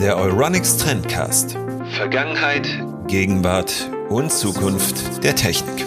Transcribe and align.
Der 0.00 0.16
Euronics 0.16 0.78
Trendcast. 0.78 1.56
Vergangenheit, 1.96 2.66
Gegenwart 3.06 3.88
und 4.08 4.32
Zukunft 4.32 5.22
der 5.22 5.36
Technik. 5.36 5.86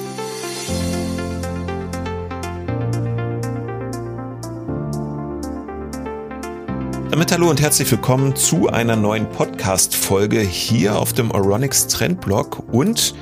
Damit 7.10 7.34
hallo 7.34 7.50
und 7.50 7.60
herzlich 7.60 7.92
willkommen 7.92 8.38
zu 8.38 8.70
einer 8.70 8.96
neuen 8.96 9.30
Podcast-Folge 9.32 10.40
hier 10.40 10.98
auf 10.98 11.12
dem 11.12 11.32
Euronics 11.32 11.88
Trendblog 11.88 12.64
und 12.72 13.16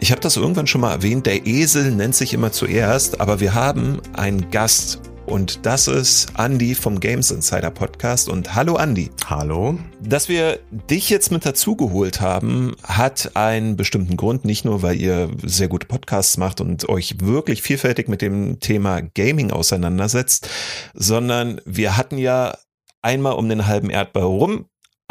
ich 0.00 0.10
habe 0.10 0.20
das 0.20 0.36
irgendwann 0.36 0.66
schon 0.66 0.80
mal 0.80 0.90
erwähnt, 0.90 1.26
der 1.26 1.46
Esel 1.46 1.92
nennt 1.92 2.16
sich 2.16 2.34
immer 2.34 2.50
zuerst, 2.50 3.20
aber 3.20 3.38
wir 3.38 3.54
haben 3.54 4.00
einen 4.12 4.50
Gast 4.50 5.11
und 5.32 5.64
das 5.64 5.88
ist 5.88 6.30
Andy 6.36 6.74
vom 6.74 7.00
Games 7.00 7.30
Insider 7.30 7.70
Podcast. 7.70 8.28
Und 8.28 8.54
hallo 8.54 8.76
Andy. 8.76 9.10
Hallo. 9.24 9.78
Dass 9.98 10.28
wir 10.28 10.58
dich 10.90 11.08
jetzt 11.08 11.32
mit 11.32 11.46
dazugeholt 11.46 12.20
haben, 12.20 12.76
hat 12.82 13.30
einen 13.34 13.76
bestimmten 13.76 14.18
Grund. 14.18 14.44
Nicht 14.44 14.66
nur, 14.66 14.82
weil 14.82 15.00
ihr 15.00 15.30
sehr 15.42 15.68
gute 15.68 15.86
Podcasts 15.86 16.36
macht 16.36 16.60
und 16.60 16.86
euch 16.86 17.16
wirklich 17.22 17.62
vielfältig 17.62 18.08
mit 18.08 18.20
dem 18.20 18.60
Thema 18.60 19.00
Gaming 19.00 19.50
auseinandersetzt, 19.52 20.50
sondern 20.92 21.62
wir 21.64 21.96
hatten 21.96 22.18
ja 22.18 22.54
einmal 23.00 23.32
um 23.32 23.48
den 23.48 23.66
halben 23.66 23.88
Erdball 23.88 24.24
rum 24.24 24.66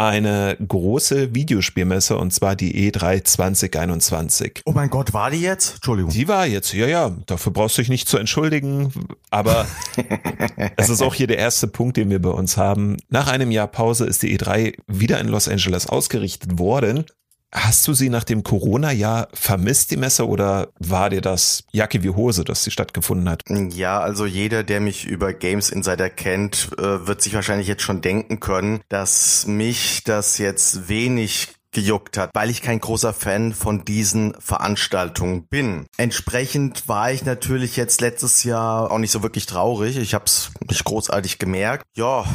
eine 0.10 0.58
große 0.66 1.34
Videospielmesse 1.36 2.18
und 2.18 2.32
zwar 2.32 2.56
die 2.56 2.92
E3 2.92 3.24
2021. 3.24 4.62
Oh 4.66 4.72
mein 4.72 4.90
Gott, 4.90 5.14
war 5.14 5.32
die 5.32 5.42
jetzt? 5.42 5.76
Entschuldigung. 5.76 6.12
Die 6.12 6.28
war 6.28 6.46
jetzt, 6.46 6.74
ja, 6.74 6.88
ja. 6.88 7.16
Dafür 7.26 7.52
brauchst 7.52 7.78
du 7.78 7.82
dich 7.82 7.90
nicht 7.90 8.08
zu 8.08 8.18
entschuldigen. 8.18 8.92
Aber 9.30 9.66
es 10.78 10.90
ist 10.90 11.02
auch 11.02 11.14
hier 11.14 11.28
der 11.28 11.38
erste 11.38 11.68
Punkt, 11.68 11.98
den 11.98 12.10
wir 12.10 12.22
bei 12.22 12.30
uns 12.30 12.58
haben. 12.58 12.98
Nach 13.10 13.28
einem 13.28 13.52
Jahr 13.52 13.68
Pause 13.68 14.06
ist 14.06 14.24
die 14.24 14.38
E3 14.38 14.76
wieder 14.88 15.20
in 15.20 15.28
Los 15.28 15.48
Angeles 15.48 15.88
ausgerichtet 15.88 16.60
worden. 16.60 17.06
Hast 17.54 17.86
du 17.88 17.94
sie 17.94 18.10
nach 18.10 18.24
dem 18.24 18.44
Corona-Jahr 18.44 19.28
vermisst, 19.34 19.92
die 19.92 19.98
Messe, 19.98 20.26
oder 20.26 20.70
war 20.80 21.10
dir 21.10 21.20
das 21.20 21.66
Jacke 21.72 22.02
wie 22.02 22.10
Hose, 22.10 22.46
dass 22.46 22.64
sie 22.64 22.72
stattgefunden 22.72 23.28
hat? 23.30 23.44
Ja, 23.74 24.00
also 24.00 24.26
jeder, 24.26 24.64
der 24.64 24.80
mich 24.80 25.06
über 25.06 25.34
Games 25.34 25.70
Insider 25.70 26.10
kennt, 26.10 26.70
äh, 26.78 27.08
wird 27.08 27.22
sich 27.22 27.34
wahrscheinlich 27.34 27.68
jetzt 27.68 27.84
schon 27.84 28.02
denken 28.02 28.40
können, 28.40 28.80
dass 28.88 29.48
mich 29.48 30.04
das 30.06 30.38
jetzt 30.38 30.88
wenig 30.88 31.50
gejuckt 31.74 32.18
hat, 32.18 32.32
weil 32.34 32.50
ich 32.50 32.62
kein 32.62 32.80
großer 32.80 33.14
Fan 33.14 33.54
von 33.54 33.86
diesen 33.86 34.34
Veranstaltungen 34.40 35.48
bin. 35.48 35.86
Entsprechend 35.98 36.88
war 36.88 37.12
ich 37.12 37.26
natürlich 37.26 37.78
jetzt 37.78 38.02
letztes 38.02 38.44
Jahr 38.44 38.92
auch 38.92 38.98
nicht 38.98 39.12
so 39.12 39.24
wirklich 39.24 39.46
traurig. 39.46 39.98
Ich 39.98 40.14
habe 40.14 40.26
es 40.26 40.52
nicht 40.70 40.84
großartig 40.84 41.40
gemerkt. 41.40 41.84
Ja, 41.96 42.26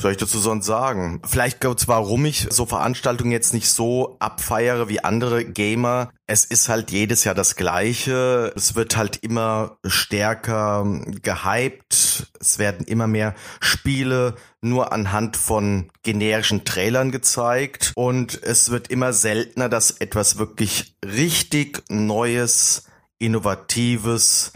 soll 0.00 0.12
ich 0.12 0.18
dazu 0.18 0.38
sonst 0.38 0.66
sagen? 0.66 1.22
Vielleicht 1.24 1.60
kurz, 1.60 1.86
warum 1.86 2.24
ich 2.24 2.48
so 2.50 2.66
Veranstaltungen 2.66 3.30
jetzt 3.30 3.54
nicht 3.54 3.68
so 3.68 4.16
abfeiere 4.18 4.88
wie 4.88 5.00
andere 5.00 5.44
Gamer. 5.44 6.10
Es 6.26 6.44
ist 6.44 6.68
halt 6.68 6.90
jedes 6.90 7.24
Jahr 7.24 7.34
das 7.34 7.54
Gleiche. 7.54 8.52
Es 8.56 8.74
wird 8.74 8.96
halt 8.96 9.18
immer 9.22 9.78
stärker 9.86 10.84
gehypt. 11.22 12.32
Es 12.40 12.58
werden 12.58 12.86
immer 12.86 13.06
mehr 13.06 13.34
Spiele 13.60 14.34
nur 14.60 14.92
anhand 14.92 15.36
von 15.36 15.90
generischen 16.02 16.64
Trailern 16.64 17.12
gezeigt. 17.12 17.92
Und 17.94 18.42
es 18.42 18.70
wird 18.70 18.88
immer 18.88 19.12
seltener, 19.12 19.68
dass 19.68 19.92
etwas 19.92 20.38
wirklich 20.38 20.96
richtig 21.04 21.82
Neues, 21.88 22.84
Innovatives 23.18 24.52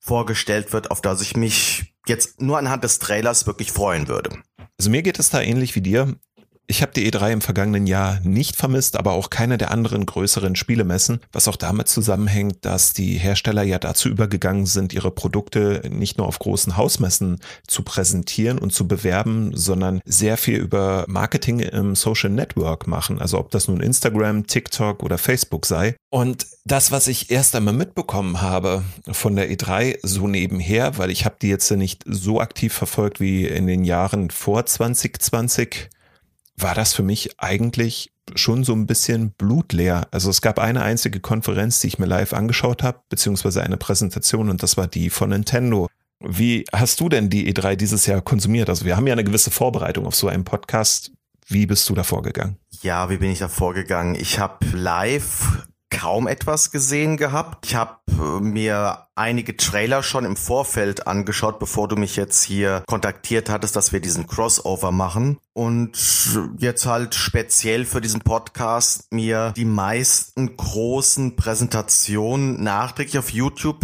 vorgestellt 0.00 0.72
wird, 0.72 0.90
auf 0.90 1.00
das 1.00 1.22
ich 1.22 1.36
mich 1.36 1.94
jetzt 2.06 2.40
nur 2.40 2.58
anhand 2.58 2.84
des 2.84 2.98
Trailers 2.98 3.46
wirklich 3.46 3.72
freuen 3.72 4.08
würde. 4.08 4.30
Also 4.78 4.90
mir 4.90 5.02
geht 5.02 5.18
es 5.18 5.30
da 5.30 5.40
ähnlich 5.40 5.74
wie 5.74 5.80
dir. 5.80 6.18
Ich 6.68 6.82
habe 6.82 6.92
die 6.92 7.10
E3 7.10 7.32
im 7.32 7.40
vergangenen 7.40 7.86
Jahr 7.86 8.18
nicht 8.24 8.56
vermisst, 8.56 8.96
aber 8.96 9.12
auch 9.12 9.30
keine 9.30 9.56
der 9.56 9.70
anderen 9.70 10.04
größeren 10.04 10.56
Spielemessen, 10.56 11.20
was 11.30 11.46
auch 11.46 11.56
damit 11.56 11.86
zusammenhängt, 11.86 12.64
dass 12.64 12.92
die 12.92 13.18
Hersteller 13.18 13.62
ja 13.62 13.78
dazu 13.78 14.08
übergegangen 14.08 14.66
sind, 14.66 14.92
ihre 14.92 15.12
Produkte 15.12 15.82
nicht 15.88 16.18
nur 16.18 16.26
auf 16.26 16.40
großen 16.40 16.76
Hausmessen 16.76 17.38
zu 17.68 17.82
präsentieren 17.82 18.58
und 18.58 18.72
zu 18.72 18.88
bewerben, 18.88 19.52
sondern 19.54 20.00
sehr 20.04 20.36
viel 20.36 20.56
über 20.56 21.04
Marketing 21.06 21.60
im 21.60 21.94
Social 21.94 22.30
Network 22.30 22.88
machen. 22.88 23.20
Also 23.20 23.38
ob 23.38 23.52
das 23.52 23.68
nun 23.68 23.80
Instagram, 23.80 24.48
TikTok 24.48 25.04
oder 25.04 25.18
Facebook 25.18 25.66
sei. 25.66 25.94
Und 26.10 26.46
das, 26.64 26.90
was 26.90 27.06
ich 27.06 27.30
erst 27.30 27.54
einmal 27.54 27.74
mitbekommen 27.74 28.40
habe 28.40 28.82
von 29.10 29.36
der 29.36 29.50
E3 29.50 29.98
so 30.02 30.26
nebenher, 30.26 30.98
weil 30.98 31.10
ich 31.10 31.24
habe 31.24 31.36
die 31.40 31.48
jetzt 31.48 31.70
nicht 31.70 32.02
so 32.06 32.40
aktiv 32.40 32.72
verfolgt 32.72 33.20
wie 33.20 33.46
in 33.46 33.68
den 33.68 33.84
Jahren 33.84 34.30
vor 34.30 34.66
2020, 34.66 35.90
war 36.56 36.74
das 36.74 36.94
für 36.94 37.02
mich 37.02 37.38
eigentlich 37.38 38.12
schon 38.34 38.64
so 38.64 38.72
ein 38.72 38.86
bisschen 38.86 39.30
blutleer. 39.32 40.08
Also 40.10 40.30
es 40.30 40.40
gab 40.40 40.58
eine 40.58 40.82
einzige 40.82 41.20
Konferenz, 41.20 41.80
die 41.80 41.88
ich 41.88 41.98
mir 41.98 42.06
live 42.06 42.32
angeschaut 42.32 42.82
habe, 42.82 43.00
beziehungsweise 43.08 43.62
eine 43.62 43.76
Präsentation 43.76 44.50
und 44.50 44.62
das 44.62 44.76
war 44.76 44.88
die 44.88 45.10
von 45.10 45.30
Nintendo. 45.30 45.88
Wie 46.20 46.64
hast 46.72 47.00
du 47.00 47.08
denn 47.08 47.30
die 47.30 47.52
E3 47.52 47.76
dieses 47.76 48.06
Jahr 48.06 48.22
konsumiert? 48.22 48.68
Also 48.68 48.84
wir 48.84 48.96
haben 48.96 49.06
ja 49.06 49.12
eine 49.12 49.24
gewisse 49.24 49.50
Vorbereitung 49.50 50.06
auf 50.06 50.14
so 50.14 50.28
einen 50.28 50.44
Podcast. 50.44 51.12
Wie 51.46 51.66
bist 51.66 51.88
du 51.88 51.94
da 51.94 52.02
vorgegangen? 52.02 52.56
Ja, 52.82 53.08
wie 53.10 53.18
bin 53.18 53.30
ich 53.30 53.38
da 53.38 53.48
vorgegangen? 53.48 54.16
Ich 54.16 54.38
habe 54.38 54.66
live 54.72 55.66
kaum 55.96 56.28
etwas 56.28 56.70
gesehen 56.70 57.16
gehabt. 57.16 57.66
Ich 57.66 57.74
habe 57.74 57.96
äh, 58.08 58.40
mir 58.40 59.06
einige 59.14 59.56
Trailer 59.56 60.02
schon 60.02 60.24
im 60.26 60.36
Vorfeld 60.36 61.06
angeschaut, 61.06 61.58
bevor 61.58 61.88
du 61.88 61.96
mich 61.96 62.16
jetzt 62.16 62.42
hier 62.42 62.82
kontaktiert 62.86 63.48
hattest, 63.48 63.76
dass 63.76 63.92
wir 63.92 64.00
diesen 64.00 64.26
Crossover 64.26 64.92
machen. 64.92 65.38
Und 65.54 65.96
jetzt 66.58 66.84
halt 66.84 67.14
speziell 67.14 67.86
für 67.86 68.02
diesen 68.02 68.20
Podcast 68.20 69.10
mir 69.10 69.54
die 69.56 69.64
meisten 69.64 70.56
großen 70.56 71.36
Präsentationen 71.36 72.62
nachträglich 72.62 73.18
auf 73.18 73.30
YouTube 73.30 73.80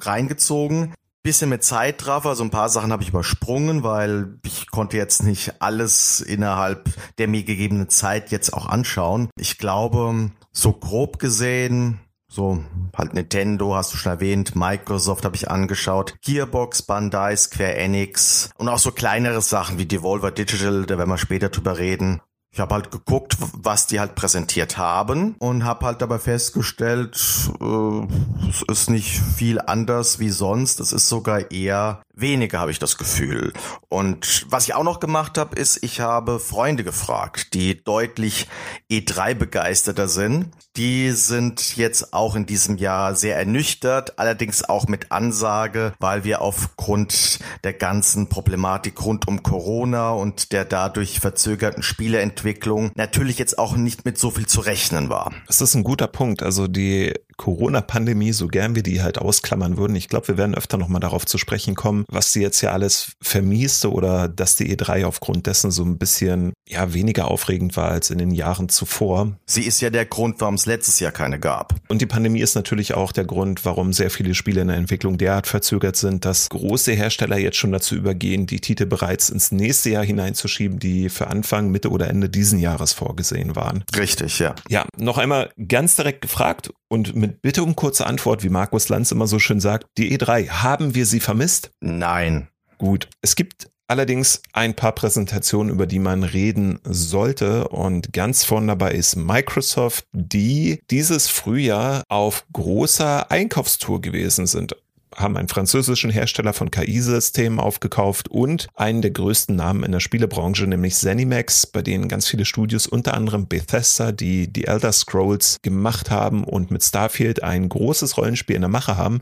reingezogen 0.00 0.92
bisschen 1.22 1.50
mit 1.50 1.62
Zeitraffer, 1.62 2.30
also 2.30 2.42
ein 2.44 2.50
paar 2.50 2.68
Sachen 2.68 2.92
habe 2.92 3.02
ich 3.02 3.10
übersprungen, 3.10 3.82
weil 3.82 4.38
ich 4.44 4.70
konnte 4.70 4.96
jetzt 4.96 5.22
nicht 5.22 5.62
alles 5.62 6.20
innerhalb 6.20 6.90
der 7.18 7.28
mir 7.28 7.44
gegebenen 7.44 7.88
Zeit 7.88 8.30
jetzt 8.30 8.52
auch 8.52 8.66
anschauen. 8.66 9.30
Ich 9.36 9.58
glaube, 9.58 10.30
so 10.52 10.72
grob 10.72 11.18
gesehen, 11.18 12.00
so 12.28 12.64
halt 12.96 13.14
Nintendo 13.14 13.74
hast 13.74 13.92
du 13.92 13.96
schon 13.98 14.12
erwähnt, 14.12 14.56
Microsoft 14.56 15.24
habe 15.24 15.36
ich 15.36 15.50
angeschaut, 15.50 16.14
Gearbox, 16.22 16.82
Bandai, 16.82 17.36
Square 17.36 17.74
Enix 17.74 18.50
und 18.56 18.68
auch 18.68 18.78
so 18.78 18.90
kleinere 18.90 19.42
Sachen 19.42 19.78
wie 19.78 19.86
Devolver 19.86 20.30
Digital, 20.30 20.86
da 20.86 20.98
werden 20.98 21.10
wir 21.10 21.18
später 21.18 21.50
drüber 21.50 21.78
reden. 21.78 22.20
Ich 22.54 22.60
habe 22.60 22.74
halt 22.74 22.90
geguckt, 22.90 23.38
was 23.54 23.86
die 23.86 23.98
halt 23.98 24.14
präsentiert 24.14 24.76
haben 24.76 25.36
und 25.38 25.64
habe 25.64 25.86
halt 25.86 26.02
dabei 26.02 26.18
festgestellt, 26.18 27.16
äh, 27.60 28.06
es 28.50 28.62
ist 28.68 28.90
nicht 28.90 29.18
viel 29.20 29.58
anders 29.58 30.18
wie 30.18 30.28
sonst. 30.28 30.78
Es 30.78 30.92
ist 30.92 31.08
sogar 31.08 31.50
eher 31.50 32.02
weniger, 32.14 32.60
habe 32.60 32.70
ich 32.70 32.78
das 32.78 32.98
Gefühl. 32.98 33.52
Und 33.88 34.46
was 34.48 34.64
ich 34.64 34.74
auch 34.74 34.84
noch 34.84 35.00
gemacht 35.00 35.38
habe, 35.38 35.56
ist, 35.56 35.82
ich 35.82 36.00
habe 36.00 36.38
Freunde 36.38 36.84
gefragt, 36.84 37.54
die 37.54 37.82
deutlich 37.82 38.48
E3 38.90 39.34
begeisterter 39.34 40.08
sind. 40.08 40.50
Die 40.76 41.10
sind 41.10 41.76
jetzt 41.76 42.14
auch 42.14 42.34
in 42.34 42.46
diesem 42.46 42.76
Jahr 42.78 43.14
sehr 43.14 43.36
ernüchtert, 43.36 44.18
allerdings 44.18 44.64
auch 44.64 44.88
mit 44.88 45.12
Ansage, 45.12 45.92
weil 45.98 46.24
wir 46.24 46.40
aufgrund 46.40 47.40
der 47.64 47.74
ganzen 47.74 48.28
Problematik 48.28 49.04
rund 49.04 49.28
um 49.28 49.42
Corona 49.42 50.12
und 50.12 50.52
der 50.52 50.64
dadurch 50.64 51.20
verzögerten 51.20 51.82
Spieleentwicklung 51.82 52.90
natürlich 52.94 53.38
jetzt 53.38 53.58
auch 53.58 53.76
nicht 53.76 54.04
mit 54.04 54.18
so 54.18 54.30
viel 54.30 54.46
zu 54.46 54.60
rechnen 54.60 55.08
war. 55.08 55.32
Das 55.46 55.60
ist 55.60 55.74
ein 55.74 55.84
guter 55.84 56.06
Punkt. 56.06 56.42
Also 56.42 56.68
die 56.68 57.12
Corona-Pandemie, 57.36 58.32
so 58.32 58.48
gern 58.48 58.74
wir 58.74 58.82
die 58.82 59.02
halt 59.02 59.18
ausklammern 59.18 59.76
würden, 59.76 59.96
ich 59.96 60.08
glaube, 60.08 60.28
wir 60.28 60.38
werden 60.38 60.54
öfter 60.54 60.78
nochmal 60.78 61.00
darauf 61.00 61.26
zu 61.26 61.38
sprechen 61.38 61.74
kommen, 61.74 62.04
was 62.08 62.32
sie 62.32 62.42
jetzt 62.42 62.60
ja 62.60 62.72
alles 62.72 63.12
vermieste 63.20 63.90
oder 63.90 64.28
dass 64.28 64.56
die 64.56 64.74
E3 64.76 65.04
aufgrund 65.04 65.46
dessen 65.46 65.70
so 65.70 65.84
ein 65.84 65.98
bisschen 65.98 66.52
ja 66.72 66.94
weniger 66.94 67.28
aufregend 67.28 67.76
war 67.76 67.90
als 67.90 68.10
in 68.10 68.18
den 68.18 68.30
Jahren 68.30 68.68
zuvor. 68.68 69.36
Sie 69.46 69.62
ist 69.62 69.80
ja 69.80 69.90
der 69.90 70.06
Grund, 70.06 70.40
warum 70.40 70.54
es 70.54 70.66
letztes 70.66 71.00
Jahr 71.00 71.12
keine 71.12 71.38
gab. 71.38 71.74
Und 71.88 72.02
die 72.02 72.06
Pandemie 72.06 72.40
ist 72.40 72.54
natürlich 72.54 72.94
auch 72.94 73.12
der 73.12 73.24
Grund, 73.24 73.64
warum 73.64 73.92
sehr 73.92 74.10
viele 74.10 74.34
Spiele 74.34 74.62
in 74.62 74.68
der 74.68 74.76
Entwicklung 74.76 75.18
derart 75.18 75.46
verzögert 75.46 75.96
sind, 75.96 76.24
dass 76.24 76.48
große 76.48 76.92
Hersteller 76.92 77.38
jetzt 77.38 77.56
schon 77.56 77.72
dazu 77.72 77.94
übergehen, 77.94 78.46
die 78.46 78.60
Titel 78.60 78.86
bereits 78.86 79.28
ins 79.30 79.52
nächste 79.52 79.90
Jahr 79.90 80.04
hineinzuschieben, 80.04 80.78
die 80.78 81.08
für 81.08 81.28
Anfang, 81.28 81.70
Mitte 81.70 81.90
oder 81.90 82.08
Ende 82.08 82.28
diesen 82.28 82.58
Jahres 82.58 82.92
vorgesehen 82.92 83.56
waren. 83.56 83.84
Richtig, 83.96 84.38
ja. 84.38 84.54
Ja, 84.68 84.86
noch 84.96 85.18
einmal 85.18 85.50
ganz 85.68 85.96
direkt 85.96 86.22
gefragt 86.22 86.72
und 86.88 87.14
mit 87.14 87.42
Bitte 87.42 87.62
um 87.62 87.74
kurze 87.74 88.06
Antwort, 88.06 88.44
wie 88.44 88.48
Markus 88.48 88.88
Lanz 88.88 89.10
immer 89.10 89.26
so 89.26 89.38
schön 89.38 89.60
sagt, 89.60 89.86
die 89.98 90.16
E3, 90.16 90.48
haben 90.48 90.94
wir 90.94 91.06
sie 91.06 91.20
vermisst? 91.20 91.70
Nein. 91.80 92.48
Gut. 92.78 93.08
Es 93.20 93.36
gibt 93.36 93.71
allerdings 93.92 94.40
ein 94.54 94.74
paar 94.74 94.92
Präsentationen, 94.92 95.70
über 95.70 95.86
die 95.86 95.98
man 95.98 96.22
reden 96.24 96.80
sollte. 96.82 97.68
Und 97.68 98.10
ganz 98.14 98.42
vorne 98.42 98.68
dabei 98.68 98.92
ist 98.92 99.16
Microsoft, 99.16 100.06
die 100.12 100.80
dieses 100.90 101.28
Frühjahr 101.28 102.02
auf 102.08 102.46
großer 102.54 103.30
Einkaufstour 103.30 104.00
gewesen 104.00 104.46
sind. 104.46 104.74
haben 105.14 105.36
einen 105.36 105.48
französischen 105.48 106.08
Hersteller 106.08 106.54
von 106.54 106.70
KI-Systemen 106.70 107.60
aufgekauft 107.60 108.28
und 108.30 108.68
einen 108.76 109.02
der 109.02 109.10
größten 109.10 109.54
Namen 109.54 109.84
in 109.84 109.92
der 109.92 110.00
Spielebranche, 110.00 110.66
nämlich 110.66 110.94
Zenimax, 110.94 111.66
bei 111.66 111.82
denen 111.82 112.08
ganz 112.08 112.26
viele 112.26 112.46
Studios, 112.46 112.86
unter 112.86 113.12
anderem 113.12 113.46
Bethesda, 113.46 114.10
die 114.10 114.50
die 114.50 114.68
Elder 114.68 114.90
Scrolls 114.90 115.58
gemacht 115.60 116.10
haben 116.10 116.44
und 116.44 116.70
mit 116.70 116.82
Starfield 116.82 117.42
ein 117.42 117.68
großes 117.68 118.16
Rollenspiel 118.16 118.56
in 118.56 118.62
der 118.62 118.70
Mache 118.70 118.96
haben, 118.96 119.20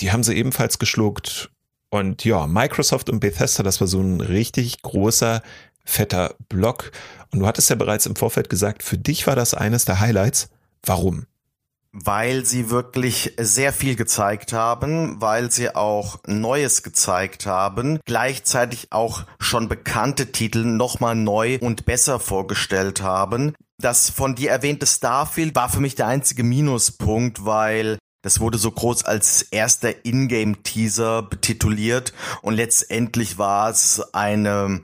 die 0.00 0.10
haben 0.10 0.24
sie 0.24 0.34
ebenfalls 0.34 0.80
geschluckt. 0.80 1.50
Und 1.90 2.24
ja, 2.24 2.46
Microsoft 2.46 3.08
und 3.10 3.20
Bethesda, 3.20 3.62
das 3.62 3.80
war 3.80 3.88
so 3.88 4.00
ein 4.00 4.20
richtig 4.20 4.82
großer, 4.82 5.42
fetter 5.84 6.34
Block. 6.48 6.92
Und 7.32 7.40
du 7.40 7.46
hattest 7.46 7.70
ja 7.70 7.76
bereits 7.76 8.06
im 8.06 8.16
Vorfeld 8.16 8.50
gesagt, 8.50 8.82
für 8.82 8.98
dich 8.98 9.26
war 9.26 9.36
das 9.36 9.54
eines 9.54 9.84
der 9.84 10.00
Highlights. 10.00 10.50
Warum? 10.82 11.26
weil 11.92 12.44
sie 12.44 12.70
wirklich 12.70 13.34
sehr 13.38 13.72
viel 13.72 13.96
gezeigt 13.96 14.52
haben, 14.52 15.20
weil 15.20 15.50
sie 15.50 15.74
auch 15.74 16.18
Neues 16.26 16.82
gezeigt 16.82 17.46
haben, 17.46 17.98
gleichzeitig 18.04 18.88
auch 18.90 19.24
schon 19.40 19.68
bekannte 19.68 20.32
Titel 20.32 20.64
nochmal 20.64 21.14
neu 21.14 21.58
und 21.60 21.86
besser 21.86 22.20
vorgestellt 22.20 23.02
haben. 23.02 23.54
Das 23.80 24.10
von 24.10 24.34
dir 24.34 24.50
erwähnte 24.50 24.86
Starfield 24.86 25.54
war 25.54 25.68
für 25.68 25.80
mich 25.80 25.94
der 25.94 26.08
einzige 26.08 26.42
Minuspunkt, 26.42 27.44
weil 27.44 27.97
das 28.22 28.40
wurde 28.40 28.58
so 28.58 28.70
groß 28.70 29.04
als 29.04 29.42
erster 29.42 30.04
Ingame-Teaser 30.04 31.22
betituliert 31.22 32.12
und 32.42 32.54
letztendlich 32.54 33.38
war 33.38 33.70
es 33.70 34.02
eine, 34.12 34.80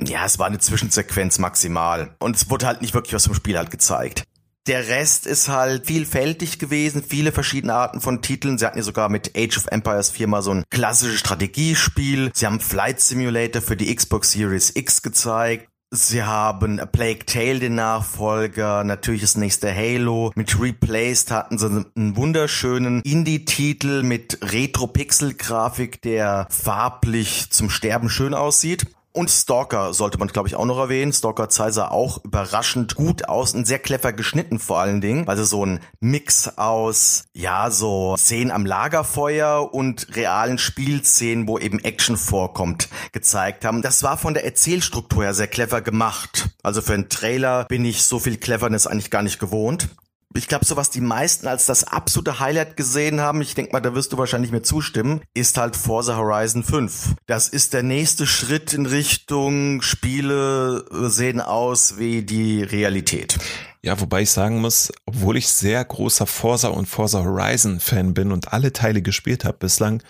ja, 0.00 0.24
es 0.24 0.38
war 0.38 0.46
eine 0.46 0.58
Zwischensequenz 0.58 1.38
maximal. 1.38 2.14
Und 2.18 2.36
es 2.36 2.50
wurde 2.50 2.66
halt 2.66 2.82
nicht 2.82 2.94
wirklich 2.94 3.14
was 3.14 3.26
vom 3.26 3.34
Spiel 3.34 3.58
halt 3.58 3.70
gezeigt. 3.70 4.24
Der 4.68 4.86
Rest 4.88 5.26
ist 5.26 5.48
halt 5.48 5.86
vielfältig 5.86 6.58
gewesen, 6.58 7.02
viele 7.02 7.32
verschiedene 7.32 7.72
Arten 7.72 8.02
von 8.02 8.20
Titeln. 8.20 8.58
Sie 8.58 8.66
hatten 8.66 8.76
ja 8.76 8.84
sogar 8.84 9.08
mit 9.08 9.32
Age 9.34 9.56
of 9.56 9.66
Empires 9.68 10.10
4 10.10 10.26
mal 10.28 10.42
so 10.42 10.52
ein 10.52 10.64
klassisches 10.68 11.20
Strategiespiel. 11.20 12.30
Sie 12.34 12.44
haben 12.44 12.60
Flight 12.60 13.00
Simulator 13.00 13.62
für 13.62 13.78
die 13.78 13.94
Xbox 13.94 14.32
Series 14.32 14.76
X 14.76 15.00
gezeigt. 15.00 15.67
Sie 15.90 16.22
haben 16.22 16.80
A 16.80 16.84
Plague 16.84 17.24
Tale, 17.24 17.60
den 17.60 17.74
Nachfolger, 17.74 18.84
natürlich 18.84 19.22
das 19.22 19.38
nächste 19.38 19.74
Halo. 19.74 20.32
Mit 20.34 20.60
Replaced 20.60 21.30
hatten 21.30 21.56
sie 21.56 21.86
einen 21.96 22.14
wunderschönen 22.14 23.00
Indie-Titel 23.00 24.02
mit 24.02 24.38
Retro-Pixel-Grafik, 24.42 26.02
der 26.02 26.46
farblich 26.50 27.48
zum 27.48 27.70
Sterben 27.70 28.10
schön 28.10 28.34
aussieht. 28.34 28.84
Und 29.18 29.32
Stalker 29.32 29.94
sollte 29.94 30.16
man, 30.18 30.28
glaube 30.28 30.46
ich, 30.46 30.54
auch 30.54 30.64
noch 30.64 30.78
erwähnen. 30.78 31.12
Stalker 31.12 31.48
2 31.48 31.72
sah 31.72 31.88
auch 31.88 32.24
überraschend 32.24 32.94
gut 32.94 33.28
aus 33.28 33.52
und 33.52 33.66
sehr 33.66 33.80
clever 33.80 34.12
geschnitten 34.12 34.60
vor 34.60 34.78
allen 34.78 35.00
Dingen. 35.00 35.26
Also 35.26 35.42
so 35.42 35.66
ein 35.66 35.80
Mix 35.98 36.56
aus, 36.56 37.24
ja, 37.32 37.72
so 37.72 38.16
Szenen 38.16 38.52
am 38.52 38.64
Lagerfeuer 38.64 39.74
und 39.74 40.14
realen 40.14 40.56
Spielszenen, 40.58 41.48
wo 41.48 41.58
eben 41.58 41.80
Action 41.80 42.16
vorkommt, 42.16 42.90
gezeigt 43.10 43.64
haben. 43.64 43.82
Das 43.82 44.04
war 44.04 44.18
von 44.18 44.34
der 44.34 44.44
Erzählstruktur 44.44 45.24
her 45.24 45.34
sehr 45.34 45.48
clever 45.48 45.80
gemacht. 45.80 46.50
Also 46.62 46.80
für 46.80 46.94
einen 46.94 47.08
Trailer 47.08 47.64
bin 47.64 47.84
ich 47.84 48.04
so 48.04 48.20
viel 48.20 48.36
Cleverness 48.36 48.86
eigentlich 48.86 49.10
gar 49.10 49.24
nicht 49.24 49.40
gewohnt 49.40 49.88
ich 50.34 50.46
glaube, 50.46 50.64
so 50.64 50.76
was 50.76 50.90
die 50.90 51.00
meisten 51.00 51.46
als 51.46 51.66
das 51.66 51.84
absolute 51.84 52.38
Highlight 52.38 52.76
gesehen 52.76 53.20
haben, 53.20 53.40
ich 53.40 53.54
denke 53.54 53.72
mal, 53.72 53.80
da 53.80 53.94
wirst 53.94 54.12
du 54.12 54.18
wahrscheinlich 54.18 54.52
mir 54.52 54.62
zustimmen, 54.62 55.22
ist 55.34 55.56
halt 55.56 55.74
Forza 55.74 56.16
Horizon 56.16 56.62
5. 56.62 57.14
Das 57.26 57.48
ist 57.48 57.72
der 57.72 57.82
nächste 57.82 58.26
Schritt 58.26 58.74
in 58.74 58.86
Richtung 58.86 59.80
Spiele 59.80 60.84
sehen 61.10 61.40
aus 61.40 61.98
wie 61.98 62.22
die 62.22 62.62
Realität. 62.62 63.38
Ja, 63.82 64.00
wobei 64.00 64.22
ich 64.22 64.30
sagen 64.30 64.60
muss, 64.60 64.92
obwohl 65.06 65.36
ich 65.36 65.48
sehr 65.48 65.82
großer 65.84 66.26
Forza 66.26 66.68
und 66.68 66.86
Forza 66.86 67.24
Horizon 67.24 67.80
Fan 67.80 68.12
bin 68.12 68.32
und 68.32 68.52
alle 68.52 68.72
Teile 68.72 69.02
gespielt 69.02 69.44
habe 69.44 69.58
bislang, 69.58 70.02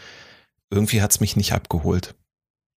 irgendwie 0.71 1.01
hat's 1.01 1.21
mich 1.21 1.37
nicht 1.37 1.53
abgeholt. 1.53 2.15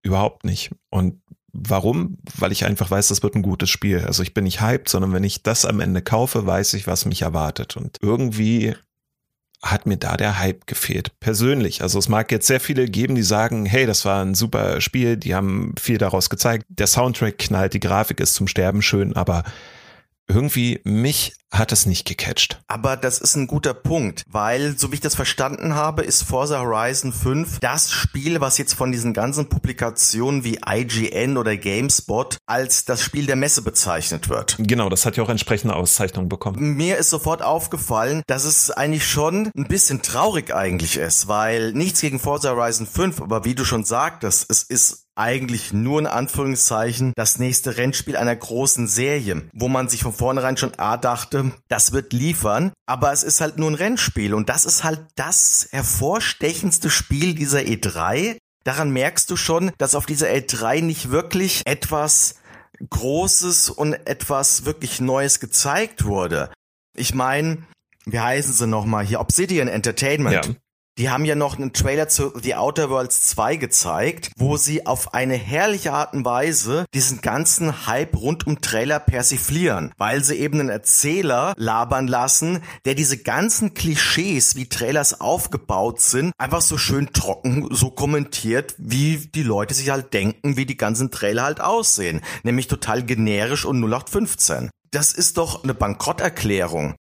Überhaupt 0.03 0.43
nicht. 0.43 0.71
Und 0.89 1.21
Warum? 1.53 2.17
Weil 2.37 2.51
ich 2.51 2.65
einfach 2.65 2.89
weiß, 2.89 3.09
das 3.09 3.23
wird 3.23 3.35
ein 3.35 3.41
gutes 3.41 3.69
Spiel. 3.69 4.05
Also 4.05 4.23
ich 4.23 4.33
bin 4.33 4.45
nicht 4.45 4.61
hyped, 4.61 4.89
sondern 4.89 5.13
wenn 5.13 5.23
ich 5.23 5.43
das 5.43 5.65
am 5.65 5.79
Ende 5.79 6.01
kaufe, 6.01 6.45
weiß 6.45 6.73
ich, 6.75 6.87
was 6.87 7.05
mich 7.05 7.23
erwartet. 7.23 7.75
Und 7.75 7.97
irgendwie 8.01 8.73
hat 9.61 9.85
mir 9.85 9.97
da 9.97 10.17
der 10.17 10.39
Hype 10.39 10.65
gefehlt. 10.65 11.19
Persönlich. 11.19 11.81
Also 11.81 11.99
es 11.99 12.09
mag 12.09 12.31
jetzt 12.31 12.47
sehr 12.47 12.59
viele 12.59 12.85
geben, 12.85 13.15
die 13.15 13.23
sagen, 13.23 13.65
hey, 13.65 13.85
das 13.85 14.05
war 14.05 14.23
ein 14.23 14.33
super 14.33 14.81
Spiel, 14.81 15.17
die 15.17 15.35
haben 15.35 15.75
viel 15.79 15.97
daraus 15.97 16.29
gezeigt. 16.29 16.65
Der 16.69 16.87
Soundtrack 16.87 17.37
knallt, 17.37 17.73
die 17.73 17.79
Grafik 17.79 18.19
ist 18.19 18.33
zum 18.33 18.47
Sterben 18.47 18.81
schön, 18.81 19.15
aber 19.15 19.43
irgendwie 20.33 20.79
mich 20.83 21.33
hat 21.51 21.73
es 21.73 21.85
nicht 21.85 22.07
gecatcht. 22.07 22.61
Aber 22.67 22.95
das 22.95 23.19
ist 23.19 23.35
ein 23.35 23.45
guter 23.45 23.73
Punkt, 23.73 24.23
weil, 24.29 24.77
so 24.77 24.91
wie 24.91 24.95
ich 24.95 25.01
das 25.01 25.15
verstanden 25.15 25.75
habe, 25.75 26.01
ist 26.01 26.23
Forza 26.23 26.59
Horizon 26.61 27.11
5 27.11 27.59
das 27.59 27.91
Spiel, 27.91 28.39
was 28.39 28.57
jetzt 28.57 28.73
von 28.73 28.91
diesen 28.91 29.13
ganzen 29.13 29.49
Publikationen 29.49 30.45
wie 30.45 30.59
IGN 30.65 31.37
oder 31.37 31.57
GameSpot 31.57 32.37
als 32.45 32.85
das 32.85 33.03
Spiel 33.03 33.25
der 33.25 33.35
Messe 33.35 33.61
bezeichnet 33.61 34.29
wird. 34.29 34.55
Genau, 34.59 34.87
das 34.87 35.05
hat 35.05 35.17
ja 35.17 35.23
auch 35.23 35.29
entsprechende 35.29 35.75
Auszeichnungen 35.75 36.29
bekommen. 36.29 36.77
Mir 36.77 36.97
ist 36.97 37.09
sofort 37.09 37.41
aufgefallen, 37.41 38.23
dass 38.27 38.45
es 38.45 38.71
eigentlich 38.71 39.05
schon 39.05 39.51
ein 39.55 39.67
bisschen 39.67 40.01
traurig 40.01 40.55
eigentlich 40.55 40.95
ist, 40.97 41.27
weil 41.27 41.73
nichts 41.73 41.99
gegen 41.99 42.19
Forza 42.19 42.51
Horizon 42.51 42.87
5, 42.87 43.21
aber 43.21 43.43
wie 43.43 43.55
du 43.55 43.65
schon 43.65 43.83
sagtest, 43.83 44.45
es 44.49 44.63
ist 44.63 45.07
eigentlich 45.21 45.71
nur 45.71 45.99
in 45.99 46.07
Anführungszeichen 46.07 47.13
das 47.15 47.37
nächste 47.37 47.77
Rennspiel 47.77 48.17
einer 48.17 48.35
großen 48.35 48.87
Serie, 48.87 49.43
wo 49.53 49.67
man 49.67 49.87
sich 49.87 50.01
von 50.01 50.13
vornherein 50.13 50.57
schon 50.57 50.77
A 50.79 50.97
dachte, 50.97 51.51
das 51.67 51.91
wird 51.91 52.11
liefern, 52.11 52.73
aber 52.87 53.11
es 53.11 53.21
ist 53.21 53.39
halt 53.39 53.57
nur 53.57 53.69
ein 53.69 53.75
Rennspiel 53.75 54.33
und 54.33 54.49
das 54.49 54.65
ist 54.65 54.83
halt 54.83 55.01
das 55.15 55.67
hervorstechendste 55.71 56.89
Spiel 56.89 57.35
dieser 57.35 57.59
E3. 57.59 58.37
Daran 58.63 58.89
merkst 58.91 59.29
du 59.29 59.35
schon, 59.35 59.71
dass 59.77 59.95
auf 59.95 60.05
dieser 60.05 60.27
E3 60.27 60.81
nicht 60.81 61.11
wirklich 61.11 61.61
etwas 61.65 62.35
Großes 62.89 63.69
und 63.69 63.93
etwas 63.93 64.65
wirklich 64.65 64.99
Neues 65.01 65.39
gezeigt 65.39 66.03
wurde. 66.05 66.51
Ich 66.97 67.13
meine, 67.13 67.59
wie 68.05 68.19
heißen 68.19 68.53
sie 68.53 68.67
nochmal 68.67 69.05
hier? 69.05 69.19
Obsidian 69.19 69.67
Entertainment. 69.67 70.45
Ja. 70.47 70.53
Die 71.01 71.09
haben 71.09 71.25
ja 71.25 71.33
noch 71.33 71.57
einen 71.57 71.73
Trailer 71.73 72.09
zu 72.09 72.31
The 72.39 72.53
Outer 72.53 72.91
Worlds 72.91 73.23
2 73.29 73.55
gezeigt, 73.55 74.29
wo 74.37 74.55
sie 74.55 74.85
auf 74.85 75.15
eine 75.15 75.33
herrliche 75.33 75.93
Art 75.93 76.13
und 76.13 76.25
Weise 76.25 76.85
diesen 76.93 77.21
ganzen 77.21 77.87
Hype 77.87 78.15
rund 78.15 78.45
um 78.45 78.61
Trailer 78.61 78.99
persiflieren, 78.99 79.91
weil 79.97 80.23
sie 80.23 80.35
eben 80.35 80.59
einen 80.59 80.69
Erzähler 80.69 81.55
labern 81.57 82.05
lassen, 82.07 82.61
der 82.85 82.93
diese 82.93 83.17
ganzen 83.17 83.73
Klischees, 83.73 84.55
wie 84.55 84.69
Trailers 84.69 85.19
aufgebaut 85.19 86.01
sind, 86.01 86.33
einfach 86.37 86.61
so 86.61 86.77
schön 86.77 87.11
trocken 87.13 87.67
so 87.71 87.89
kommentiert, 87.89 88.75
wie 88.77 89.27
die 89.33 89.41
Leute 89.41 89.73
sich 89.73 89.89
halt 89.89 90.13
denken, 90.13 90.55
wie 90.55 90.67
die 90.67 90.77
ganzen 90.77 91.09
Trailer 91.09 91.45
halt 91.45 91.61
aussehen, 91.61 92.21
nämlich 92.43 92.67
total 92.67 93.01
generisch 93.01 93.65
und 93.65 93.83
0815. 93.83 94.69
Das 94.91 95.13
ist 95.13 95.39
doch 95.39 95.63
eine 95.63 95.73
Bankrotterklärung 95.73 96.93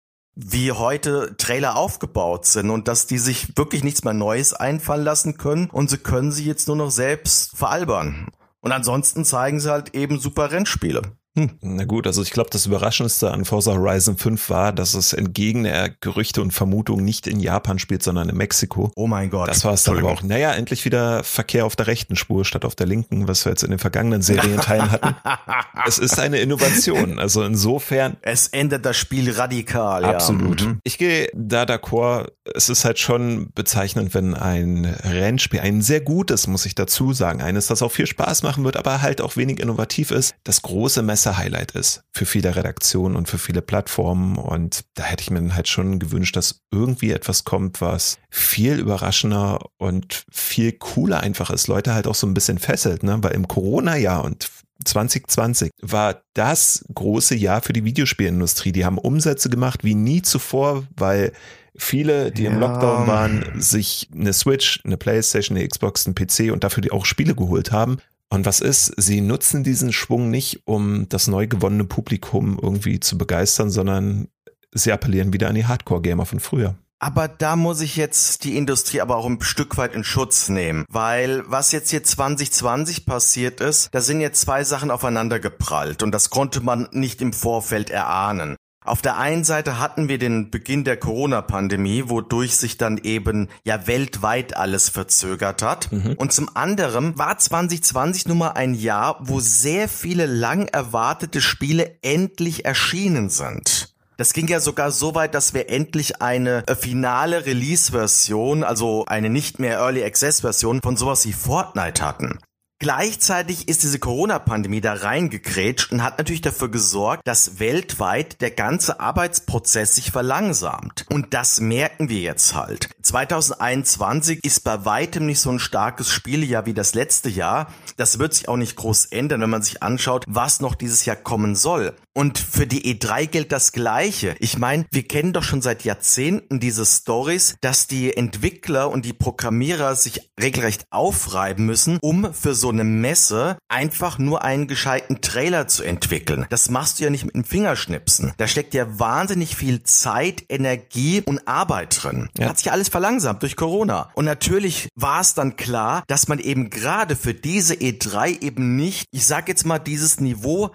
wie 0.41 0.72
heute 0.72 1.36
Trailer 1.38 1.75
aufgebaut 1.75 2.46
sind 2.46 2.69
und 2.69 2.88
dass 2.88 3.08
die 3.08 3.17
sich 3.17 3.58
wirklich 3.58 3.84
nichts 3.84 4.05
mehr 4.05 4.13
Neues 4.13 4.53
einfallen 4.53 5.03
lassen 5.03 5.38
können 5.38 5.69
und 5.69 5.89
sie 5.89 5.98
können 5.98 6.31
sie 6.31 6.46
jetzt 6.46 6.67
nur 6.67 6.77
noch 6.77 6.91
selbst 6.91 7.58
veralbern. 7.58 8.29
Und 8.62 8.72
ansonsten 8.72 9.25
zeigen 9.25 9.60
sie 9.60 9.69
halt 9.69 9.96
eben 9.96 10.19
super 10.19 10.51
Rennspiele. 10.51 11.01
Hm. 11.39 11.51
Na 11.62 11.86
gut, 11.86 12.05
also 12.05 12.22
ich 12.22 12.31
glaube, 12.31 12.50
das 12.51 12.65
Überraschendste 12.65 13.31
an 13.31 13.46
Forza 13.46 13.72
Horizon 13.72 14.17
5 14.17 14.50
war, 14.50 14.74
dass 14.74 14.93
es 14.93 15.13
entgegen 15.13 15.63
der 15.63 15.89
Gerüchte 15.89 16.41
und 16.41 16.51
Vermutungen 16.51 17.05
nicht 17.05 17.27
in 17.27 17.39
Japan 17.39 17.79
spielt, 17.79 18.03
sondern 18.03 18.29
in 18.29 18.36
Mexiko. 18.36 18.91
Oh 18.96 19.08
mein 19.08 19.29
Gott. 19.29 19.48
Das 19.48 19.63
war 19.63 19.74
es 19.74 19.84
dann 19.84 19.98
aber 19.98 20.12
auch. 20.12 20.24
Naja, 20.24 20.51
endlich 20.53 20.86
wieder 20.86 21.24
Verkehr 21.24 21.65
auf 21.65 21.75
der 21.75 21.88
rechten 21.88 22.15
Spur 22.15 22.43
statt 22.43 22.65
auf 22.65 22.75
der 22.75 22.88
linken, 22.88 23.27
was 23.27 23.46
wir 23.46 23.51
jetzt 23.51 23.63
in 23.63 23.69
den 23.69 23.79
vergangenen 23.79 24.22
Serienteilen 24.22 24.91
hatten. 24.91 25.15
es 25.88 25.98
ist 25.98 26.19
eine 26.19 26.39
Innovation. 26.39 27.19
Also 27.19 27.43
insofern. 27.43 28.17
Es 28.22 28.48
ändert 28.50 28.86
das 28.86 28.98
Spiel 28.98 29.31
radikal. 29.31 30.03
Absolut. 30.03 30.62
Ja. 30.62 30.67
Mhm. 30.67 30.79
Ich 30.84 30.98
gehe 30.98 31.29
da 31.34 31.63
d'accord. 31.63 32.31
Es 32.53 32.67
ist 32.67 32.84
halt 32.84 33.00
schon 33.00 33.51
bezeichnend, 33.53 34.13
wenn 34.13 34.34
ein 34.34 34.86
Rennspiel, 34.86 35.60
ein 35.60 35.81
sehr 35.81 36.01
gutes, 36.01 36.48
muss 36.48 36.65
ich 36.65 36.75
dazu 36.75 37.13
sagen, 37.13 37.41
eines, 37.41 37.67
das 37.67 37.81
auch 37.81 37.91
viel 37.91 38.08
Spaß 38.08 38.43
machen 38.43 38.63
wird, 38.63 38.75
aber 38.75 39.01
halt 39.01 39.22
auch 39.22 39.38
wenig 39.38 39.60
innovativ 39.60 40.12
ist, 40.12 40.34
das 40.43 40.62
große 40.63 41.01
Messer 41.03 41.28
Messe-Highlight 41.29 41.71
ist 41.71 42.03
für 42.12 42.25
viele 42.25 42.55
Redaktionen 42.55 43.15
und 43.15 43.29
für 43.29 43.38
viele 43.38 43.62
Plattformen. 43.62 44.38
Und 44.38 44.86
da 44.95 45.03
hätte 45.03 45.21
ich 45.21 45.31
mir 45.31 45.39
dann 45.39 45.55
halt 45.55 45.67
schon 45.67 46.00
gewünscht, 46.00 46.36
dass 46.36 46.62
irgendwie 46.71 47.12
etwas 47.12 47.43
kommt, 47.43 47.81
was 47.81 48.17
viel 48.29 48.79
überraschender 48.79 49.59
und 49.77 50.24
viel 50.31 50.71
cooler 50.74 51.21
einfach 51.21 51.50
ist. 51.50 51.67
Leute 51.67 51.93
halt 51.93 52.07
auch 52.07 52.15
so 52.15 52.27
ein 52.27 52.33
bisschen 52.33 52.59
fesselt, 52.59 53.03
ne? 53.03 53.17
Weil 53.21 53.33
im 53.33 53.48
Corona-Jahr 53.48 54.24
und 54.24 54.50
2020 54.86 55.71
war 55.81 56.21
das 56.33 56.86
große 56.93 57.36
Jahr 57.36 57.62
für 57.62 57.74
die 57.74 57.83
Videospielindustrie. 57.83 58.71
Die 58.71 58.86
haben 58.86 58.98
Umsätze 58.98 59.50
gemacht 59.50 59.83
wie 59.83 59.95
nie 59.95 60.21
zuvor, 60.21 60.83
weil 60.95 61.33
viele, 61.75 62.31
die 62.31 62.43
ja. 62.43 62.51
im 62.51 62.59
Lockdown 62.59 63.05
waren, 63.05 63.45
sich 63.57 64.09
eine 64.13 64.33
Switch, 64.33 64.79
eine 64.86 64.98
Playstation, 64.98 65.57
eine 65.57 65.67
Xbox, 65.67 66.07
ein 66.07 66.15
PC 66.15 66.51
und 66.51 66.63
dafür 66.63 66.81
die 66.81 66.91
auch 66.91 67.05
Spiele 67.05 67.36
geholt 67.36 67.71
haben. 67.71 67.98
Und 68.29 68.45
was 68.45 68.62
ist, 68.62 68.93
sie 68.98 69.21
nutzen 69.21 69.63
diesen 69.63 69.91
Schwung 69.91 70.29
nicht, 70.29 70.62
um 70.65 71.09
das 71.09 71.27
neu 71.27 71.48
gewonnene 71.48 71.86
Publikum 71.86 72.59
irgendwie 72.62 73.00
zu 73.00 73.17
begeistern, 73.17 73.71
sondern 73.71 74.27
sie 74.71 74.91
appellieren 74.91 75.33
wieder 75.33 75.50
an 75.50 75.55
die 75.55 75.65
Hardcore-Gamer 75.65 76.25
von 76.25 76.39
früher. 76.39 76.75
Aber 77.01 77.29
da 77.29 77.55
muss 77.55 77.79
ich 77.79 77.95
jetzt 77.95 78.43
die 78.43 78.57
Industrie 78.57 79.00
aber 79.00 79.15
auch 79.15 79.25
ein 79.25 79.41
Stück 79.41 79.77
weit 79.77 79.95
in 79.95 80.03
Schutz 80.03 80.50
nehmen, 80.50 80.83
weil 80.89 81.43
was 81.48 81.71
jetzt 81.71 81.91
hier 81.91 82.03
2020 82.03 83.05
passiert 83.05 83.62
ist, 83.62 83.88
da 83.93 84.01
sind 84.01 84.19
jetzt 84.19 84.41
zwei 84.41 84.65
Sachen 84.65 84.91
aufeinander 84.91 85.39
geprallt 85.39 86.03
und 86.03 86.12
das 86.12 86.29
konnte 86.29 86.59
man 86.59 86.89
nicht 86.91 87.21
im 87.21 87.31
Vorfeld 87.31 87.89
erahnen. 87.89 88.57
Auf 88.89 89.03
der 89.03 89.17
einen 89.17 89.43
Seite 89.43 89.79
hatten 89.79 90.10
wir 90.10 90.17
den 90.17 90.50
Beginn 90.50 90.84
der 90.84 90.98
Corona-Pandemie, 90.98 92.05
wodurch 92.08 92.55
sich 92.55 92.77
dann 92.77 92.98
eben 92.98 93.48
ja 93.63 93.86
weltweit 93.86 94.58
alles 94.58 94.89
verzögert 94.89 95.62
hat. 95.62 95.91
Mhm. 95.91 96.13
Und 96.17 96.34
zum 96.34 96.50
anderen 96.55 97.15
war 97.19 97.38
2020 97.38 98.27
nun 98.27 98.39
mal 98.39 98.51
ein 98.53 98.74
Jahr, 98.74 99.17
wo 99.19 99.39
sehr 99.39 99.88
viele 99.88 100.25
lang 100.25 100.65
erwartete 100.65 101.39
Spiele 101.39 101.98
endlich 102.01 102.65
erschienen 102.65 103.29
sind. 103.29 103.93
Das 104.17 104.34
ging 104.34 104.48
ja 104.48 104.60
sogar 104.60 104.91
so 104.91 105.13
weit, 105.13 105.36
dass 105.36 105.53
wir 105.53 105.69
endlich 105.69 106.22
eine 106.22 106.67
äh, 106.67 106.75
finale 106.75 107.46
Release-Version, 107.46 108.63
also 108.63 109.05
eine 109.05 109.29
nicht 109.29 109.60
mehr 109.60 109.77
Early 109.77 110.03
Access-Version 110.03 110.81
von 110.81 110.98
sowas 110.98 111.27
wie 111.27 111.31
Fortnite 111.31 112.03
hatten. 112.03 112.39
Gleichzeitig 112.81 113.67
ist 113.67 113.83
diese 113.83 114.00
Corona-Pandemie 114.00 114.79
da 114.79 114.93
reingekrätscht 114.93 115.91
und 115.91 116.01
hat 116.01 116.17
natürlich 116.17 116.39
dafür 116.39 116.71
gesorgt, 116.71 117.27
dass 117.27 117.59
weltweit 117.59 118.39
der 118.39 118.51
ganze 118.51 119.01
Arbeitsprozess 119.01 119.95
sich 119.95 120.12
verlangsamt. 120.12 121.05
Und 121.09 121.33
das 121.33 121.59
merken 121.59 122.07
wir 122.07 122.21
jetzt 122.21 122.55
halt. 122.55 122.89
2021 123.01 124.45
ist 124.45 124.63
bei 124.63 124.86
weitem 124.86 125.25
nicht 125.25 125.41
so 125.41 125.50
ein 125.50 125.59
starkes 125.59 126.09
Spielejahr 126.09 126.65
wie 126.67 126.74
das 126.74 126.93
letzte 126.93 127.27
Jahr. 127.27 127.67
Das 127.98 128.17
wird 128.17 128.33
sich 128.33 128.48
auch 128.48 128.55
nicht 128.55 128.77
groß 128.77 129.07
ändern, 129.07 129.41
wenn 129.41 129.50
man 129.50 129.62
sich 129.62 129.83
anschaut, 129.83 130.24
was 130.29 130.62
noch 130.62 130.75
dieses 130.75 131.03
Jahr 131.03 131.17
kommen 131.17 131.57
soll. 131.57 131.93
Und 132.19 132.38
für 132.38 132.67
die 132.67 132.93
E3 132.93 133.27
gilt 133.27 133.53
das 133.53 133.71
Gleiche. 133.71 134.35
Ich 134.39 134.57
meine, 134.57 134.85
wir 134.91 135.03
kennen 135.03 135.31
doch 135.31 135.43
schon 135.43 135.61
seit 135.61 135.85
Jahrzehnten 135.85 136.59
diese 136.59 136.85
Stories, 136.85 137.55
dass 137.61 137.88
die 137.88 138.13
Entwickler 138.13 138.91
und 138.91 139.05
die 139.05 139.13
Programmierer 139.13 139.95
sich 139.95 140.29
regelrecht 140.38 140.85
aufreiben 140.89 141.65
müssen, 141.65 141.97
um 142.01 142.33
für 142.33 142.55
so 142.55 142.71
eine 142.71 142.83
Messe 142.83 143.57
einfach 143.69 144.17
nur 144.17 144.43
einen 144.43 144.67
gescheiten 144.67 145.21
Trailer 145.21 145.69
zu 145.69 145.83
entwickeln. 145.83 146.45
Das 146.49 146.69
machst 146.69 146.99
du 146.99 147.05
ja 147.05 147.09
nicht 147.09 147.23
mit 147.23 147.35
dem 147.35 147.45
Fingerschnipsen. 147.45 148.33
Da 148.35 148.49
steckt 148.49 148.73
ja 148.73 148.99
wahnsinnig 148.99 149.55
viel 149.55 149.83
Zeit, 149.83 150.43
Energie 150.49 151.23
und 151.25 151.47
Arbeit 151.47 152.03
drin. 152.03 152.27
Ja. 152.38 152.49
Hat 152.49 152.57
sich 152.57 152.69
alles 152.69 152.89
verlangsamt 152.89 153.43
durch 153.43 153.55
Corona. 153.55 154.09
Und 154.15 154.25
natürlich 154.25 154.89
war 154.93 155.21
es 155.21 155.35
dann 155.35 155.55
klar, 155.55 156.03
dass 156.07 156.27
man 156.27 156.39
eben 156.39 156.69
gerade 156.69 157.15
für 157.15 157.33
diese 157.33 157.75
E3 157.75 158.41
eben 158.41 158.75
nicht, 158.75 159.05
ich 159.11 159.25
sag 159.25 159.47
jetzt 159.47 159.65
mal, 159.65 159.79
dieses 159.79 160.19
Niveau 160.19 160.71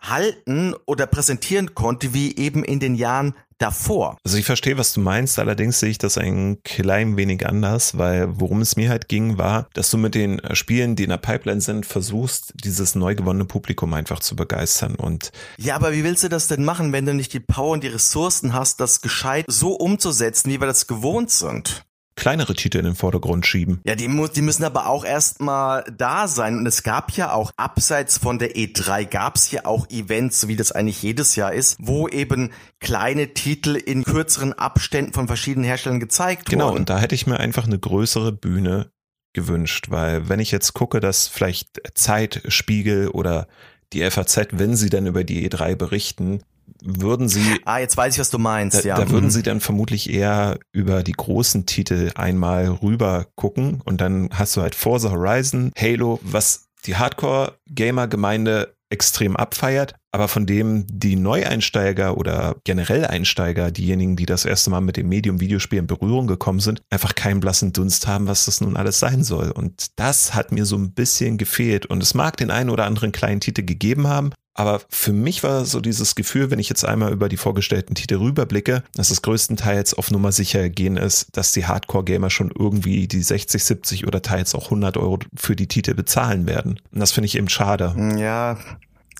halten 0.00 0.74
oder 0.86 1.06
präsentieren 1.06 1.74
konnte, 1.74 2.14
wie 2.14 2.36
eben 2.36 2.64
in 2.64 2.80
den 2.80 2.94
Jahren 2.94 3.34
davor. 3.58 4.16
Also 4.24 4.36
ich 4.36 4.44
verstehe, 4.44 4.78
was 4.78 4.92
du 4.92 5.00
meinst, 5.00 5.38
allerdings 5.38 5.80
sehe 5.80 5.90
ich 5.90 5.98
das 5.98 6.16
ein 6.16 6.62
klein 6.62 7.16
wenig 7.16 7.46
anders, 7.46 7.98
weil 7.98 8.28
worum 8.40 8.60
es 8.60 8.76
mir 8.76 8.88
halt 8.88 9.08
ging, 9.08 9.36
war, 9.36 9.68
dass 9.74 9.90
du 9.90 9.98
mit 9.98 10.14
den 10.14 10.40
Spielen, 10.54 10.96
die 10.96 11.04
in 11.04 11.10
der 11.10 11.18
Pipeline 11.18 11.60
sind, 11.60 11.84
versuchst, 11.84 12.54
dieses 12.64 12.94
neu 12.94 13.14
gewonnene 13.14 13.44
Publikum 13.44 13.92
einfach 13.94 14.20
zu 14.20 14.36
begeistern 14.36 14.94
und 14.94 15.32
Ja, 15.58 15.74
aber 15.74 15.92
wie 15.92 16.04
willst 16.04 16.22
du 16.22 16.28
das 16.28 16.46
denn 16.46 16.64
machen, 16.64 16.92
wenn 16.92 17.06
du 17.06 17.14
nicht 17.14 17.32
die 17.32 17.40
Power 17.40 17.72
und 17.72 17.82
die 17.82 17.88
Ressourcen 17.88 18.54
hast, 18.54 18.80
das 18.80 19.00
gescheit 19.00 19.44
so 19.48 19.72
umzusetzen, 19.72 20.50
wie 20.50 20.60
wir 20.60 20.66
das 20.66 20.86
gewohnt 20.86 21.30
sind? 21.30 21.84
Kleinere 22.18 22.54
Titel 22.54 22.78
in 22.78 22.84
den 22.84 22.94
Vordergrund 22.94 23.46
schieben. 23.46 23.80
Ja, 23.84 23.94
die, 23.94 24.08
muss, 24.08 24.32
die 24.32 24.42
müssen 24.42 24.64
aber 24.64 24.88
auch 24.88 25.04
erstmal 25.04 25.84
da 25.96 26.28
sein. 26.28 26.58
Und 26.58 26.66
es 26.66 26.82
gab 26.82 27.12
ja 27.12 27.32
auch, 27.32 27.50
abseits 27.56 28.18
von 28.18 28.38
der 28.38 28.56
E3, 28.56 29.06
gab 29.06 29.36
es 29.36 29.50
ja 29.50 29.64
auch 29.64 29.88
Events, 29.88 30.40
so 30.40 30.48
wie 30.48 30.56
das 30.56 30.72
eigentlich 30.72 31.02
jedes 31.02 31.36
Jahr 31.36 31.52
ist, 31.52 31.76
wo 31.78 32.08
eben 32.08 32.50
kleine 32.80 33.32
Titel 33.34 33.76
in 33.76 34.04
kürzeren 34.04 34.52
Abständen 34.52 35.12
von 35.12 35.26
verschiedenen 35.26 35.64
Herstellern 35.64 36.00
gezeigt 36.00 36.50
genau, 36.50 36.66
wurden. 36.66 36.74
Genau, 36.74 36.80
und 36.80 36.90
da 36.90 36.98
hätte 36.98 37.14
ich 37.14 37.26
mir 37.26 37.40
einfach 37.40 37.66
eine 37.66 37.78
größere 37.78 38.32
Bühne 38.32 38.90
gewünscht, 39.32 39.86
weil 39.90 40.28
wenn 40.28 40.40
ich 40.40 40.50
jetzt 40.50 40.74
gucke, 40.74 41.00
dass 41.00 41.28
vielleicht 41.28 41.80
Zeitspiegel 41.94 43.08
oder 43.08 43.46
die 43.92 44.08
FAZ, 44.10 44.48
wenn 44.52 44.76
sie 44.76 44.90
dann 44.90 45.06
über 45.06 45.24
die 45.24 45.48
E3 45.48 45.76
berichten, 45.76 46.42
würden 46.82 47.28
sie. 47.28 47.60
Ah, 47.64 47.78
jetzt 47.78 47.96
weiß 47.96 48.14
ich, 48.14 48.20
was 48.20 48.30
du 48.30 48.38
meinst, 48.38 48.84
da, 48.84 48.88
ja. 48.88 48.96
Da 48.96 49.10
würden 49.10 49.26
mhm. 49.26 49.30
sie 49.30 49.42
dann 49.42 49.60
vermutlich 49.60 50.10
eher 50.10 50.58
über 50.72 51.02
die 51.02 51.12
großen 51.12 51.66
Titel 51.66 52.10
einmal 52.14 52.68
rüber 52.68 53.26
gucken 53.34 53.80
und 53.84 54.00
dann 54.00 54.30
hast 54.32 54.56
du 54.56 54.62
halt 54.62 54.74
Forza 54.74 55.10
Horizon, 55.10 55.72
Halo, 55.78 56.20
was 56.22 56.68
die 56.84 56.96
Hardcore-Gamer-Gemeinde 56.96 58.74
extrem 58.90 59.36
abfeiert, 59.36 59.94
aber 60.12 60.28
von 60.28 60.46
dem 60.46 60.86
die 60.88 61.16
Neueinsteiger 61.16 62.16
oder 62.16 62.56
generell 62.64 63.04
Einsteiger, 63.04 63.70
diejenigen, 63.70 64.16
die 64.16 64.26
das 64.26 64.44
erste 64.44 64.70
Mal 64.70 64.80
mit 64.80 64.96
dem 64.96 65.08
Medium 65.08 65.40
Videospiel 65.40 65.78
in 65.78 65.86
Berührung 65.86 66.26
gekommen 66.26 66.60
sind, 66.60 66.80
einfach 66.88 67.14
keinen 67.14 67.40
blassen 67.40 67.72
Dunst 67.72 68.06
haben, 68.06 68.26
was 68.26 68.46
das 68.46 68.60
nun 68.60 68.76
alles 68.76 68.98
sein 68.98 69.24
soll. 69.24 69.50
Und 69.50 69.98
das 69.98 70.34
hat 70.34 70.52
mir 70.52 70.64
so 70.64 70.76
ein 70.76 70.92
bisschen 70.92 71.36
gefehlt. 71.36 71.84
Und 71.86 72.02
es 72.02 72.14
mag 72.14 72.38
den 72.38 72.50
einen 72.50 72.70
oder 72.70 72.86
anderen 72.86 73.12
kleinen 73.12 73.40
Titel 73.40 73.62
gegeben 73.62 74.06
haben, 74.06 74.32
aber 74.58 74.80
für 74.88 75.12
mich 75.12 75.44
war 75.44 75.64
so 75.64 75.80
dieses 75.80 76.16
Gefühl, 76.16 76.50
wenn 76.50 76.58
ich 76.58 76.68
jetzt 76.68 76.84
einmal 76.84 77.12
über 77.12 77.28
die 77.28 77.36
vorgestellten 77.36 77.94
Titel 77.94 78.16
rüberblicke, 78.16 78.82
dass 78.92 79.12
es 79.12 79.22
größtenteils 79.22 79.94
auf 79.94 80.10
Nummer 80.10 80.32
sicher 80.32 80.68
gehen 80.68 80.96
ist, 80.96 81.28
dass 81.36 81.52
die 81.52 81.66
Hardcore-Gamer 81.66 82.28
schon 82.28 82.50
irgendwie 82.50 83.06
die 83.06 83.22
60, 83.22 83.62
70 83.62 84.06
oder 84.08 84.20
teils 84.20 84.56
auch 84.56 84.64
100 84.64 84.96
Euro 84.96 85.20
für 85.36 85.54
die 85.54 85.68
Titel 85.68 85.94
bezahlen 85.94 86.48
werden. 86.48 86.80
Und 86.92 86.98
das 86.98 87.12
finde 87.12 87.26
ich 87.26 87.36
eben 87.36 87.48
schade. 87.48 87.94
Ja, 88.18 88.58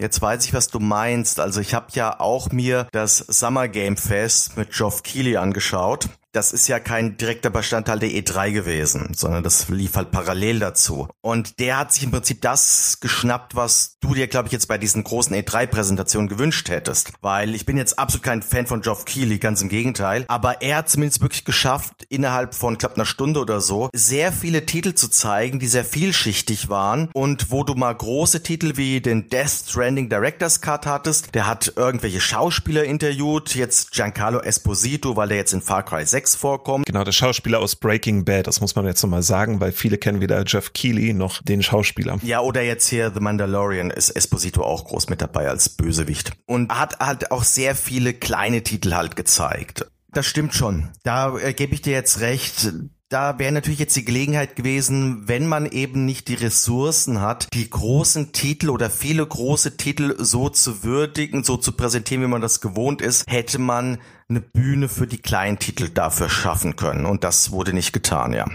Jetzt 0.01 0.23
weiß 0.23 0.45
ich, 0.45 0.55
was 0.55 0.69
du 0.69 0.79
meinst. 0.79 1.41
Also 1.41 1.61
ich 1.61 1.75
habe 1.75 1.87
ja 1.93 2.21
auch 2.21 2.53
mir 2.53 2.87
das 2.93 3.19
Summer 3.19 3.67
Game 3.67 3.97
Fest 3.97 4.57
mit 4.57 4.71
Geoff 4.71 5.03
Keighley 5.03 5.37
angeschaut 5.37 6.09
das 6.33 6.53
ist 6.53 6.69
ja 6.69 6.79
kein 6.79 7.17
direkter 7.17 7.51
Bestandteil 7.51 7.99
der 7.99 8.11
E3 8.11 8.53
gewesen, 8.53 9.13
sondern 9.15 9.43
das 9.43 9.69
lief 9.69 9.97
halt 9.97 10.11
parallel 10.11 10.59
dazu. 10.59 11.09
Und 11.23 11.59
der 11.59 11.79
hat 11.79 11.93
sich 11.93 12.05
im 12.05 12.11
Prinzip 12.11 12.43
das 12.43 12.99
geschnappt, 13.01 13.57
was 13.57 13.97
du 14.01 14.15
dir, 14.15 14.27
glaube 14.29 14.49
ich, 14.49 14.53
jetzt 14.53 14.69
bei 14.69 14.77
diesen 14.77 15.05
großen 15.05 15.35
E3-Präsentationen 15.35 16.29
gewünscht 16.29 16.69
hättest. 16.69 17.13
Weil 17.23 17.55
ich 17.55 17.65
bin 17.65 17.79
jetzt 17.79 17.99
absolut 17.99 18.25
kein 18.25 18.43
Fan 18.43 18.67
von 18.67 18.83
Geoff 18.83 19.07
Keighley, 19.07 19.39
ganz 19.39 19.63
im 19.63 19.69
Gegenteil. 19.71 20.25
Aber 20.29 20.61
er 20.61 20.79
hat 20.79 20.91
zumindest 20.91 21.23
wirklich 21.23 21.45
geschafft, 21.45 22.05
innerhalb 22.11 22.55
von 22.55 22.77
knapp 22.77 22.95
einer 22.95 23.07
Stunde 23.07 23.41
oder 23.41 23.61
so, 23.61 23.89
sehr 23.95 24.33
viele 24.33 24.67
Titel 24.67 24.95
zu 24.95 25.09
zeigen, 25.09 25.59
die 25.59 25.67
sehr 25.67 25.85
vielschichtig 25.85 26.69
waren 26.69 27.09
und 27.15 27.51
wo 27.51 27.65
du 27.65 27.75
mal 27.75 27.95
große 27.95 28.43
Titel 28.43 28.77
wie 28.77 29.01
den 29.01 29.29
Death 29.31 29.69
Stranding 29.69 30.11
Director's 30.11 30.61
Cut 30.61 30.85
hattest. 30.87 31.35
Der 31.35 31.47
hat 31.47 31.73
irgendwelche 31.77 32.21
Schauspieler 32.21 32.85
interviewt, 32.85 33.55
jetzt 33.55 33.93
Giancarlo 33.93 34.41
Esposito, 34.41 35.17
weil 35.17 35.29
der 35.29 35.39
jetzt 35.39 35.55
in 35.55 35.63
Far 35.63 35.85
Cry 35.85 36.05
6 36.05 36.18
6 36.19 36.35
vorkommt. 36.35 36.87
Genau, 36.87 37.05
der 37.05 37.13
Schauspieler 37.13 37.61
aus 37.61 37.77
Breaking 37.77 38.25
Bad, 38.25 38.49
das 38.49 38.61
muss 38.61 38.75
man 38.75 38.85
jetzt 38.87 39.03
nochmal 39.03 39.23
sagen, 39.23 39.61
weil 39.61 39.71
viele 39.71 39.99
kennen 39.99 40.21
weder 40.21 40.43
Jeff 40.45 40.73
Keighley 40.73 41.13
noch 41.13 41.41
den 41.43 41.63
Schauspieler. 41.63 42.19
Ja, 42.23 42.41
oder 42.41 42.63
jetzt 42.63 42.89
hier 42.89 43.13
The 43.15 43.21
Mandalorian 43.21 43.93
ist 43.93 44.11
Esposito 44.11 44.63
auch 44.63 44.85
groß 44.85 45.11
mit 45.11 45.23
dabei 45.23 45.49
als 45.49 45.69
Bösewicht. 45.69 46.33
Und 46.47 46.73
hat 46.73 46.99
halt 46.99 47.31
auch 47.31 47.45
sehr 47.45 47.77
viele 47.77 48.15
kleine 48.15 48.65
Titel 48.65 48.95
halt 48.95 49.15
gezeigt. 49.15 49.87
Das 50.09 50.27
stimmt 50.27 50.55
schon. 50.55 50.89
Da 51.05 51.39
äh, 51.39 51.53
gebe 51.53 51.75
ich 51.75 51.83
dir 51.83 51.93
jetzt 51.93 52.19
recht 52.19 52.73
da 53.09 53.39
wäre 53.39 53.53
natürlich 53.53 53.79
jetzt 53.79 53.97
die 53.97 54.05
Gelegenheit 54.05 54.55
gewesen, 54.55 55.27
wenn 55.27 55.47
man 55.47 55.67
eben 55.67 56.05
nicht 56.05 56.29
die 56.29 56.35
Ressourcen 56.35 57.21
hat, 57.21 57.49
die 57.55 57.69
großen 57.69 58.33
Titel 58.33 58.69
oder 58.69 58.91
viele 58.91 59.27
große 59.27 59.79
Titel 59.79 60.17
so 60.19 60.51
zu 60.51 60.85
würdigen, 60.85 61.43
so 61.43 61.57
zu 61.57 61.73
präsentieren, 61.73 62.23
wie 62.23 62.29
man 62.29 62.43
das 62.43 62.61
gewohnt 62.61 63.01
ist, 63.01 63.25
hätte 63.27 63.59
man 63.59 63.99
eine 64.29 64.41
Bühne 64.41 64.89
für 64.89 65.07
die 65.07 65.19
kleinen 65.19 65.59
Titel 65.59 65.89
dafür 65.89 66.29
schaffen 66.29 66.77
können. 66.77 67.07
Und 67.07 67.25
das 67.25 67.51
wurde 67.51 67.73
nicht 67.73 67.93
getan, 67.93 68.35
ja. 68.35 68.47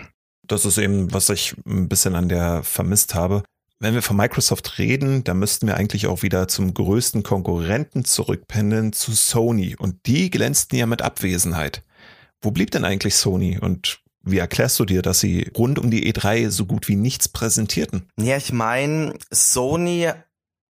Das 0.47 0.65
ist 0.65 0.77
eben, 0.77 1.11
was 1.11 1.29
ich 1.29 1.55
ein 1.65 1.89
bisschen 1.89 2.15
an 2.15 2.29
der 2.29 2.61
vermisst 2.63 3.15
habe. 3.15 3.43
Wenn 3.79 3.95
wir 3.95 4.03
von 4.03 4.15
Microsoft 4.15 4.77
reden, 4.77 5.23
dann 5.23 5.39
müssten 5.39 5.65
wir 5.65 5.77
eigentlich 5.77 6.05
auch 6.05 6.21
wieder 6.21 6.47
zum 6.47 6.73
größten 6.73 7.23
Konkurrenten 7.23 8.05
zurückpendeln, 8.05 8.93
zu 8.93 9.13
Sony. 9.13 9.75
Und 9.75 10.05
die 10.05 10.29
glänzten 10.29 10.77
ja 10.77 10.85
mit 10.85 11.01
Abwesenheit. 11.01 11.81
Wo 12.41 12.51
blieb 12.51 12.71
denn 12.71 12.85
eigentlich 12.85 13.15
Sony 13.15 13.57
und 13.57 14.02
wie 14.23 14.37
erklärst 14.37 14.79
du 14.79 14.85
dir, 14.85 15.01
dass 15.01 15.19
sie 15.19 15.51
rund 15.55 15.79
um 15.79 15.91
die 15.91 16.11
E3 16.11 16.49
so 16.49 16.65
gut 16.65 16.87
wie 16.87 16.95
nichts 16.95 17.27
präsentierten? 17.27 18.07
Ja, 18.19 18.37
ich 18.37 18.53
meine, 18.53 19.13
Sony 19.31 20.09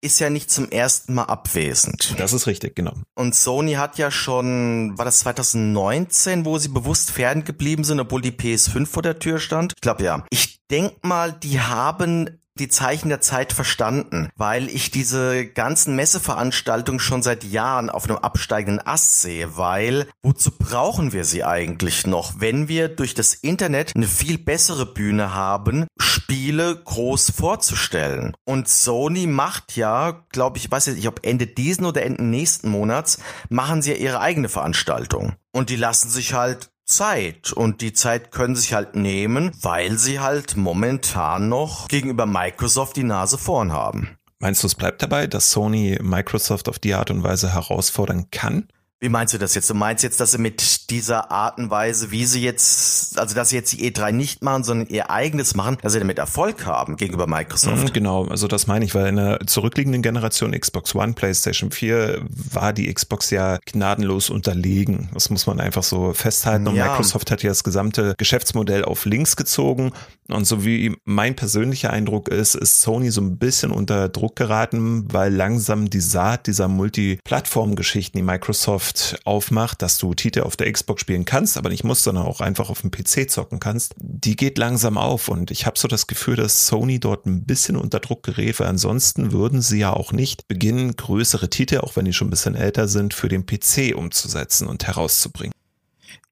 ist 0.01 0.19
ja 0.19 0.29
nicht 0.29 0.51
zum 0.51 0.69
ersten 0.69 1.13
Mal 1.13 1.23
abwesend. 1.23 2.15
Das 2.17 2.33
ist 2.33 2.45
richtig, 2.45 2.75
genau. 2.75 2.93
Und 3.15 3.35
Sony 3.35 3.73
hat 3.73 3.97
ja 3.97 4.11
schon, 4.11 4.97
war 4.97 5.05
das 5.05 5.19
2019, 5.19 6.45
wo 6.45 6.57
sie 6.57 6.67
bewusst 6.67 7.11
ferngeblieben 7.11 7.85
sind, 7.85 8.01
obwohl 8.01 8.21
die 8.21 8.31
PS5 8.31 8.85
vor 8.85 9.01
der 9.01 9.19
Tür 9.19 9.39
stand? 9.39 9.73
Ich 9.75 9.81
glaube 9.81 10.03
ja. 10.03 10.25
Ich 10.29 10.59
denk 10.69 11.05
mal, 11.05 11.31
die 11.31 11.61
haben 11.61 12.37
die 12.59 12.67
Zeichen 12.67 13.09
der 13.09 13.21
Zeit 13.21 13.53
verstanden, 13.53 14.29
weil 14.35 14.69
ich 14.69 14.91
diese 14.91 15.45
ganzen 15.45 15.95
Messeveranstaltungen 15.95 16.99
schon 16.99 17.23
seit 17.23 17.43
Jahren 17.43 17.89
auf 17.89 18.05
einem 18.05 18.17
absteigenden 18.17 18.85
Ast 18.85 19.21
sehe, 19.21 19.57
weil 19.57 20.07
wozu 20.21 20.51
brauchen 20.51 21.13
wir 21.13 21.25
sie 21.25 21.43
eigentlich 21.43 22.05
noch, 22.05 22.33
wenn 22.39 22.67
wir 22.67 22.89
durch 22.89 23.13
das 23.13 23.33
Internet 23.33 23.93
eine 23.95 24.07
viel 24.07 24.37
bessere 24.37 24.85
Bühne 24.85 25.33
haben, 25.33 25.87
Spiele 25.99 26.75
groß 26.83 27.31
vorzustellen? 27.31 28.35
Und 28.45 28.69
Sony 28.69 29.27
macht 29.27 29.75
ja, 29.75 30.23
glaube 30.29 30.57
ich, 30.57 30.69
weiß 30.69 30.85
jetzt 30.87 30.97
nicht, 30.97 31.07
ob 31.07 31.25
Ende 31.25 31.47
diesen 31.47 31.85
oder 31.85 32.03
Ende 32.03 32.23
nächsten 32.23 32.69
Monats, 32.69 33.19
machen 33.49 33.81
sie 33.81 33.91
ja 33.91 33.97
ihre 33.97 34.19
eigene 34.19 34.49
Veranstaltung. 34.49 35.33
Und 35.51 35.69
die 35.69 35.75
lassen 35.75 36.09
sich 36.09 36.33
halt 36.33 36.69
Zeit 36.85 37.51
und 37.51 37.81
die 37.81 37.93
Zeit 37.93 38.31
können 38.31 38.55
sich 38.55 38.73
halt 38.73 38.95
nehmen, 38.95 39.51
weil 39.61 39.97
sie 39.97 40.19
halt 40.19 40.57
momentan 40.57 41.49
noch 41.49 41.87
gegenüber 41.87 42.25
Microsoft 42.25 42.97
die 42.97 43.03
Nase 43.03 43.37
vorn 43.37 43.71
haben. 43.71 44.17
Meinst 44.39 44.63
du, 44.63 44.67
es 44.67 44.75
bleibt 44.75 45.01
dabei, 45.01 45.27
dass 45.27 45.51
Sony 45.51 45.97
Microsoft 46.01 46.67
auf 46.67 46.77
die 46.77 46.93
Art 46.93 47.09
und 47.11 47.23
Weise 47.23 47.53
herausfordern 47.53 48.29
kann? 48.29 48.67
Wie 49.03 49.09
meinst 49.09 49.33
du 49.33 49.37
das 49.37 49.53
jetzt? 49.53 49.69
Du 49.69 49.73
meinst 49.73 50.01
jetzt, 50.01 50.21
dass 50.21 50.31
sie 50.31 50.37
mit 50.37 50.89
dieser 50.89 51.29
Art 51.29 51.57
und 51.57 51.69
Weise, 51.69 52.11
wie 52.11 52.23
sie 52.25 52.41
jetzt, 52.41 53.19
also 53.19 53.35
dass 53.35 53.49
sie 53.49 53.57
jetzt 53.57 53.73
die 53.73 53.91
E3 53.91 54.13
nicht 54.13 54.41
machen, 54.41 54.63
sondern 54.63 54.87
ihr 54.87 55.11
eigenes 55.11 55.55
machen, 55.55 55.75
dass 55.81 55.91
sie 55.91 55.99
damit 55.99 56.19
Erfolg 56.19 56.65
haben 56.65 56.95
gegenüber 56.95 57.27
Microsoft? 57.27 57.83
Mhm, 57.83 57.91
genau, 57.91 58.25
also 58.27 58.47
das 58.47 58.65
meine 58.65 58.85
ich, 58.85 58.95
weil 58.95 59.07
in 59.07 59.17
der 59.17 59.41
zurückliegenden 59.45 60.03
Generation 60.03 60.57
Xbox 60.57 60.95
One, 60.95 61.11
PlayStation 61.11 61.71
4 61.71 62.21
war 62.29 62.71
die 62.71 62.93
Xbox 62.93 63.29
ja 63.29 63.57
gnadenlos 63.65 64.29
unterlegen. 64.29 65.09
Das 65.13 65.29
muss 65.29 65.47
man 65.47 65.59
einfach 65.59 65.83
so 65.83 66.13
festhalten. 66.13 66.69
Und 66.69 66.75
ja. 66.75 66.87
Microsoft 66.87 67.29
hat 67.29 67.43
ja 67.43 67.49
das 67.49 67.65
gesamte 67.65 68.15
Geschäftsmodell 68.17 68.85
auf 68.85 69.03
links 69.03 69.35
gezogen. 69.35 69.91
Und 70.29 70.45
so 70.45 70.63
wie 70.63 70.95
mein 71.03 71.35
persönlicher 71.35 71.89
Eindruck 71.89 72.29
ist, 72.29 72.55
ist 72.55 72.81
Sony 72.81 73.11
so 73.11 73.19
ein 73.19 73.37
bisschen 73.37 73.71
unter 73.71 74.07
Druck 74.07 74.37
geraten, 74.37 75.11
weil 75.11 75.33
langsam 75.33 75.89
die 75.89 75.99
Saat 75.99 76.47
dieser 76.47 76.69
Multiplattform-Geschichten, 76.69 78.17
die 78.17 78.23
Microsoft 78.23 78.92
Microsoft 78.93 79.19
aufmacht, 79.25 79.81
dass 79.81 79.97
du 79.97 80.13
Titel 80.13 80.41
auf 80.41 80.55
der 80.55 80.71
Xbox 80.71 81.01
spielen 81.01 81.25
kannst, 81.25 81.57
aber 81.57 81.69
nicht 81.69 81.83
musst, 81.83 82.03
sondern 82.03 82.25
auch 82.25 82.41
einfach 82.41 82.69
auf 82.69 82.81
dem 82.81 82.91
PC 82.91 83.29
zocken 83.29 83.59
kannst, 83.59 83.93
die 83.97 84.35
geht 84.35 84.57
langsam 84.57 84.97
auf 84.97 85.27
und 85.27 85.51
ich 85.51 85.65
habe 85.65 85.79
so 85.79 85.87
das 85.87 86.07
Gefühl, 86.07 86.35
dass 86.35 86.67
Sony 86.67 86.99
dort 86.99 87.25
ein 87.25 87.45
bisschen 87.45 87.75
unter 87.75 87.99
Druck 87.99 88.23
gerät, 88.23 88.59
weil 88.59 88.67
ansonsten 88.67 89.31
würden 89.31 89.61
sie 89.61 89.79
ja 89.79 89.93
auch 89.93 90.11
nicht 90.11 90.47
beginnen, 90.47 90.95
größere 90.95 91.49
Titel, 91.49 91.79
auch 91.79 91.95
wenn 91.95 92.05
die 92.05 92.13
schon 92.13 92.27
ein 92.27 92.31
bisschen 92.31 92.55
älter 92.55 92.87
sind, 92.87 93.13
für 93.13 93.29
den 93.29 93.45
PC 93.45 93.95
umzusetzen 93.95 94.67
und 94.67 94.85
herauszubringen. 94.85 95.53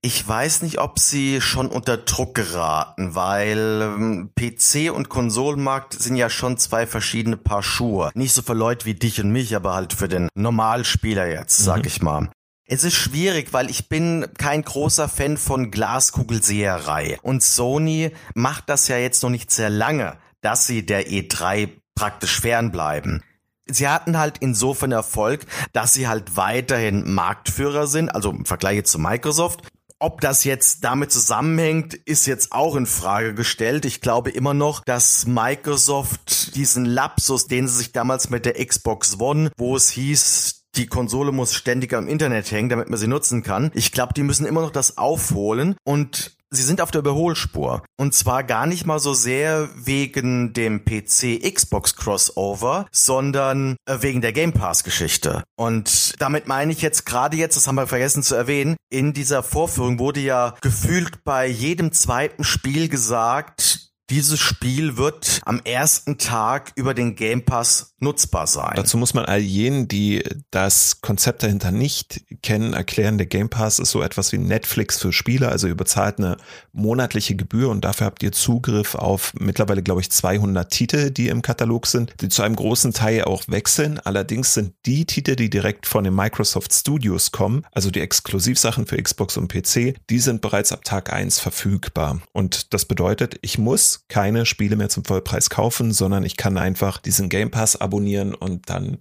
Ich 0.04 0.28
weiß 0.28 0.64
nicht, 0.64 0.80
ob 0.80 0.98
sie 0.98 1.42
schon 1.42 1.68
unter 1.68 1.96
Druck 1.96 2.34
geraten, 2.34 3.14
weil 3.14 3.82
ähm, 3.84 4.32
PC 4.36 4.92
und 4.92 5.10
Konsolenmarkt 5.10 5.94
sind 5.94 6.16
ja 6.16 6.32
schon 6.32 6.58
zwei 6.58 6.88
verschiedene 6.88 7.38
Paar 7.38 7.62
Schuhe. 7.62 8.10
Nicht 8.16 8.34
so 8.34 8.42
für 8.42 8.56
Leute 8.56 8.88
wie 8.88 8.96
dich 8.96 9.22
und 9.22 9.30
mich, 9.30 9.56
aber 9.56 9.76
halt 9.76 9.94
für 9.94 10.08
den 10.08 10.28
Normalspieler 10.34 11.28
jetzt, 11.28 11.60
sag 11.60 11.82
mhm. 11.82 11.88
ich 11.88 12.02
mal. 12.02 12.32
Es 12.74 12.86
ist 12.86 12.94
schwierig, 12.94 13.52
weil 13.52 13.70
ich 13.70 13.90
bin 13.90 14.28
kein 14.38 14.62
großer 14.62 15.10
Fan 15.10 15.36
von 15.36 15.72
Glaskugelseherei. 15.72 17.20
Und 17.22 17.44
Sony 17.44 18.12
macht 18.34 18.70
das 18.70 18.88
ja 18.88 18.96
jetzt 18.96 19.24
noch 19.24 19.30
nicht 19.30 19.52
sehr 19.52 19.70
lange, 19.70 20.18
dass 20.40 20.68
sie 20.68 20.86
der 20.86 21.10
E3 21.10 21.68
praktisch 21.96 22.40
fernbleiben. 22.40 23.26
Sie 23.66 23.90
hatten 23.90 24.18
halt 24.18 24.38
insofern 24.40 24.94
Erfolg, 24.94 25.46
dass 25.74 25.94
sie 25.94 26.08
halt 26.08 26.38
weiterhin 26.38 27.14
Marktführer 27.14 27.88
sind, 27.88 28.08
also 28.08 28.30
im 28.30 28.46
Vergleich 28.46 28.86
zu 28.86 29.00
Microsoft. 29.00 29.68
Ob 30.00 30.22
das 30.22 30.46
jetzt 30.46 30.86
damit 30.86 31.12
zusammenhängt, 31.12 31.94
ist 31.94 32.26
jetzt 32.26 32.54
auch 32.54 32.78
in 32.78 32.86
Frage 32.86 33.34
gestellt. 33.34 33.84
Ich 33.84 34.00
glaube 34.00 34.30
immer 34.30 34.54
noch, 34.54 34.82
dass 34.86 35.28
Microsoft 35.28 36.56
diesen 36.56 36.86
Lapsus, 36.86 37.48
den 37.48 37.68
sie 37.68 37.80
sich 37.80 37.92
damals 37.92 38.30
mit 38.30 38.46
der 38.46 38.66
Xbox 38.66 39.20
One, 39.20 39.52
wo 39.58 39.76
es 39.76 39.90
hieß, 39.90 40.61
die 40.76 40.88
Konsole 40.88 41.32
muss 41.32 41.54
ständig 41.54 41.94
am 41.94 42.08
Internet 42.08 42.52
hängen, 42.52 42.70
damit 42.70 42.90
man 42.90 43.00
sie 43.00 43.08
nutzen 43.08 43.44
kann. 43.44 43.72
Ich 43.74 43.92
glaube, 43.92 44.14
die 44.14 44.24
müssen 44.24 44.46
immer 44.46 44.62
noch 44.62 44.72
das 44.72 44.98
aufholen 44.98 45.76
und 45.84 46.36
sie 46.52 46.64
sind 46.64 46.82
auf 46.82 46.92
der 46.92 47.00
Überholspur. 47.00 47.84
Und 47.98 48.14
zwar 48.14 48.44
gar 48.44 48.68
nicht 48.68 48.86
mal 48.86 49.00
so 49.00 49.14
sehr 49.14 49.70
wegen 49.76 50.54
dem 50.54 50.84
PC-Xbox 50.86 51.96
Crossover, 51.96 52.86
sondern 52.92 53.78
äh, 53.86 53.98
wegen 54.02 54.22
der 54.22 54.34
Game 54.34 54.54
Pass-Geschichte. 54.54 55.44
Und 55.56 56.22
damit 56.22 56.48
meine 56.48 56.72
ich 56.72 56.82
jetzt 56.82 57.06
gerade 57.06 57.38
jetzt, 57.38 57.56
das 57.56 57.68
haben 57.68 57.76
wir 57.76 57.88
vergessen 57.88 58.24
zu 58.24 58.36
erwähnen, 58.36 58.76
in 58.90 59.14
dieser 59.14 59.44
Vorführung 59.44 59.98
wurde 60.00 60.20
ja 60.20 60.56
gefühlt 60.62 61.24
bei 61.24 61.48
jedem 61.48 61.94
zweiten 61.94 62.44
Spiel 62.44 62.90
gesagt, 62.90 63.92
dieses 64.10 64.42
Spiel 64.42 64.98
wird 64.98 65.40
am 65.46 65.62
ersten 65.64 66.18
Tag 66.18 66.74
über 66.76 66.94
den 66.94 67.16
Game 67.16 67.46
Pass 67.46 67.91
nutzbar 68.02 68.48
sein. 68.48 68.74
Dazu 68.76 68.98
muss 68.98 69.14
man 69.14 69.26
all 69.26 69.40
jenen, 69.40 69.88
die 69.88 70.24
das 70.50 71.02
Konzept 71.02 71.44
dahinter 71.44 71.72
nicht 71.72 72.22
kennen, 72.42 72.74
erklären, 72.74 73.18
der 73.18 73.28
Game 73.28 73.50
Pass 73.50 73.80
ist 73.80 73.92
so 73.92 74.02
etwas 74.02 74.32
wie 74.32 74.38
Netflix 74.38 75.00
für 75.00 75.14
Spieler, 75.14 75.50
also 75.50 75.68
ihr 75.68 75.76
bezahlt 75.76 76.18
eine 76.18 76.38
monatliche 76.74 77.36
Gebühr 77.36 77.70
und 77.70 77.86
dafür 77.86 78.08
habt 78.08 78.24
ihr 78.24 78.32
Zugriff 78.32 78.96
auf 78.96 79.34
mittlerweile, 79.40 79.84
glaube 79.84 80.02
ich, 80.02 80.12
200 80.12 80.72
Titel, 80.72 81.12
die 81.12 81.28
im 81.28 81.42
Katalog 81.42 81.88
sind, 81.88 82.14
die 82.22 82.30
zu 82.30 82.42
einem 82.42 82.56
großen 82.56 82.94
Teil 82.94 83.24
auch 83.24 83.44
wechseln. 83.48 84.00
Allerdings 84.00 84.54
sind 84.54 84.74
die 84.86 85.06
Titel, 85.06 85.36
die 85.36 85.50
direkt 85.50 85.86
von 85.86 86.04
den 86.04 86.16
Microsoft 86.16 86.74
Studios 86.74 87.32
kommen, 87.32 87.64
also 87.72 87.92
die 87.92 88.02
Exklusivsachen 88.02 88.88
für 88.88 89.02
Xbox 89.02 89.38
und 89.38 89.48
PC, 89.48 89.96
die 90.10 90.20
sind 90.20 90.42
bereits 90.42 90.72
ab 90.72 90.84
Tag 90.84 91.14
1 91.14 91.40
verfügbar. 91.40 92.22
Und 92.32 92.74
das 92.74 92.86
bedeutet, 92.86 93.38
ich 93.42 93.58
muss 93.58 94.06
keine 94.08 94.46
Spiele 94.46 94.76
mehr 94.76 94.90
zum 94.90 95.06
Vollpreis 95.06 95.50
kaufen, 95.50 95.92
sondern 95.92 96.24
ich 96.24 96.38
kann 96.38 96.58
einfach 96.58 96.98
diesen 96.98 97.30
Game 97.30 97.52
Pass 97.52 97.76
abonnieren 97.92 98.34
und 98.34 98.70
dann 98.70 99.00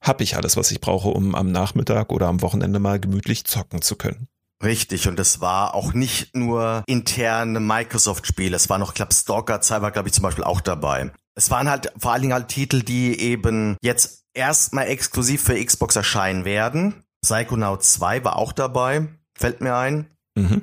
habe 0.00 0.24
ich 0.24 0.36
alles, 0.36 0.56
was 0.56 0.70
ich 0.70 0.80
brauche, 0.80 1.10
um 1.10 1.34
am 1.34 1.52
Nachmittag 1.52 2.10
oder 2.10 2.26
am 2.28 2.40
Wochenende 2.40 2.78
mal 2.78 2.98
gemütlich 2.98 3.44
zocken 3.44 3.82
zu 3.82 3.96
können. 3.96 4.28
Richtig, 4.64 5.08
und 5.08 5.20
es 5.20 5.40
war 5.40 5.74
auch 5.74 5.92
nicht 5.92 6.34
nur 6.34 6.82
interne 6.86 7.60
Microsoft-Spiele, 7.60 8.56
es 8.56 8.70
war 8.70 8.78
noch, 8.78 8.94
glaube 8.94 9.14
Stalker 9.14 9.60
2 9.60 9.82
war, 9.82 9.90
glaube 9.90 10.08
ich, 10.08 10.14
zum 10.14 10.22
Beispiel 10.22 10.44
auch 10.44 10.60
dabei. 10.62 11.12
Es 11.34 11.50
waren 11.50 11.68
halt 11.68 11.92
vor 11.98 12.12
allen 12.12 12.22
Dingen 12.22 12.34
halt 12.34 12.48
Titel, 12.48 12.82
die 12.82 13.18
eben 13.20 13.76
jetzt 13.82 14.24
erstmal 14.34 14.88
exklusiv 14.88 15.42
für 15.42 15.62
Xbox 15.62 15.96
erscheinen 15.96 16.44
werden. 16.44 17.04
Psychonaut 17.22 17.84
2 17.84 18.24
war 18.24 18.36
auch 18.36 18.52
dabei, 18.52 19.08
fällt 19.34 19.60
mir 19.60 19.76
ein. 19.76 20.06
Mhm 20.34 20.62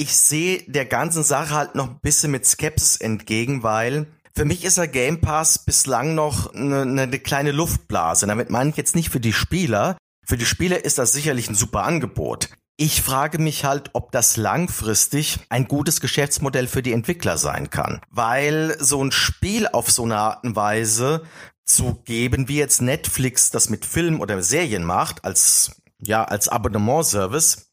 ich 0.00 0.16
sehe 0.16 0.62
der 0.66 0.86
ganzen 0.86 1.22
Sache 1.22 1.54
halt 1.54 1.74
noch 1.74 1.90
ein 1.90 2.00
bisschen 2.00 2.30
mit 2.30 2.46
Skepsis 2.46 2.96
entgegen, 2.96 3.62
weil 3.62 4.06
für 4.34 4.44
mich 4.44 4.64
ist 4.64 4.78
der 4.78 4.88
Game 4.88 5.20
Pass 5.20 5.58
bislang 5.58 6.14
noch 6.14 6.54
eine, 6.54 6.82
eine 6.82 7.18
kleine 7.18 7.52
Luftblase. 7.52 8.26
Damit 8.26 8.50
meine 8.50 8.70
ich 8.70 8.76
jetzt 8.76 8.94
nicht 8.94 9.10
für 9.10 9.20
die 9.20 9.32
Spieler. 9.32 9.96
Für 10.26 10.36
die 10.36 10.46
Spieler 10.46 10.84
ist 10.84 10.98
das 10.98 11.12
sicherlich 11.12 11.48
ein 11.48 11.54
super 11.54 11.82
Angebot. 11.82 12.48
Ich 12.76 13.02
frage 13.02 13.38
mich 13.38 13.64
halt, 13.64 13.90
ob 13.92 14.10
das 14.12 14.36
langfristig 14.36 15.40
ein 15.50 15.68
gutes 15.68 16.00
Geschäftsmodell 16.00 16.66
für 16.66 16.82
die 16.82 16.92
Entwickler 16.92 17.36
sein 17.36 17.68
kann. 17.68 18.00
Weil 18.08 18.76
so 18.80 19.04
ein 19.04 19.12
Spiel 19.12 19.68
auf 19.68 19.90
so 19.90 20.04
eine 20.04 20.16
Art 20.16 20.44
und 20.44 20.56
Weise 20.56 21.24
zu 21.66 22.00
geben, 22.04 22.48
wie 22.48 22.56
jetzt 22.56 22.80
Netflix 22.80 23.50
das 23.50 23.68
mit 23.68 23.84
Film 23.84 24.20
oder 24.20 24.42
Serien 24.42 24.84
macht, 24.84 25.24
als, 25.24 25.72
ja, 25.98 26.24
als 26.24 26.48
Abonnementservice, 26.48 27.69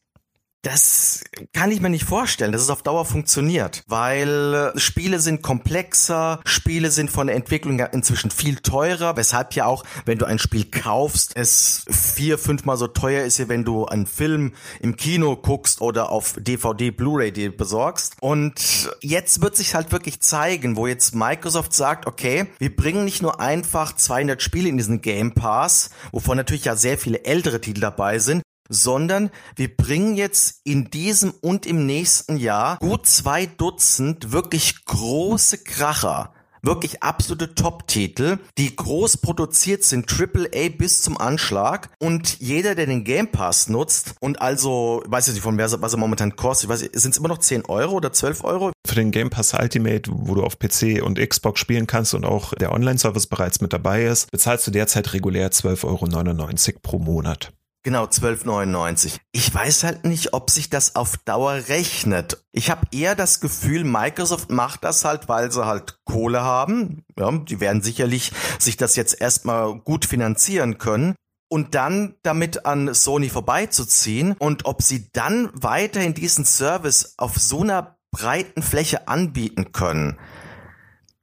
das 0.62 1.22
kann 1.52 1.70
ich 1.70 1.80
mir 1.80 1.90
nicht 1.90 2.04
vorstellen, 2.04 2.50
dass 2.50 2.62
es 2.62 2.70
auf 2.70 2.82
Dauer 2.82 3.04
funktioniert, 3.04 3.84
weil 3.86 4.72
äh, 4.74 4.78
Spiele 4.78 5.20
sind 5.20 5.40
komplexer, 5.40 6.40
Spiele 6.44 6.90
sind 6.90 7.10
von 7.10 7.28
der 7.28 7.36
Entwicklung 7.36 7.78
inzwischen 7.78 8.30
viel 8.32 8.56
teurer, 8.56 9.16
weshalb 9.16 9.54
ja 9.54 9.66
auch, 9.66 9.84
wenn 10.04 10.18
du 10.18 10.26
ein 10.26 10.40
Spiel 10.40 10.64
kaufst, 10.64 11.36
es 11.36 11.84
vier, 11.88 12.38
fünfmal 12.38 12.76
so 12.76 12.88
teuer 12.88 13.24
ist, 13.24 13.38
wie 13.38 13.48
wenn 13.48 13.64
du 13.64 13.86
einen 13.86 14.06
Film 14.06 14.52
im 14.80 14.96
Kino 14.96 15.36
guckst 15.36 15.80
oder 15.80 16.10
auf 16.10 16.34
DVD, 16.38 16.90
Blu-ray 16.90 17.30
dir 17.30 17.56
besorgst. 17.56 18.16
Und 18.20 18.90
jetzt 19.00 19.40
wird 19.40 19.56
sich 19.56 19.74
halt 19.76 19.92
wirklich 19.92 20.20
zeigen, 20.20 20.76
wo 20.76 20.88
jetzt 20.88 21.14
Microsoft 21.14 21.72
sagt, 21.72 22.06
okay, 22.06 22.46
wir 22.58 22.74
bringen 22.74 23.04
nicht 23.04 23.22
nur 23.22 23.40
einfach 23.40 23.94
200 23.94 24.42
Spiele 24.42 24.68
in 24.68 24.76
diesen 24.76 25.02
Game 25.02 25.34
Pass, 25.34 25.90
wovon 26.10 26.36
natürlich 26.36 26.64
ja 26.64 26.74
sehr 26.74 26.98
viele 26.98 27.24
ältere 27.24 27.60
Titel 27.60 27.80
dabei 27.80 28.18
sind, 28.18 28.42
sondern 28.68 29.30
wir 29.56 29.74
bringen 29.76 30.14
jetzt 30.14 30.60
in 30.64 30.90
diesem 30.90 31.32
und 31.40 31.66
im 31.66 31.86
nächsten 31.86 32.36
Jahr 32.36 32.78
gut 32.78 33.06
zwei 33.06 33.46
Dutzend 33.46 34.32
wirklich 34.32 34.84
große 34.84 35.58
Kracher 35.64 36.34
wirklich 36.62 37.02
absolute 37.02 37.54
Top-Titel, 37.54 38.38
die 38.56 38.74
groß 38.74 39.18
produziert 39.18 39.84
sind, 39.84 40.06
AAA 40.10 40.70
bis 40.76 41.02
zum 41.02 41.18
Anschlag 41.18 41.90
und 41.98 42.40
jeder, 42.40 42.74
der 42.74 42.86
den 42.86 43.04
Game 43.04 43.28
Pass 43.28 43.68
nutzt 43.68 44.14
und 44.20 44.40
also, 44.40 45.02
ich 45.04 45.10
weiß 45.10 45.26
jetzt 45.26 45.34
nicht 45.34 45.42
von 45.42 45.58
wer, 45.58 45.70
was 45.80 45.92
er 45.92 45.98
momentan 45.98 46.36
kostet, 46.36 46.64
ich 46.64 46.70
weiß, 46.70 46.80
sind 47.00 47.12
es 47.12 47.18
immer 47.18 47.28
noch 47.28 47.38
10 47.38 47.66
Euro 47.66 47.94
oder 47.94 48.12
12 48.12 48.44
Euro? 48.44 48.72
Für 48.86 48.94
den 48.94 49.10
Game 49.10 49.30
Pass 49.30 49.54
Ultimate, 49.54 50.10
wo 50.12 50.34
du 50.34 50.42
auf 50.42 50.58
PC 50.58 51.02
und 51.02 51.18
Xbox 51.18 51.60
spielen 51.60 51.86
kannst 51.86 52.14
und 52.14 52.24
auch 52.24 52.54
der 52.54 52.72
Online-Service 52.72 53.26
bereits 53.26 53.60
mit 53.60 53.72
dabei 53.72 54.04
ist, 54.04 54.30
bezahlst 54.30 54.66
du 54.66 54.70
derzeit 54.70 55.12
regulär 55.12 55.50
12,99 55.50 56.68
Euro 56.68 56.78
pro 56.82 56.98
Monat. 56.98 57.52
Genau, 57.88 58.04
12,99. 58.04 59.16
Ich 59.32 59.54
weiß 59.54 59.82
halt 59.82 60.04
nicht, 60.04 60.34
ob 60.34 60.50
sich 60.50 60.68
das 60.68 60.94
auf 60.94 61.16
Dauer 61.16 61.54
rechnet. 61.68 62.44
Ich 62.52 62.68
habe 62.70 62.86
eher 62.92 63.14
das 63.14 63.40
Gefühl, 63.40 63.82
Microsoft 63.82 64.50
macht 64.50 64.84
das 64.84 65.06
halt, 65.06 65.30
weil 65.30 65.50
sie 65.50 65.64
halt 65.64 65.98
Kohle 66.04 66.42
haben. 66.42 67.06
Ja, 67.18 67.32
die 67.32 67.60
werden 67.60 67.80
sicherlich 67.80 68.32
sich 68.58 68.76
das 68.76 68.94
jetzt 68.94 69.18
erstmal 69.18 69.78
gut 69.78 70.04
finanzieren 70.04 70.76
können. 70.76 71.14
Und 71.48 71.74
dann 71.74 72.16
damit 72.22 72.66
an 72.66 72.92
Sony 72.92 73.30
vorbeizuziehen 73.30 74.36
und 74.38 74.66
ob 74.66 74.82
sie 74.82 75.08
dann 75.14 75.48
weiterhin 75.54 76.12
diesen 76.12 76.44
Service 76.44 77.14
auf 77.16 77.38
so 77.38 77.62
einer 77.62 77.96
breiten 78.10 78.60
Fläche 78.60 79.08
anbieten 79.08 79.72
können, 79.72 80.18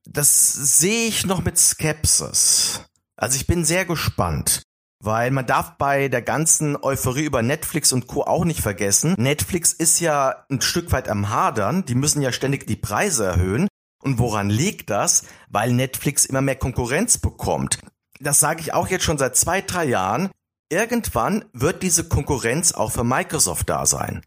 das 0.03 0.51
sehe 0.51 1.09
ich 1.09 1.27
noch 1.27 1.43
mit 1.43 1.59
Skepsis. 1.59 2.81
Also 3.15 3.35
ich 3.35 3.45
bin 3.45 3.65
sehr 3.65 3.85
gespannt. 3.85 4.63
Weil 4.99 5.31
man 5.31 5.45
darf 5.45 5.77
bei 5.77 6.07
der 6.07 6.21
ganzen 6.21 6.77
Euphorie 6.81 7.25
über 7.25 7.41
Netflix 7.41 7.91
und 7.91 8.07
Co. 8.07 8.23
auch 8.23 8.45
nicht 8.45 8.61
vergessen, 8.61 9.15
Netflix 9.17 9.73
ist 9.73 9.99
ja 9.99 10.45
ein 10.49 10.61
Stück 10.61 10.91
weit 10.91 11.09
am 11.09 11.29
Hadern, 11.29 11.85
die 11.85 11.95
müssen 11.95 12.21
ja 12.21 12.31
ständig 12.31 12.65
die 12.67 12.75
Preise 12.75 13.25
erhöhen. 13.25 13.67
Und 14.01 14.19
woran 14.19 14.49
liegt 14.49 14.89
das? 14.89 15.23
Weil 15.49 15.73
Netflix 15.73 16.25
immer 16.25 16.41
mehr 16.41 16.55
Konkurrenz 16.55 17.17
bekommt. 17.17 17.79
Das 18.19 18.39
sage 18.39 18.61
ich 18.61 18.73
auch 18.73 18.87
jetzt 18.87 19.03
schon 19.03 19.17
seit 19.17 19.35
zwei, 19.35 19.61
drei 19.61 19.85
Jahren. 19.85 20.29
Irgendwann 20.69 21.45
wird 21.53 21.83
diese 21.83 22.07
Konkurrenz 22.07 22.71
auch 22.71 22.91
für 22.91 23.03
Microsoft 23.03 23.69
da 23.69 23.85
sein. 23.85 24.21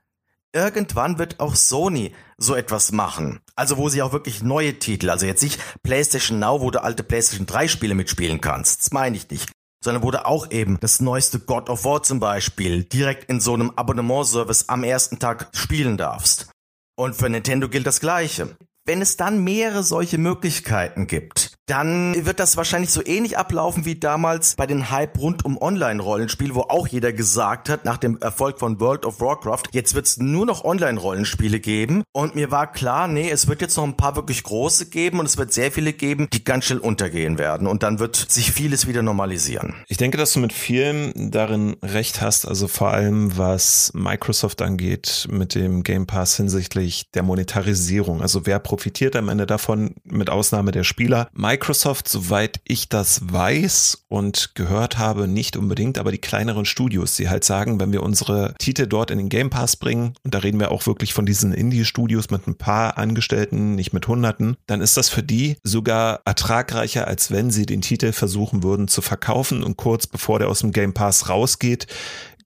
Irgendwann 0.52 1.18
wird 1.18 1.40
auch 1.40 1.54
Sony 1.54 2.14
so 2.38 2.54
etwas 2.54 2.90
machen. 2.92 3.40
Also 3.54 3.76
wo 3.76 3.88
sie 3.88 4.02
auch 4.02 4.12
wirklich 4.12 4.42
neue 4.42 4.78
Titel, 4.78 5.10
also 5.10 5.26
jetzt 5.26 5.42
nicht 5.42 5.60
PlayStation 5.82 6.38
Now, 6.38 6.60
wo 6.60 6.70
du 6.70 6.82
alte 6.82 7.02
PlayStation 7.02 7.46
3 7.46 7.68
Spiele 7.68 7.94
mitspielen 7.94 8.40
kannst. 8.40 8.80
Das 8.80 8.92
meine 8.92 9.16
ich 9.16 9.30
nicht 9.30 9.50
sondern 9.82 10.02
wurde 10.02 10.26
auch 10.26 10.50
eben 10.50 10.78
das 10.80 11.00
neueste 11.00 11.38
God 11.38 11.70
of 11.70 11.84
War 11.84 12.02
zum 12.02 12.20
Beispiel 12.20 12.84
direkt 12.84 13.24
in 13.30 13.40
so 13.40 13.54
einem 13.54 13.72
Abonnementservice 13.76 14.68
am 14.68 14.84
ersten 14.84 15.18
Tag 15.18 15.50
spielen 15.52 15.96
darfst. 15.96 16.50
Und 16.96 17.14
für 17.14 17.28
Nintendo 17.28 17.68
gilt 17.68 17.86
das 17.86 18.00
Gleiche. 18.00 18.56
Wenn 18.84 19.02
es 19.02 19.16
dann 19.16 19.44
mehrere 19.44 19.82
solche 19.82 20.18
Möglichkeiten 20.18 21.06
gibt, 21.06 21.47
dann 21.68 22.24
wird 22.24 22.40
das 22.40 22.56
wahrscheinlich 22.56 22.90
so 22.90 23.04
ähnlich 23.04 23.36
ablaufen 23.36 23.84
wie 23.84 23.96
damals 23.96 24.56
bei 24.56 24.66
den 24.66 24.90
Hype 24.90 25.18
rund 25.18 25.44
um 25.44 25.60
Online-Rollenspiel, 25.60 26.54
wo 26.54 26.62
auch 26.62 26.88
jeder 26.88 27.12
gesagt 27.12 27.68
hat, 27.68 27.84
nach 27.84 27.98
dem 27.98 28.18
Erfolg 28.18 28.58
von 28.58 28.80
World 28.80 29.04
of 29.04 29.20
Warcraft, 29.20 29.64
jetzt 29.72 29.94
wird 29.94 30.06
es 30.06 30.16
nur 30.16 30.46
noch 30.46 30.64
Online-Rollenspiele 30.64 31.60
geben. 31.60 32.02
Und 32.12 32.34
mir 32.34 32.50
war 32.50 32.72
klar, 32.72 33.06
nee, 33.06 33.28
es 33.28 33.48
wird 33.48 33.60
jetzt 33.60 33.76
noch 33.76 33.84
ein 33.84 33.96
paar 33.96 34.16
wirklich 34.16 34.42
große 34.42 34.88
geben 34.88 35.20
und 35.20 35.26
es 35.26 35.36
wird 35.36 35.52
sehr 35.52 35.70
viele 35.70 35.92
geben, 35.92 36.28
die 36.32 36.42
ganz 36.42 36.64
schnell 36.64 36.78
untergehen 36.78 37.38
werden. 37.38 37.66
Und 37.66 37.82
dann 37.82 37.98
wird 37.98 38.16
sich 38.16 38.50
vieles 38.50 38.86
wieder 38.86 39.02
normalisieren. 39.02 39.74
Ich 39.88 39.98
denke, 39.98 40.16
dass 40.16 40.32
du 40.32 40.40
mit 40.40 40.54
vielen 40.54 41.30
darin 41.30 41.76
recht 41.82 42.22
hast, 42.22 42.48
also 42.48 42.66
vor 42.66 42.92
allem 42.92 43.36
was 43.36 43.92
Microsoft 43.94 44.62
angeht 44.62 45.28
mit 45.30 45.54
dem 45.54 45.82
Game 45.82 46.06
Pass 46.06 46.36
hinsichtlich 46.36 47.10
der 47.12 47.22
Monetarisierung. 47.22 48.22
Also 48.22 48.46
wer 48.46 48.58
profitiert 48.58 49.16
am 49.16 49.28
Ende 49.28 49.44
davon, 49.44 49.94
mit 50.04 50.30
Ausnahme 50.30 50.72
der 50.72 50.84
Spieler? 50.84 51.28
Microsoft 51.34 51.57
Microsoft, 51.58 52.08
soweit 52.08 52.60
ich 52.62 52.88
das 52.88 53.32
weiß 53.32 54.04
und 54.06 54.54
gehört 54.54 54.96
habe, 54.96 55.26
nicht 55.26 55.56
unbedingt, 55.56 55.98
aber 55.98 56.12
die 56.12 56.18
kleineren 56.18 56.64
Studios, 56.64 57.16
die 57.16 57.28
halt 57.28 57.42
sagen, 57.42 57.80
wenn 57.80 57.90
wir 57.90 58.04
unsere 58.04 58.54
Titel 58.60 58.86
dort 58.86 59.10
in 59.10 59.18
den 59.18 59.28
Game 59.28 59.50
Pass 59.50 59.74
bringen, 59.74 60.14
und 60.22 60.34
da 60.34 60.38
reden 60.38 60.60
wir 60.60 60.70
auch 60.70 60.86
wirklich 60.86 61.14
von 61.14 61.26
diesen 61.26 61.52
Indie-Studios 61.52 62.30
mit 62.30 62.46
ein 62.46 62.54
paar 62.54 62.96
Angestellten, 62.96 63.74
nicht 63.74 63.92
mit 63.92 64.06
Hunderten, 64.06 64.56
dann 64.68 64.80
ist 64.80 64.96
das 64.96 65.08
für 65.08 65.24
die 65.24 65.56
sogar 65.64 66.20
ertragreicher, 66.24 67.08
als 67.08 67.32
wenn 67.32 67.50
sie 67.50 67.66
den 67.66 67.80
Titel 67.80 68.12
versuchen 68.12 68.62
würden 68.62 68.86
zu 68.86 69.02
verkaufen 69.02 69.64
und 69.64 69.76
kurz 69.76 70.06
bevor 70.06 70.38
der 70.38 70.48
aus 70.48 70.60
dem 70.60 70.70
Game 70.70 70.94
Pass 70.94 71.28
rausgeht, 71.28 71.88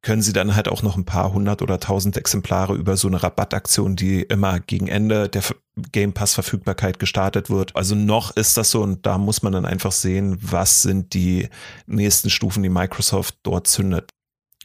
können 0.02 0.22
sie 0.22 0.32
dann 0.32 0.56
halt 0.56 0.68
auch 0.68 0.82
noch 0.82 0.96
ein 0.96 1.04
paar 1.04 1.32
hundert 1.32 1.62
oder 1.62 1.78
tausend 1.78 2.16
Exemplare 2.16 2.74
über 2.74 2.96
so 2.96 3.06
eine 3.06 3.22
Rabattaktion, 3.22 3.94
die 3.96 4.22
immer 4.22 4.58
gegen 4.58 4.88
Ende 4.88 5.28
der 5.28 5.42
Game 5.92 6.12
Pass 6.12 6.34
Verfügbarkeit 6.34 6.98
gestartet 6.98 7.48
wird. 7.48 7.74
Also 7.76 7.94
noch 7.94 8.36
ist 8.36 8.56
das 8.56 8.72
so 8.72 8.82
und 8.82 9.06
da 9.06 9.16
muss 9.16 9.42
man 9.42 9.52
dann 9.52 9.64
einfach 9.64 9.92
sehen, 9.92 10.36
was 10.40 10.82
sind 10.82 11.14
die 11.14 11.48
nächsten 11.86 12.30
Stufen, 12.30 12.62
die 12.62 12.68
Microsoft 12.68 13.36
dort 13.44 13.68
zündet. 13.68 14.10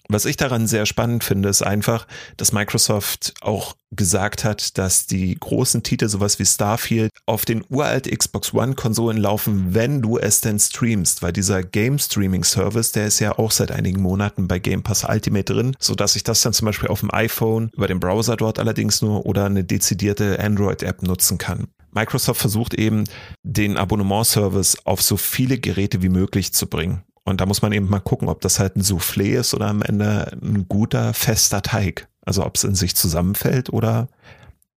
Was 0.10 0.26
ich 0.26 0.38
daran 0.38 0.68
sehr 0.68 0.86
spannend 0.86 1.24
finde, 1.24 1.50
ist 1.50 1.62
einfach, 1.62 2.08
dass 2.38 2.54
Microsoft 2.54 3.34
auch 3.42 3.76
gesagt 3.92 4.44
hat, 4.44 4.78
dass 4.78 5.06
die 5.06 5.38
großen 5.38 5.84
Titel, 5.84 6.08
sowas 6.08 6.40
wie 6.40 6.46
Starfield, 6.46 7.12
auf 7.26 7.46
den 7.46 7.64
uralt 7.70 8.10
Xbox 8.10 8.54
One 8.54 8.76
Konsolen 8.76 9.18
laufen, 9.18 9.74
wenn 9.74 10.02
du 10.02 10.18
es 10.18 10.42
denn 10.42 10.60
streamst, 10.60 11.22
weil 11.22 11.34
dieser 11.34 11.64
Game 11.64 12.00
Streaming 12.00 12.44
Service, 12.44 12.92
der 12.92 13.08
ist 13.08 13.20
ja 13.20 13.38
auch 13.38 13.52
seit 13.52 13.72
einigen 13.72 14.02
Monaten 14.02 14.48
bei 14.48 14.60
Game 14.60 14.84
Pass 14.84 15.04
Ultimate 15.04 15.54
drin, 15.54 15.76
so 15.80 15.96
dass 15.96 16.16
ich 16.16 16.24
das 16.24 16.42
dann 16.42 16.54
zum 16.54 16.66
Beispiel 16.66 16.90
auf 16.90 17.02
dem 17.02 17.14
iPhone 17.14 17.70
über 17.74 17.88
den 17.88 18.00
Browser 18.00 18.38
dort 18.38 18.60
allerdings 18.60 19.02
nur 19.02 19.26
oder 19.26 19.46
eine 19.46 19.64
dezidierte 19.64 20.40
Android 20.40 20.84
App 20.84 21.04
nutzen 21.04 21.38
kann. 21.38 21.68
Microsoft 21.92 22.40
versucht 22.40 22.74
eben, 22.74 23.06
den 23.44 23.78
Abonnement-Service 23.78 24.86
auf 24.86 25.02
so 25.02 25.18
viele 25.18 25.58
Geräte 25.58 26.02
wie 26.02 26.10
möglich 26.10 26.54
zu 26.54 26.68
bringen. 26.68 27.04
Und 27.28 27.42
da 27.42 27.46
muss 27.46 27.62
man 27.62 27.74
eben 27.74 27.90
mal 27.90 28.00
gucken, 28.00 28.30
ob 28.30 28.40
das 28.40 28.58
halt 28.58 28.78
ein 28.78 28.84
Soufflé 28.84 29.38
ist 29.38 29.54
oder 29.54 29.68
am 29.68 29.82
Ende 29.82 30.32
ein 30.42 30.66
guter, 30.70 31.14
fester 31.14 31.62
Teig. 31.62 32.08
Also 32.22 32.46
ob 32.46 32.56
es 32.56 32.64
in 32.64 32.74
sich 32.74 32.96
zusammenfällt 32.96 33.70
oder 33.70 34.08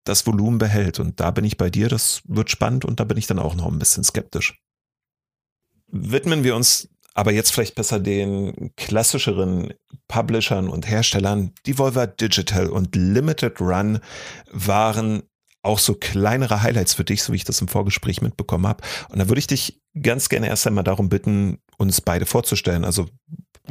das 0.03 0.25
Volumen 0.25 0.57
behält. 0.57 0.99
Und 0.99 1.19
da 1.19 1.29
bin 1.29 1.45
ich 1.45 1.57
bei 1.57 1.69
dir, 1.69 1.89
das 1.89 2.23
wird 2.25 2.49
spannend 2.49 2.85
und 2.85 2.99
da 2.99 3.03
bin 3.03 3.17
ich 3.17 3.27
dann 3.27 3.37
auch 3.37 3.53
noch 3.53 3.67
ein 3.67 3.77
bisschen 3.77 4.03
skeptisch. 4.03 4.59
Widmen 5.91 6.43
wir 6.43 6.55
uns 6.55 6.89
aber 7.13 7.31
jetzt 7.33 7.51
vielleicht 7.51 7.75
besser 7.75 7.99
den 7.99 8.71
klassischeren 8.77 9.73
Publishern 10.07 10.69
und 10.69 10.89
Herstellern. 10.89 11.53
Devolver 11.67 12.07
Digital 12.07 12.69
und 12.69 12.95
Limited 12.95 13.61
Run 13.61 13.99
waren 14.51 15.21
auch 15.61 15.77
so 15.77 15.93
kleinere 15.93 16.63
Highlights 16.63 16.95
für 16.95 17.03
dich, 17.03 17.21
so 17.21 17.31
wie 17.31 17.37
ich 17.37 17.43
das 17.43 17.61
im 17.61 17.67
Vorgespräch 17.67 18.23
mitbekommen 18.23 18.65
habe. 18.65 18.83
Und 19.09 19.19
da 19.19 19.27
würde 19.27 19.39
ich 19.39 19.47
dich 19.47 19.81
ganz 20.01 20.29
gerne 20.29 20.47
erst 20.47 20.65
einmal 20.65 20.83
darum 20.83 21.09
bitten, 21.09 21.59
uns 21.79 22.01
beide 22.01 22.25
vorzustellen. 22.25 22.85
Also 22.85 23.07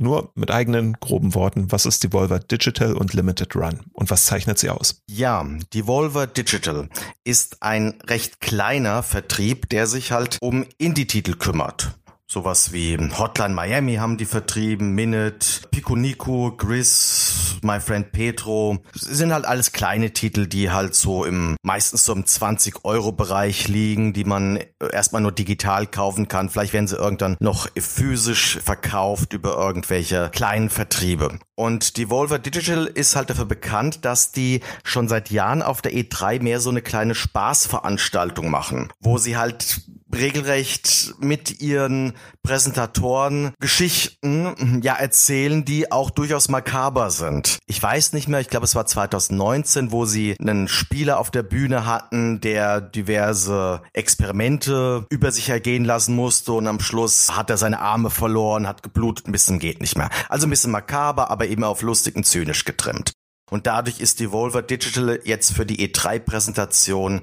nur 0.01 0.33
mit 0.35 0.51
eigenen 0.51 0.95
groben 0.95 1.35
Worten, 1.35 1.71
was 1.73 1.87
ist 1.87 2.05
Devolver 2.05 2.39
Digital 2.39 2.95
und 2.95 3.15
Limited 3.15 3.55
Run 3.57 3.81
und 3.93 4.11
was 4.11 4.27
zeichnet 4.27 4.59
sie 4.59 4.71
aus? 4.71 5.03
Ja, 5.09 5.45
Devolver 5.75 6.27
Digital 6.27 6.89
ist 7.25 7.63
ein 7.63 8.01
recht 8.07 8.41
kleiner 8.41 9.03
Vertrieb, 9.03 9.69
der 9.69 9.87
sich 9.87 10.13
halt 10.13 10.39
um 10.41 10.65
Indie-Titel 10.79 11.35
kümmert. 11.35 11.98
Sowas 12.31 12.73
wie 12.73 12.99
Hotline 13.19 13.55
Miami 13.55 13.95
haben 13.95 14.19
die 14.19 14.27
vertrieben, 14.27 14.95
Minute, 14.95 15.47
Pico 15.71 15.97
Nico, 15.97 16.53
Gris, 16.55 17.57
My 17.63 17.81
Friend 17.81 18.13
Petro. 18.13 18.81
Sind 18.93 19.33
halt 19.33 19.47
alles 19.47 19.73
kleine 19.73 20.13
Titel, 20.13 20.47
die 20.47 20.71
halt 20.71 20.95
so 20.95 21.25
im, 21.25 21.57
meistens 21.63 22.05
so 22.05 22.13
im 22.13 22.27
20 22.27 22.85
Euro 22.85 23.13
Bereich 23.13 23.69
liegen, 23.69 24.13
die 24.13 24.25
man 24.25 24.63
erstmal 24.93 25.23
nur 25.23 25.33
digital 25.33 25.87
kaufen 25.87 26.29
kann. 26.29 26.51
Vielleicht 26.51 26.75
werden 26.75 26.87
sie 26.87 26.97
irgendwann 26.97 27.39
noch 27.41 27.67
physisch 27.79 28.59
verkauft 28.63 29.33
über 29.33 29.57
irgendwelche 29.57 30.29
kleinen 30.29 30.69
Vertriebe. 30.69 31.39
Und 31.55 31.97
Devolver 31.97 32.39
Digital 32.39 32.85
ist 32.85 33.17
halt 33.17 33.31
dafür 33.31 33.47
bekannt, 33.47 34.05
dass 34.05 34.33
die 34.33 34.61
schon 34.85 35.09
seit 35.09 35.31
Jahren 35.31 35.63
auf 35.63 35.81
der 35.81 35.93
E3 35.93 36.43
mehr 36.43 36.61
so 36.61 36.69
eine 36.69 36.83
kleine 36.83 37.15
Spaßveranstaltung 37.15 38.51
machen, 38.51 38.93
wo 39.01 39.17
sie 39.17 39.39
halt 39.39 39.81
regelrecht 40.15 41.15
mit 41.21 41.61
ihren 41.61 42.15
Präsentatoren 42.43 43.53
Geschichten 43.61 44.81
ja 44.83 44.95
erzählen, 44.95 45.65
die 45.65 45.93
auch 45.93 46.11
durchaus 46.11 46.49
makaber 46.49 47.11
sind. 47.11 47.59
Ich 47.67 47.83
weiß 47.83 48.13
nicht 48.13 48.29
mehr, 48.29 48.41
ich 48.41 48.49
glaube 48.49 48.65
es 48.65 48.75
war 48.75 48.87
2019, 48.87 49.93
wo 49.93 50.05
sie 50.05 50.37
einen 50.41 50.69
Spieler 50.69 51.19
auf 51.19 51.31
der 51.31 51.43
Bühne 51.43 51.87
hatten, 51.87 52.41
der 52.41 52.81
diverse 52.81 53.83
Experimente 53.93 55.07
über 55.11 55.31
sich 55.33 55.49
ergehen 55.49 55.85
lassen 55.85 56.15
musste 56.15 56.53
und 56.53 56.67
am 56.67 56.81
Schluss 56.81 57.37
hat 57.37 57.51
er 57.51 57.57
seine 57.57 57.81
Arme 57.81 58.11
verloren, 58.11 58.67
hat 58.67 58.83
geblutet, 58.83 59.27
ein 59.27 59.33
bisschen 59.33 59.59
geht 59.59 59.81
nicht 59.81 59.97
mehr. 59.97 60.11
Also 60.29 60.47
ein 60.47 60.51
bisschen 60.51 60.73
makaber, 60.73 61.31
aber 61.31 61.47
eben 61.47 61.65
auf 61.65 61.83
lustig 61.83 62.17
und 62.17 62.25
zynisch 62.25 62.65
getrimmt. 62.65 63.13
Und 63.51 63.67
dadurch 63.67 64.01
ist 64.01 64.21
Devolver 64.21 64.63
Digital 64.63 65.21
jetzt 65.25 65.55
für 65.55 65.65
die 65.65 65.89
E3-Präsentation 65.89 67.23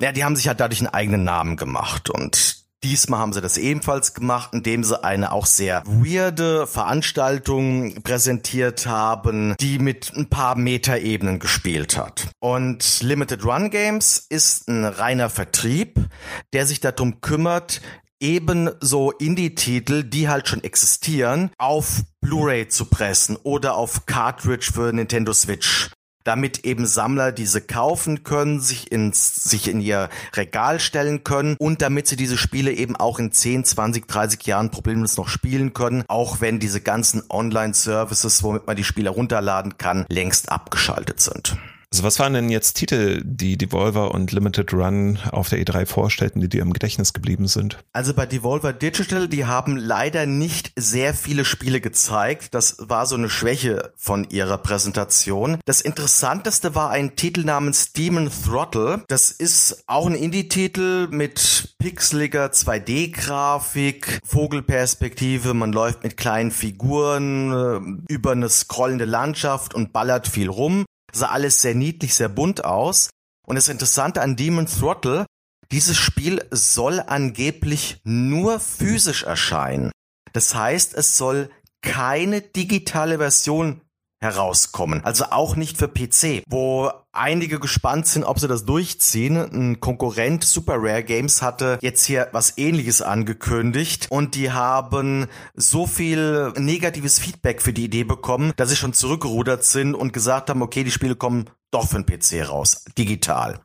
ja, 0.00 0.12
die 0.12 0.24
haben 0.24 0.36
sich 0.36 0.48
halt 0.48 0.60
dadurch 0.60 0.80
einen 0.80 0.94
eigenen 0.94 1.24
Namen 1.24 1.56
gemacht 1.56 2.10
und 2.10 2.60
Diesmal 2.82 3.20
haben 3.20 3.34
sie 3.34 3.42
das 3.42 3.58
ebenfalls 3.58 4.14
gemacht, 4.14 4.54
indem 4.54 4.84
sie 4.84 5.04
eine 5.04 5.32
auch 5.32 5.44
sehr 5.44 5.82
weirde 5.84 6.66
Veranstaltung 6.66 8.02
präsentiert 8.02 8.86
haben, 8.86 9.54
die 9.60 9.78
mit 9.78 10.12
ein 10.16 10.30
paar 10.30 10.56
Metaebenen 10.56 11.40
gespielt 11.40 11.98
hat. 11.98 12.28
Und 12.40 13.02
Limited 13.02 13.44
Run 13.44 13.68
Games 13.68 14.24
ist 14.30 14.66
ein 14.68 14.86
reiner 14.86 15.28
Vertrieb, 15.28 16.08
der 16.54 16.66
sich 16.66 16.80
darum 16.80 17.20
kümmert, 17.20 17.82
ebenso 18.18 19.10
Indie-Titel, 19.10 20.02
die 20.02 20.30
halt 20.30 20.48
schon 20.48 20.64
existieren, 20.64 21.50
auf 21.58 22.02
Blu-ray 22.22 22.68
zu 22.68 22.86
pressen 22.86 23.36
oder 23.42 23.74
auf 23.74 24.06
Cartridge 24.06 24.70
für 24.72 24.90
Nintendo 24.94 25.34
Switch 25.34 25.90
damit 26.24 26.64
eben 26.64 26.86
Sammler 26.86 27.32
diese 27.32 27.60
kaufen 27.60 28.24
können, 28.24 28.60
sich 28.60 28.92
ins, 28.92 29.34
sich 29.34 29.68
in 29.68 29.80
ihr 29.80 30.08
Regal 30.34 30.80
stellen 30.80 31.24
können 31.24 31.56
und 31.58 31.82
damit 31.82 32.06
sie 32.06 32.16
diese 32.16 32.36
Spiele 32.36 32.72
eben 32.72 32.96
auch 32.96 33.18
in 33.18 33.32
10, 33.32 33.64
20, 33.64 34.06
30 34.06 34.46
Jahren 34.46 34.70
problemlos 34.70 35.16
noch 35.16 35.28
spielen 35.28 35.72
können, 35.72 36.04
auch 36.08 36.40
wenn 36.40 36.58
diese 36.58 36.80
ganzen 36.80 37.22
Online-Services, 37.28 38.42
womit 38.42 38.66
man 38.66 38.76
die 38.76 38.84
Spiele 38.84 39.10
runterladen 39.10 39.78
kann, 39.78 40.04
längst 40.08 40.50
abgeschaltet 40.50 41.20
sind. 41.20 41.56
Also 41.92 42.04
was 42.04 42.20
waren 42.20 42.34
denn 42.34 42.50
jetzt 42.50 42.74
Titel, 42.74 43.20
die 43.24 43.58
Devolver 43.58 44.14
und 44.14 44.30
Limited 44.30 44.72
Run 44.72 45.18
auf 45.32 45.48
der 45.48 45.58
E3 45.58 45.86
vorstellten, 45.86 46.40
die 46.40 46.48
dir 46.48 46.62
im 46.62 46.72
Gedächtnis 46.72 47.12
geblieben 47.12 47.48
sind? 47.48 47.78
Also 47.92 48.14
bei 48.14 48.26
Devolver 48.26 48.72
Digital, 48.72 49.26
die 49.26 49.44
haben 49.44 49.76
leider 49.76 50.24
nicht 50.24 50.70
sehr 50.76 51.14
viele 51.14 51.44
Spiele 51.44 51.80
gezeigt. 51.80 52.54
Das 52.54 52.76
war 52.78 53.06
so 53.06 53.16
eine 53.16 53.28
Schwäche 53.28 53.92
von 53.96 54.30
ihrer 54.30 54.58
Präsentation. 54.58 55.58
Das 55.64 55.80
interessanteste 55.80 56.76
war 56.76 56.90
ein 56.90 57.16
Titel 57.16 57.42
namens 57.42 57.92
Demon 57.92 58.30
Throttle. 58.30 59.02
Das 59.08 59.32
ist 59.32 59.82
auch 59.88 60.06
ein 60.06 60.14
Indie-Titel 60.14 61.08
mit 61.10 61.74
pixeliger 61.78 62.46
2D-Grafik, 62.46 64.20
Vogelperspektive. 64.24 65.54
Man 65.54 65.72
läuft 65.72 66.04
mit 66.04 66.16
kleinen 66.16 66.52
Figuren 66.52 67.98
äh, 68.08 68.12
über 68.12 68.30
eine 68.30 68.48
scrollende 68.48 69.06
Landschaft 69.06 69.74
und 69.74 69.92
ballert 69.92 70.28
viel 70.28 70.48
rum 70.48 70.84
sah 71.12 71.28
alles 71.28 71.60
sehr 71.60 71.74
niedlich, 71.74 72.14
sehr 72.14 72.28
bunt 72.28 72.64
aus. 72.64 73.10
Und 73.46 73.56
das 73.56 73.68
Interessante 73.68 74.22
an 74.22 74.36
Demon 74.36 74.66
Throttle, 74.66 75.26
dieses 75.72 75.96
Spiel 75.96 76.44
soll 76.50 77.00
angeblich 77.00 78.00
nur 78.04 78.60
physisch 78.60 79.22
erscheinen. 79.22 79.92
Das 80.32 80.54
heißt, 80.54 80.94
es 80.94 81.16
soll 81.16 81.50
keine 81.82 82.40
digitale 82.42 83.18
Version 83.18 83.80
herauskommen. 84.20 85.02
Also 85.04 85.26
auch 85.30 85.56
nicht 85.56 85.78
für 85.78 85.88
PC, 85.88 86.42
wo 86.48 86.92
einige 87.12 87.58
gespannt 87.58 88.06
sind, 88.06 88.24
ob 88.24 88.38
sie 88.38 88.48
das 88.48 88.64
durchziehen. 88.64 89.36
Ein 89.36 89.80
Konkurrent 89.80 90.44
Super 90.44 90.76
Rare 90.76 91.04
Games 91.04 91.42
hatte 91.42 91.78
jetzt 91.80 92.04
hier 92.04 92.28
was 92.32 92.56
ähnliches 92.58 93.02
angekündigt 93.02 94.06
und 94.10 94.34
die 94.34 94.52
haben 94.52 95.26
so 95.54 95.86
viel 95.86 96.52
negatives 96.56 97.18
Feedback 97.18 97.62
für 97.62 97.72
die 97.72 97.84
Idee 97.84 98.04
bekommen, 98.04 98.52
dass 98.56 98.70
sie 98.70 98.76
schon 98.76 98.92
zurückgerudert 98.92 99.64
sind 99.64 99.94
und 99.94 100.12
gesagt 100.12 100.50
haben, 100.50 100.62
okay, 100.62 100.84
die 100.84 100.90
Spiele 100.90 101.16
kommen 101.16 101.50
doch 101.70 101.88
für 101.88 102.02
den 102.02 102.06
PC 102.06 102.48
raus, 102.48 102.84
digital. 102.96 103.60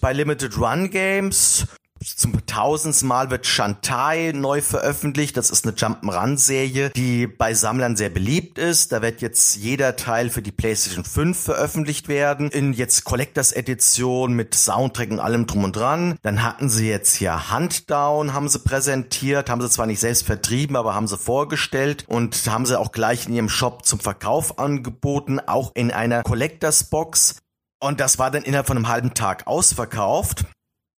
Bei 0.00 0.12
Limited 0.12 0.56
Run 0.58 0.90
Games 0.90 1.66
zum 2.04 2.46
tausendsten 2.46 3.08
Mal 3.08 3.30
wird 3.30 3.46
Shantai 3.46 4.32
neu 4.34 4.60
veröffentlicht. 4.62 5.36
Das 5.36 5.50
ist 5.50 5.66
eine 5.66 5.74
Jump'n'Run-Serie, 5.74 6.90
die 6.90 7.26
bei 7.26 7.54
Sammlern 7.54 7.96
sehr 7.96 8.10
beliebt 8.10 8.58
ist. 8.58 8.92
Da 8.92 9.02
wird 9.02 9.20
jetzt 9.20 9.56
jeder 9.56 9.96
Teil 9.96 10.30
für 10.30 10.42
die 10.42 10.52
PlayStation 10.52 11.04
5 11.04 11.38
veröffentlicht 11.38 12.08
werden. 12.08 12.50
In 12.50 12.72
jetzt 12.72 13.04
Collectors 13.04 13.52
Edition 13.52 14.32
mit 14.32 14.54
Soundtrack 14.54 15.10
und 15.10 15.20
allem 15.20 15.46
drum 15.46 15.64
und 15.64 15.76
dran. 15.76 16.16
Dann 16.22 16.42
hatten 16.42 16.68
sie 16.68 16.88
jetzt 16.88 17.16
hier 17.16 17.52
Huntdown, 17.52 18.32
haben 18.34 18.48
sie 18.48 18.58
präsentiert. 18.58 19.50
Haben 19.50 19.60
sie 19.60 19.70
zwar 19.70 19.86
nicht 19.86 20.00
selbst 20.00 20.24
vertrieben, 20.24 20.76
aber 20.76 20.94
haben 20.94 21.08
sie 21.08 21.18
vorgestellt 21.18 22.04
und 22.08 22.36
haben 22.48 22.66
sie 22.66 22.78
auch 22.78 22.92
gleich 22.92 23.26
in 23.26 23.34
ihrem 23.34 23.48
Shop 23.48 23.84
zum 23.84 24.00
Verkauf 24.00 24.58
angeboten. 24.58 25.40
Auch 25.40 25.72
in 25.74 25.90
einer 25.90 26.22
Collectors 26.22 26.84
Box. 26.84 27.36
Und 27.80 28.00
das 28.00 28.18
war 28.18 28.30
dann 28.30 28.42
innerhalb 28.42 28.66
von 28.66 28.76
einem 28.76 28.88
halben 28.88 29.14
Tag 29.14 29.46
ausverkauft. 29.46 30.44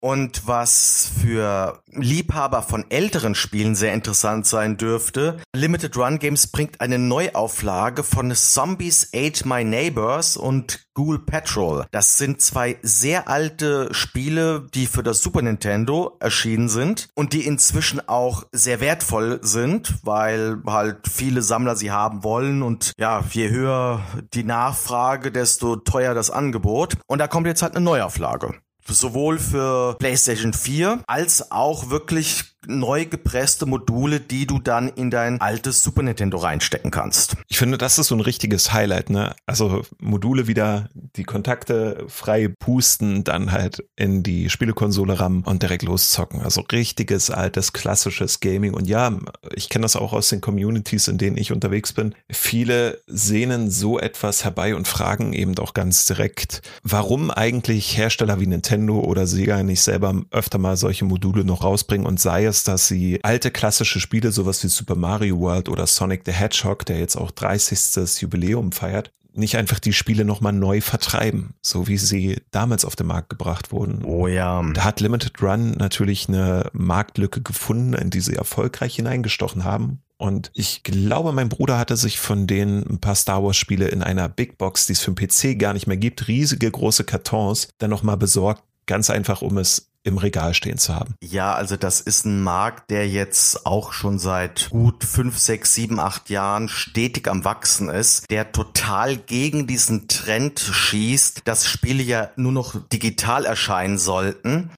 Und 0.01 0.47
was 0.47 1.11
für 1.21 1.81
Liebhaber 1.91 2.61
von 2.61 2.89
älteren 2.89 3.35
Spielen 3.35 3.75
sehr 3.75 3.93
interessant 3.93 4.45
sein 4.45 4.77
dürfte, 4.77 5.37
Limited 5.53 5.97
Run 5.97 6.19
Games 6.19 6.47
bringt 6.47 6.79
eine 6.79 6.97
Neuauflage 6.97 8.03
von 8.03 8.33
Zombies 8.33 9.09
Ate 9.13 9.45
My 9.45 9.65
Neighbors 9.65 10.37
und 10.37 10.85
Ghoul 10.93 11.19
Patrol. 11.19 11.85
Das 11.91 12.17
sind 12.17 12.41
zwei 12.41 12.77
sehr 12.81 13.27
alte 13.27 13.93
Spiele, 13.93 14.67
die 14.73 14.85
für 14.85 15.03
das 15.03 15.21
Super 15.21 15.41
Nintendo 15.41 16.15
erschienen 16.21 16.69
sind 16.69 17.09
und 17.15 17.33
die 17.33 17.45
inzwischen 17.45 18.07
auch 18.07 18.45
sehr 18.53 18.79
wertvoll 18.79 19.39
sind, 19.41 19.95
weil 20.03 20.61
halt 20.65 21.09
viele 21.09 21.41
Sammler 21.41 21.75
sie 21.75 21.91
haben 21.91 22.23
wollen 22.23 22.61
und 22.61 22.93
ja, 22.97 23.23
je 23.31 23.49
höher 23.49 24.01
die 24.33 24.43
Nachfrage, 24.43 25.31
desto 25.31 25.75
teuer 25.75 26.13
das 26.13 26.31
Angebot. 26.31 26.95
Und 27.07 27.19
da 27.19 27.27
kommt 27.27 27.47
jetzt 27.47 27.61
halt 27.61 27.75
eine 27.75 27.83
Neuauflage 27.83 28.55
sowohl 28.93 29.39
für 29.39 29.95
PlayStation 29.99 30.53
4 30.53 31.03
als 31.07 31.51
auch 31.51 31.89
wirklich 31.89 32.43
neu 32.67 33.05
gepresste 33.05 33.65
Module, 33.65 34.19
die 34.19 34.45
du 34.45 34.59
dann 34.59 34.89
in 34.89 35.09
dein 35.09 35.39
altes 35.39 35.83
Super 35.83 36.03
Nintendo 36.03 36.37
reinstecken 36.37 36.91
kannst. 36.91 37.37
Ich 37.47 37.57
finde, 37.57 37.77
das 37.77 37.97
ist 37.97 38.07
so 38.07 38.15
ein 38.15 38.21
richtiges 38.21 38.73
Highlight, 38.73 39.09
ne? 39.09 39.35
Also 39.45 39.83
Module 39.99 40.47
wieder 40.47 40.89
die 40.93 41.23
Kontakte 41.23 42.05
frei 42.07 42.47
pusten, 42.47 43.23
dann 43.23 43.51
halt 43.51 43.83
in 43.95 44.23
die 44.23 44.49
Spielekonsole 44.49 45.19
rammen 45.19 45.43
und 45.43 45.63
direkt 45.63 45.83
loszocken. 45.83 46.41
Also 46.41 46.61
richtiges, 46.71 47.29
altes, 47.29 47.73
klassisches 47.73 48.39
Gaming. 48.39 48.73
Und 48.73 48.87
ja, 48.87 49.17
ich 49.53 49.69
kenne 49.69 49.83
das 49.83 49.95
auch 49.95 50.13
aus 50.13 50.29
den 50.29 50.41
Communities, 50.41 51.07
in 51.07 51.17
denen 51.17 51.37
ich 51.37 51.51
unterwegs 51.51 51.93
bin. 51.93 52.13
Viele 52.29 53.01
sehnen 53.07 53.71
so 53.71 53.99
etwas 53.99 54.43
herbei 54.43 54.75
und 54.75 54.87
fragen 54.87 55.33
eben 55.33 55.57
auch 55.59 55.73
ganz 55.73 56.05
direkt, 56.05 56.61
warum 56.83 57.31
eigentlich 57.31 57.97
Hersteller 57.97 58.39
wie 58.39 58.47
Nintendo 58.47 58.99
oder 58.99 59.27
Sega 59.27 59.63
nicht 59.63 59.81
selber 59.81 60.13
öfter 60.31 60.57
mal 60.57 60.77
solche 60.77 61.05
Module 61.05 61.45
noch 61.45 61.63
rausbringen 61.63 62.05
und 62.05 62.19
sei 62.19 62.48
es, 62.49 62.63
dass 62.63 62.87
sie 62.87 63.19
alte 63.23 63.51
klassische 63.51 63.99
Spiele, 63.99 64.31
sowas 64.31 64.63
wie 64.63 64.67
Super 64.67 64.95
Mario 64.95 65.39
World 65.39 65.69
oder 65.69 65.87
Sonic 65.87 66.23
the 66.25 66.31
Hedgehog, 66.31 66.85
der 66.85 66.99
jetzt 66.99 67.15
auch 67.15 67.31
30. 67.31 68.21
Jubiläum 68.21 68.71
feiert, 68.71 69.11
nicht 69.33 69.57
einfach 69.57 69.79
die 69.79 69.93
Spiele 69.93 70.25
nochmal 70.25 70.53
neu 70.53 70.81
vertreiben, 70.81 71.53
so 71.61 71.87
wie 71.87 71.97
sie 71.97 72.41
damals 72.51 72.85
auf 72.85 72.95
den 72.95 73.07
Markt 73.07 73.29
gebracht 73.29 73.71
wurden. 73.71 74.03
Oh 74.03 74.27
ja. 74.27 74.61
Da 74.73 74.83
hat 74.83 74.99
Limited 74.99 75.41
Run 75.41 75.71
natürlich 75.71 76.27
eine 76.27 76.69
Marktlücke 76.73 77.41
gefunden, 77.41 77.93
in 77.93 78.09
die 78.09 78.21
sie 78.21 78.35
erfolgreich 78.35 78.95
hineingestochen 78.95 79.63
haben. 79.63 80.01
Und 80.17 80.51
ich 80.53 80.83
glaube, 80.83 81.31
mein 81.31 81.47
Bruder 81.47 81.77
hatte 81.77 81.95
sich 81.95 82.19
von 82.19 82.45
denen 82.45 82.83
ein 82.83 82.99
paar 82.99 83.15
Star 83.15 83.41
Wars 83.41 83.55
Spiele 83.55 83.87
in 83.87 84.03
einer 84.03 84.27
Big 84.27 84.57
Box, 84.57 84.85
die 84.85 84.93
es 84.93 84.99
für 84.99 85.13
den 85.13 85.15
PC 85.15 85.57
gar 85.57 85.73
nicht 85.73 85.87
mehr 85.87 85.95
gibt, 85.95 86.27
riesige 86.27 86.69
große 86.69 87.05
Kartons, 87.05 87.69
dann 87.77 87.89
nochmal 87.89 88.17
besorgt. 88.17 88.63
Ganz 88.85 89.09
einfach, 89.09 89.41
um 89.41 89.57
es 89.57 89.88
im 90.09 90.17
Regal 90.17 90.53
stehen 90.53 90.77
zu 90.77 90.93
haben. 90.95 91.15
Ja, 91.23 91.53
also 91.53 91.77
das 91.77 92.01
ist 92.01 92.25
ein 92.25 92.41
Markt, 92.41 92.89
der 92.91 93.07
jetzt 93.07 93.65
auch 93.65 93.93
schon 93.93 94.19
seit 94.19 94.69
gut 94.69 95.03
fünf, 95.03 95.37
sechs, 95.37 95.73
sieben, 95.73 95.99
acht 95.99 96.29
Jahren 96.29 96.67
stetig 96.67 97.27
am 97.27 97.45
Wachsen 97.45 97.89
ist, 97.89 98.29
der 98.29 98.51
total 98.51 99.15
gegen 99.15 99.67
diesen 99.67 100.07
Trend 100.07 100.59
schießt, 100.59 101.41
dass 101.45 101.65
Spiele 101.65 102.03
ja 102.03 102.29
nur 102.35 102.51
noch 102.51 102.75
digital 102.89 103.45
erscheinen 103.45 103.97
sollten. 103.97 104.71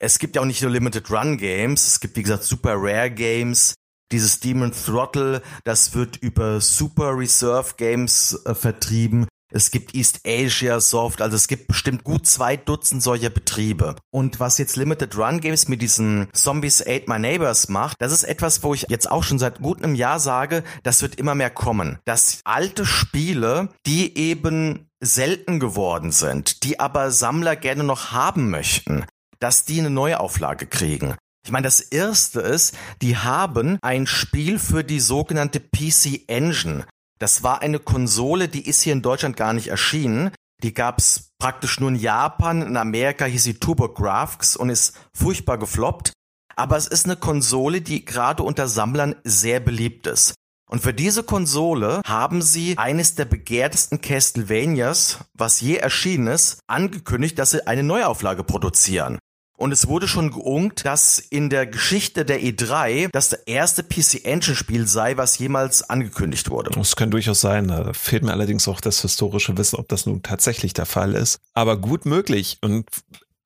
Es 0.00 0.18
gibt 0.18 0.34
ja 0.34 0.42
auch 0.42 0.46
nicht 0.46 0.62
nur 0.62 0.72
Limited 0.72 1.10
Run 1.10 1.36
Games, 1.36 1.86
es 1.86 2.00
gibt 2.00 2.16
wie 2.16 2.22
gesagt 2.22 2.42
Super 2.42 2.74
Rare 2.76 3.10
Games, 3.10 3.74
dieses 4.10 4.40
Demon 4.40 4.72
Throttle, 4.72 5.42
das 5.64 5.94
wird 5.94 6.16
über 6.18 6.60
Super 6.60 7.16
Reserve 7.16 7.74
Games 7.76 8.38
äh, 8.44 8.54
vertrieben. 8.54 9.26
Es 9.54 9.70
gibt 9.70 9.94
East 9.94 10.20
Asia 10.26 10.80
Soft, 10.80 11.20
also 11.20 11.36
es 11.36 11.46
gibt 11.46 11.66
bestimmt 11.66 12.04
gut 12.04 12.26
zwei 12.26 12.56
Dutzend 12.56 13.02
solcher 13.02 13.28
Betriebe. 13.28 13.96
Und 14.10 14.40
was 14.40 14.56
jetzt 14.56 14.76
Limited 14.76 15.16
Run 15.18 15.40
Games 15.40 15.68
mit 15.68 15.82
diesen 15.82 16.28
Zombies 16.32 16.80
Ate 16.80 17.04
My 17.06 17.18
Neighbors 17.18 17.68
macht, 17.68 17.96
das 18.00 18.12
ist 18.12 18.24
etwas, 18.24 18.62
wo 18.62 18.72
ich 18.72 18.86
jetzt 18.88 19.10
auch 19.10 19.22
schon 19.22 19.38
seit 19.38 19.60
gut 19.60 19.82
einem 19.82 19.94
Jahr 19.94 20.20
sage, 20.20 20.64
das 20.84 21.02
wird 21.02 21.16
immer 21.16 21.34
mehr 21.34 21.50
kommen. 21.50 21.98
Dass 22.06 22.40
alte 22.44 22.86
Spiele, 22.86 23.68
die 23.86 24.16
eben 24.16 24.88
selten 25.00 25.60
geworden 25.60 26.12
sind, 26.12 26.62
die 26.62 26.80
aber 26.80 27.10
Sammler 27.10 27.56
gerne 27.56 27.84
noch 27.84 28.12
haben 28.12 28.48
möchten, 28.48 29.04
dass 29.38 29.66
die 29.66 29.80
eine 29.80 29.90
Neuauflage 29.90 30.66
kriegen. 30.66 31.16
Ich 31.44 31.50
meine, 31.50 31.64
das 31.64 31.80
erste 31.80 32.40
ist, 32.40 32.74
die 33.02 33.16
haben 33.16 33.78
ein 33.82 34.06
Spiel 34.06 34.58
für 34.58 34.84
die 34.84 35.00
sogenannte 35.00 35.60
PC 35.60 36.22
Engine. 36.28 36.86
Das 37.22 37.44
war 37.44 37.62
eine 37.62 37.78
Konsole, 37.78 38.48
die 38.48 38.68
ist 38.68 38.82
hier 38.82 38.92
in 38.92 39.00
Deutschland 39.00 39.36
gar 39.36 39.52
nicht 39.52 39.68
erschienen. 39.68 40.32
Die 40.64 40.74
gab's 40.74 41.30
praktisch 41.38 41.78
nur 41.78 41.90
in 41.90 41.94
Japan, 41.94 42.62
in 42.62 42.76
Amerika 42.76 43.26
hieß 43.26 43.44
sie 43.44 43.60
TurboGrafx 43.60 44.56
und 44.56 44.70
ist 44.70 44.98
furchtbar 45.14 45.56
gefloppt. 45.56 46.12
Aber 46.56 46.76
es 46.76 46.88
ist 46.88 47.04
eine 47.04 47.14
Konsole, 47.14 47.80
die 47.80 48.04
gerade 48.04 48.42
unter 48.42 48.66
Sammlern 48.66 49.14
sehr 49.22 49.60
beliebt 49.60 50.08
ist. 50.08 50.34
Und 50.68 50.82
für 50.82 50.92
diese 50.92 51.22
Konsole 51.22 52.00
haben 52.04 52.42
sie 52.42 52.76
eines 52.76 53.14
der 53.14 53.26
begehrtesten 53.26 54.00
Castlevanias, 54.00 55.20
was 55.32 55.60
je 55.60 55.76
erschienen 55.76 56.26
ist, 56.26 56.58
angekündigt, 56.66 57.38
dass 57.38 57.52
sie 57.52 57.68
eine 57.68 57.84
Neuauflage 57.84 58.42
produzieren. 58.42 59.20
Und 59.62 59.70
es 59.70 59.86
wurde 59.86 60.08
schon 60.08 60.32
geungt, 60.32 60.84
dass 60.84 61.20
in 61.20 61.48
der 61.48 61.66
Geschichte 61.68 62.24
der 62.24 62.40
E3 62.40 63.10
das 63.12 63.32
erste 63.32 63.84
PC 63.84 64.24
Engine 64.24 64.56
Spiel 64.56 64.88
sei, 64.88 65.16
was 65.16 65.38
jemals 65.38 65.88
angekündigt 65.88 66.50
wurde. 66.50 66.72
Das 66.74 66.96
kann 66.96 67.12
durchaus 67.12 67.42
sein. 67.42 67.68
Da 67.68 67.92
fehlt 67.92 68.24
mir 68.24 68.32
allerdings 68.32 68.66
auch 68.66 68.80
das 68.80 69.02
historische 69.02 69.56
Wissen, 69.56 69.76
ob 69.76 69.88
das 69.88 70.04
nun 70.04 70.20
tatsächlich 70.24 70.72
der 70.72 70.84
Fall 70.84 71.14
ist. 71.14 71.38
Aber 71.54 71.76
gut 71.76 72.06
möglich. 72.06 72.58
Und 72.60 72.88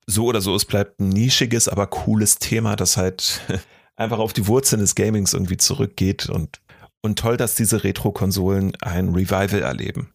so 0.07 0.25
oder 0.25 0.41
so, 0.41 0.55
es 0.55 0.65
bleibt 0.65 0.99
ein 0.99 1.09
nischiges, 1.09 1.67
aber 1.67 1.85
cooles 1.85 2.39
Thema, 2.39 2.75
das 2.75 2.97
halt 2.97 3.41
einfach 3.95 4.17
auf 4.17 4.33
die 4.33 4.47
Wurzeln 4.47 4.81
des 4.81 4.95
Gamings 4.95 5.33
irgendwie 5.33 5.57
zurückgeht 5.57 6.29
und 6.29 6.61
und 7.03 7.19
toll, 7.19 7.37
dass 7.37 7.53
diese 7.53 7.83
Retro-Konsolen 7.83 8.75
ein 8.81 9.09
Revival 9.09 9.61
erleben. 9.61 10.09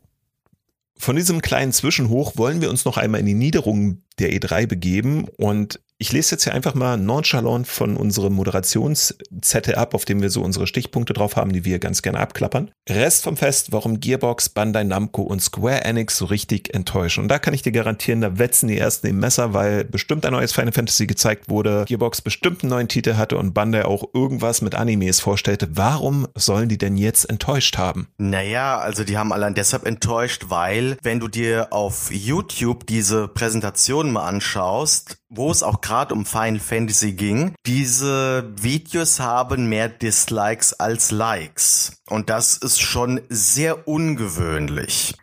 Von 1.02 1.16
diesem 1.16 1.42
kleinen 1.42 1.72
Zwischenhoch 1.72 2.36
wollen 2.36 2.60
wir 2.60 2.70
uns 2.70 2.84
noch 2.84 2.96
einmal 2.96 3.20
in 3.20 3.26
die 3.26 3.34
Niederungen 3.34 4.04
der 4.18 4.32
E3 4.32 4.66
begeben 4.66 5.26
und 5.36 5.80
ich 6.02 6.10
lese 6.10 6.32
jetzt 6.32 6.42
hier 6.42 6.52
einfach 6.52 6.74
mal 6.74 6.96
nonchalant 6.96 7.68
von 7.68 7.96
unserem 7.96 8.32
Moderationszettel 8.32 9.76
ab, 9.76 9.94
auf 9.94 10.04
dem 10.04 10.20
wir 10.20 10.30
so 10.30 10.42
unsere 10.42 10.66
Stichpunkte 10.66 11.12
drauf 11.12 11.36
haben, 11.36 11.52
die 11.52 11.64
wir 11.64 11.78
ganz 11.78 12.02
gerne 12.02 12.18
abklappern. 12.18 12.72
Rest 12.88 13.22
vom 13.22 13.36
Fest, 13.36 13.70
warum 13.70 14.00
Gearbox, 14.00 14.48
Bandai 14.48 14.82
Namco 14.82 15.22
und 15.22 15.40
Square 15.40 15.84
Enix 15.84 16.16
so 16.16 16.24
richtig 16.24 16.74
enttäuschen. 16.74 17.22
Und 17.22 17.28
da 17.28 17.38
kann 17.38 17.54
ich 17.54 17.62
dir 17.62 17.70
garantieren, 17.70 18.20
da 18.20 18.36
wetzen 18.36 18.66
die 18.66 18.78
ersten 18.78 19.06
im 19.06 19.20
Messer, 19.20 19.54
weil 19.54 19.84
bestimmt 19.84 20.26
ein 20.26 20.32
neues 20.32 20.52
Final 20.52 20.72
Fantasy 20.72 21.06
gezeigt 21.06 21.48
wurde, 21.48 21.84
Gearbox 21.86 22.20
bestimmt 22.20 22.64
einen 22.64 22.70
neuen 22.70 22.88
Titel 22.88 23.14
hatte 23.14 23.38
und 23.38 23.54
Bandai 23.54 23.84
auch 23.84 24.02
irgendwas 24.12 24.60
mit 24.60 24.74
Animes 24.74 25.20
vorstellte. 25.20 25.68
Warum 25.70 26.26
sollen 26.34 26.68
die 26.68 26.78
denn 26.78 26.96
jetzt 26.96 27.30
enttäuscht 27.30 27.78
haben? 27.78 28.08
Naja, 28.18 28.76
also 28.76 29.04
die 29.04 29.18
haben 29.18 29.32
allein 29.32 29.54
deshalb 29.54 29.86
enttäuscht, 29.86 30.46
weil 30.48 30.96
wenn 31.00 31.20
du 31.20 31.28
dir 31.28 31.68
auf 31.70 32.10
YouTube 32.10 32.88
diese 32.88 33.28
Präsentation 33.28 34.01
mal 34.10 34.26
anschaust, 34.26 35.18
wo 35.28 35.50
es 35.50 35.62
auch 35.62 35.80
gerade 35.80 36.14
um 36.14 36.26
Final 36.26 36.60
Fantasy 36.60 37.12
ging, 37.12 37.54
diese 37.66 38.52
Videos 38.56 39.20
haben 39.20 39.68
mehr 39.68 39.88
Dislikes 39.88 40.72
als 40.74 41.10
Likes. 41.10 42.02
Und 42.08 42.30
das 42.30 42.56
ist 42.56 42.80
schon 42.80 43.20
sehr 43.28 43.86
ungewöhnlich. 43.86 45.14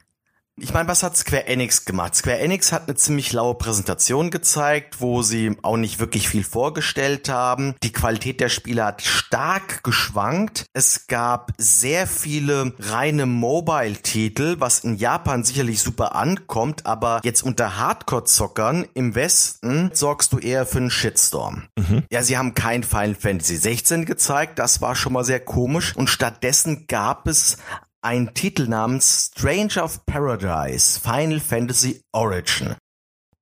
Ich 0.62 0.74
meine, 0.74 0.90
was 0.90 1.04
hat 1.04 1.16
Square 1.16 1.48
Enix 1.48 1.86
gemacht? 1.86 2.16
Square 2.16 2.40
Enix 2.40 2.72
hat 2.72 2.88
eine 2.88 2.96
ziemlich 2.96 3.32
laue 3.32 3.56
Präsentation 3.56 4.30
gezeigt, 4.30 5.00
wo 5.00 5.22
sie 5.22 5.56
auch 5.62 5.78
nicht 5.78 6.00
wirklich 6.00 6.28
viel 6.28 6.44
vorgestellt 6.44 7.30
haben. 7.30 7.76
Die 7.84 7.92
Qualität 7.92 8.42
der 8.42 8.50
Spiele 8.50 8.84
hat 8.84 9.02
stark 9.02 9.84
geschwankt. 9.84 10.66
Es 10.74 11.08
gab 11.08 11.52
sehr 11.58 12.08
viele 12.08 12.74
reine 12.80 13.26
Mobile-Titel, 13.26 14.58
was 14.60 14.80
in 14.80 14.98
Japan 14.98 15.44
sicherlich 15.44 15.82
super 15.82 16.16
ankommt, 16.16 16.86
aber 16.86 17.22
jetzt 17.24 17.42
unter 17.44 17.78
Hardcore-Zockern 17.78 18.86
im 18.94 19.16
Westen 19.16 19.92
sorgst 19.94 20.34
du 20.34 20.40
eher 20.40 20.66
für 20.66 20.80
einen 20.80 20.92
Shitstorm. 20.92 21.64
Mhm. 21.78 22.04
Ja, 22.12 22.22
sie 22.22 22.38
haben 22.38 22.54
kein 22.54 22.84
Final 22.84 23.16
Fantasy 23.16 23.56
16 23.56 24.06
gezeigt, 24.06 24.60
das 24.60 24.82
war 24.82 24.96
schon 24.96 25.14
mal 25.14 25.24
sehr 25.24 25.40
komisch 25.40 25.96
und 25.96 26.10
stattdessen 26.10 26.86
gab 26.88 27.28
es 27.28 27.58
ein 28.02 28.34
Titel 28.34 28.68
namens 28.68 29.32
Stranger 29.36 29.84
of 29.84 30.06
Paradise 30.06 31.00
Final 31.00 31.40
Fantasy 31.40 32.02
Origin. 32.12 32.76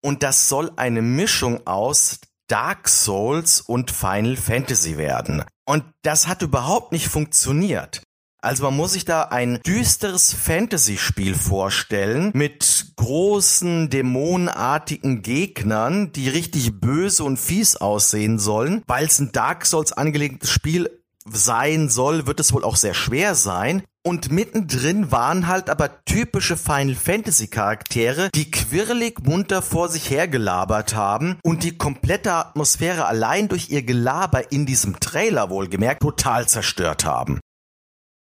Und 0.03 0.23
das 0.23 0.49
soll 0.49 0.71
eine 0.75 1.01
Mischung 1.01 1.65
aus 1.67 2.19
Dark 2.47 2.87
Souls 2.87 3.61
und 3.61 3.91
Final 3.91 4.37
Fantasy 4.37 4.97
werden. 4.97 5.43
Und 5.65 5.83
das 6.01 6.27
hat 6.27 6.41
überhaupt 6.41 6.91
nicht 6.91 7.07
funktioniert. 7.07 8.01
Also 8.41 8.63
man 8.63 8.77
muss 8.77 8.93
sich 8.93 9.03
da 9.03 9.23
ein 9.23 9.59
düsteres 9.65 10.31
Fantasy-Spiel 10.31 11.35
vorstellen 11.35 12.31
mit 12.33 12.93
großen 12.95 13.89
dämonenartigen 13.89 15.23
Gegnern, 15.23 16.13
die 16.13 16.29
richtig 16.29 16.79
böse 16.79 17.23
und 17.23 17.37
fies 17.37 17.75
aussehen 17.75 18.39
sollen. 18.39 18.83
Weil 18.87 19.07
es 19.07 19.19
ein 19.19 19.31
Dark 19.31 19.65
Souls 19.65 19.91
angelegtes 19.91 20.51
Spiel 20.51 21.03
sein 21.31 21.89
soll, 21.89 22.27
wird 22.27 22.39
es 22.39 22.53
wohl 22.53 22.63
auch 22.63 22.75
sehr 22.75 22.93
schwer 22.93 23.35
sein. 23.35 23.83
Und 24.03 24.31
mittendrin 24.31 25.11
waren 25.11 25.47
halt 25.47 25.69
aber 25.69 26.05
typische 26.05 26.55
Final 26.55 26.95
Fantasy 26.95 27.47
Charaktere, 27.47 28.29
die 28.33 28.49
quirlig 28.49 29.19
munter 29.23 29.61
vor 29.61 29.89
sich 29.89 30.09
hergelabert 30.09 30.95
haben 30.95 31.37
und 31.43 31.63
die 31.63 31.77
komplette 31.77 32.31
Atmosphäre 32.31 33.05
allein 33.05 33.49
durch 33.49 33.69
ihr 33.69 33.83
Gelaber 33.83 34.51
in 34.51 34.65
diesem 34.65 35.01
Trailer 35.01 35.49
wohlgemerkt 35.49 36.01
total 36.01 36.47
zerstört 36.47 37.03
haben. 37.03 37.41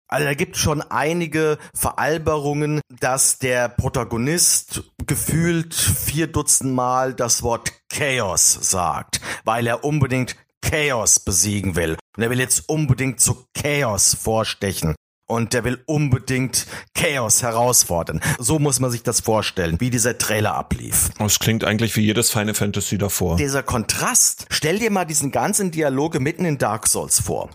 Also 0.08 0.24
da 0.24 0.34
gibt 0.34 0.56
schon 0.56 0.82
einige 0.82 1.58
Veralberungen, 1.74 2.80
dass 3.00 3.38
der 3.38 3.68
Protagonist 3.68 4.84
gefühlt 5.06 5.74
vier 5.74 6.28
Dutzend 6.28 6.74
Mal 6.74 7.14
das 7.14 7.42
Wort 7.42 7.72
Chaos 7.88 8.58
sagt, 8.60 9.20
weil 9.44 9.66
er 9.66 9.84
unbedingt 9.84 10.36
Chaos 10.66 11.20
besiegen 11.20 11.76
will. 11.76 11.96
Und 12.16 12.22
er 12.22 12.30
will 12.30 12.40
jetzt 12.40 12.68
unbedingt 12.68 13.20
zu 13.20 13.44
Chaos 13.54 14.16
vorstechen 14.20 14.94
und 15.28 15.52
der 15.52 15.64
will 15.64 15.82
unbedingt 15.86 16.66
Chaos 16.94 17.42
herausfordern. 17.42 18.20
So 18.38 18.58
muss 18.58 18.80
man 18.80 18.90
sich 18.90 19.02
das 19.02 19.20
vorstellen, 19.20 19.80
wie 19.80 19.90
dieser 19.90 20.18
Trailer 20.18 20.54
ablief. 20.54 21.10
Das 21.18 21.38
klingt 21.38 21.64
eigentlich 21.64 21.96
wie 21.96 22.02
jedes 22.02 22.30
Final 22.30 22.54
Fantasy 22.54 22.98
davor. 22.98 23.36
Dieser 23.36 23.62
Kontrast, 23.62 24.46
stell 24.50 24.78
dir 24.78 24.90
mal 24.90 25.04
diesen 25.04 25.30
ganzen 25.30 25.70
Dialoge 25.70 26.20
mitten 26.20 26.44
in 26.44 26.58
Dark 26.58 26.86
Souls 26.86 27.20
vor. 27.20 27.50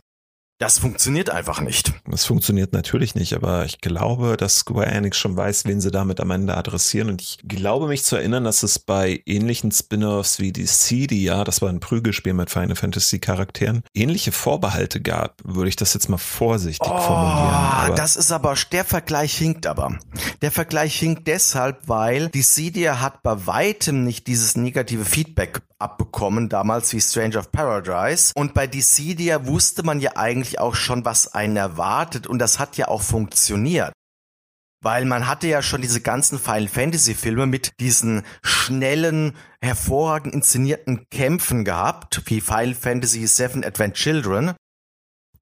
Das 0.61 0.77
funktioniert 0.77 1.31
einfach 1.31 1.59
nicht. 1.59 1.91
Das 2.05 2.25
funktioniert 2.25 2.71
natürlich 2.71 3.15
nicht, 3.15 3.33
aber 3.33 3.65
ich 3.65 3.81
glaube, 3.81 4.37
dass 4.37 4.57
Square 4.57 4.85
Enix 4.85 5.17
schon 5.17 5.35
weiß, 5.35 5.65
wen 5.65 5.81
sie 5.81 5.89
damit 5.89 6.19
am 6.19 6.29
Ende 6.29 6.55
adressieren. 6.55 7.09
Und 7.09 7.19
ich 7.19 7.39
glaube 7.47 7.87
mich 7.87 8.03
zu 8.03 8.15
erinnern, 8.15 8.43
dass 8.43 8.61
es 8.61 8.77
bei 8.77 9.23
ähnlichen 9.25 9.71
Spin-offs 9.71 10.39
wie 10.39 10.51
die 10.51 10.67
ja, 11.23 11.43
das 11.43 11.63
war 11.63 11.69
ein 11.69 11.79
Prügelspiel 11.79 12.33
mit 12.33 12.51
Final 12.51 12.75
Fantasy 12.75 13.17
Charakteren, 13.17 13.81
ähnliche 13.95 14.31
Vorbehalte 14.31 15.01
gab, 15.01 15.41
würde 15.43 15.69
ich 15.69 15.77
das 15.77 15.95
jetzt 15.95 16.09
mal 16.09 16.19
vorsichtig 16.19 16.87
oh, 16.87 16.95
formulieren. 16.95 17.95
Das 17.95 18.15
ist 18.15 18.31
aber, 18.31 18.55
der 18.71 18.85
Vergleich 18.85 19.35
hinkt 19.35 19.65
aber. 19.65 19.97
Der 20.43 20.51
Vergleich 20.51 20.95
hinkt 20.95 21.27
deshalb, 21.27 21.87
weil 21.87 22.29
die 22.29 22.43
Cydia 22.43 23.01
hat 23.01 23.23
bei 23.23 23.47
weitem 23.47 24.03
nicht 24.03 24.27
dieses 24.27 24.55
negative 24.55 25.05
Feedback 25.05 25.63
abbekommen, 25.81 26.47
damals 26.47 26.93
wie 26.93 27.01
Strange 27.01 27.37
of 27.37 27.51
Paradise. 27.51 28.31
Und 28.35 28.53
bei 28.53 28.67
Dissidia 28.67 29.45
wusste 29.45 29.83
man 29.83 29.99
ja 29.99 30.11
eigentlich 30.15 30.50
auch 30.59 30.75
schon, 30.75 31.05
was 31.05 31.33
einen 31.33 31.57
erwartet 31.57 32.27
und 32.27 32.39
das 32.39 32.59
hat 32.59 32.77
ja 32.77 32.87
auch 32.87 33.01
funktioniert. 33.01 33.91
Weil 34.83 35.05
man 35.05 35.27
hatte 35.27 35.47
ja 35.47 35.61
schon 35.61 35.81
diese 35.81 36.01
ganzen 36.01 36.39
Final 36.39 36.67
Fantasy 36.67 37.13
Filme 37.13 37.45
mit 37.45 37.79
diesen 37.79 38.23
schnellen, 38.41 39.35
hervorragend 39.61 40.33
inszenierten 40.33 41.05
Kämpfen 41.11 41.63
gehabt, 41.63 42.23
wie 42.25 42.41
Final 42.41 42.73
Fantasy 42.73 43.21
VII 43.21 43.63
Advent 43.63 43.93
Children. 43.93 44.53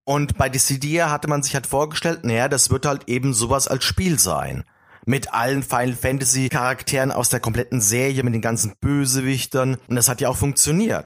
Und 0.05 0.37
bei 0.37 0.49
Dissidia 0.49 1.09
hatte 1.09 1.29
man 1.29 1.41
sich 1.41 1.53
halt 1.53 1.67
vorgestellt, 1.67 2.25
naja, 2.25 2.49
das 2.49 2.69
wird 2.69 2.85
halt 2.85 3.07
eben 3.07 3.33
sowas 3.33 3.67
als 3.67 3.85
Spiel 3.85 4.19
sein 4.19 4.65
mit 5.05 5.33
allen 5.33 5.63
Final 5.63 5.95
Fantasy 5.95 6.49
Charakteren 6.49 7.11
aus 7.11 7.29
der 7.29 7.39
kompletten 7.39 7.81
Serie, 7.81 8.23
mit 8.23 8.33
den 8.33 8.41
ganzen 8.41 8.73
Bösewichtern. 8.79 9.77
Und 9.87 9.95
das 9.95 10.07
hat 10.07 10.21
ja 10.21 10.29
auch 10.29 10.37
funktioniert. 10.37 11.03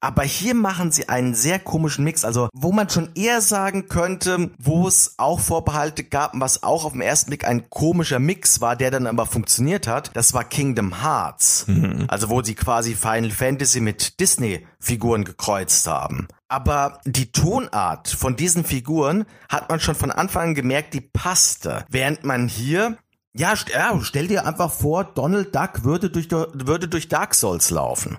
Aber 0.00 0.22
hier 0.22 0.54
machen 0.54 0.92
sie 0.92 1.08
einen 1.08 1.34
sehr 1.34 1.58
komischen 1.58 2.04
Mix, 2.04 2.24
also 2.24 2.48
wo 2.52 2.72
man 2.72 2.90
schon 2.90 3.10
eher 3.14 3.40
sagen 3.40 3.88
könnte, 3.88 4.50
wo 4.58 4.86
es 4.86 5.14
auch 5.16 5.40
Vorbehalte 5.40 6.04
gab, 6.04 6.32
was 6.34 6.62
auch 6.62 6.84
auf 6.84 6.92
den 6.92 7.00
ersten 7.00 7.30
Blick 7.30 7.46
ein 7.46 7.70
komischer 7.70 8.18
Mix 8.18 8.60
war, 8.60 8.76
der 8.76 8.90
dann 8.90 9.06
aber 9.06 9.26
funktioniert 9.26 9.86
hat, 9.86 10.10
das 10.14 10.34
war 10.34 10.44
Kingdom 10.44 11.02
Hearts. 11.02 11.64
Mhm. 11.66 12.04
Also 12.08 12.28
wo 12.28 12.42
sie 12.42 12.54
quasi 12.54 12.94
Final 12.94 13.30
Fantasy 13.30 13.80
mit 13.80 14.20
Disney-Figuren 14.20 15.24
gekreuzt 15.24 15.86
haben. 15.86 16.28
Aber 16.48 17.00
die 17.04 17.32
Tonart 17.32 18.08
von 18.08 18.36
diesen 18.36 18.64
Figuren 18.64 19.24
hat 19.48 19.68
man 19.68 19.80
schon 19.80 19.94
von 19.94 20.12
Anfang 20.12 20.48
an 20.48 20.54
gemerkt, 20.54 20.94
die 20.94 21.00
passte. 21.00 21.84
Während 21.88 22.24
man 22.24 22.48
hier 22.48 22.96
ja, 23.38 23.52
ja, 23.70 24.00
stell 24.00 24.28
dir 24.28 24.46
einfach 24.46 24.72
vor, 24.72 25.04
Donald 25.04 25.54
Duck 25.54 25.84
würde 25.84 26.08
durch, 26.08 26.30
würde 26.30 26.88
durch 26.88 27.08
Dark 27.08 27.34
Souls 27.34 27.68
laufen. 27.68 28.16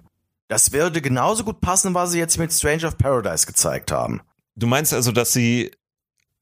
Das 0.47 0.71
würde 0.71 1.01
genauso 1.01 1.43
gut 1.43 1.62
passen, 1.62 1.93
was 1.93 2.12
sie 2.12 2.19
jetzt 2.19 2.38
mit 2.38 2.53
Strange 2.53 2.88
of 2.88 2.97
Paradise 2.97 3.45
gezeigt 3.45 3.91
haben. 3.91 4.21
Du 4.55 4.67
meinst 4.67 4.93
also, 4.93 5.12
dass 5.12 5.33
sie 5.33 5.71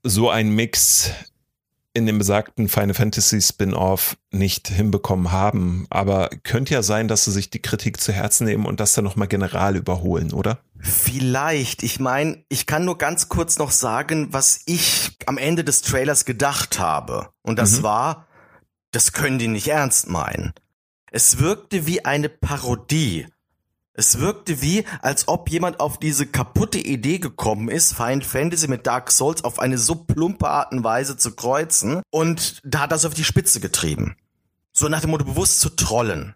so 0.03 0.29
einen 0.29 0.51
Mix 0.51 1.11
in 1.95 2.05
dem 2.05 2.17
besagten 2.17 2.67
Final 2.67 2.93
Fantasy 2.93 3.41
Spin-off 3.41 4.17
nicht 4.29 4.67
hinbekommen 4.67 5.31
haben. 5.31 5.87
Aber 5.89 6.29
könnte 6.43 6.73
ja 6.73 6.83
sein, 6.83 7.07
dass 7.07 7.23
sie 7.23 7.31
sich 7.31 7.49
die 7.49 7.61
Kritik 7.61 8.01
zu 8.01 8.11
Herzen 8.11 8.45
nehmen 8.45 8.65
und 8.65 8.81
das 8.81 8.93
dann 8.93 9.05
nochmal 9.05 9.29
general 9.29 9.77
überholen, 9.77 10.33
oder? 10.33 10.59
Vielleicht. 10.77 11.83
Ich 11.83 11.99
meine, 12.01 12.43
ich 12.49 12.65
kann 12.65 12.83
nur 12.83 12.97
ganz 12.97 13.29
kurz 13.29 13.57
noch 13.57 13.71
sagen, 13.71 14.27
was 14.31 14.59
ich 14.65 15.17
am 15.25 15.37
Ende 15.37 15.63
des 15.63 15.81
Trailers 15.81 16.25
gedacht 16.25 16.79
habe. 16.79 17.29
Und 17.41 17.57
das 17.57 17.79
mhm. 17.79 17.83
war, 17.83 18.27
das 18.91 19.13
können 19.13 19.39
die 19.39 19.47
nicht 19.47 19.69
ernst 19.69 20.09
meinen. 20.09 20.53
Es 21.11 21.39
wirkte 21.39 21.87
wie 21.87 22.03
eine 22.03 22.27
Parodie. 22.27 23.25
Es 23.97 24.19
wirkte 24.19 24.62
wie, 24.62 24.84
als 25.01 25.27
ob 25.27 25.49
jemand 25.49 25.79
auf 25.79 25.97
diese 25.97 26.25
kaputte 26.25 26.79
Idee 26.79 27.19
gekommen 27.19 27.69
ist, 27.69 27.93
Final 27.93 28.21
Fantasy 28.21 28.67
mit 28.67 28.86
Dark 28.86 29.10
Souls 29.10 29.43
auf 29.43 29.60
eine 29.60 29.77
so 29.77 29.95
plumpe 29.95 30.49
Art 30.49 30.73
und 30.73 30.84
Weise 30.84 31.15
zu 31.15 31.31
kreuzen 31.31 32.01
und 32.12 32.60
da 32.65 32.81
hat 32.81 32.91
das 32.91 33.05
auf 33.05 33.13
die 33.13 33.23
Spitze 33.23 33.62
getrieben. 33.62 34.17
So 34.73 34.89
nach 34.89 34.99
dem 34.99 35.12
Motto 35.12 35.23
bewusst 35.23 35.62
zu 35.62 35.69
trollen. 35.69 36.36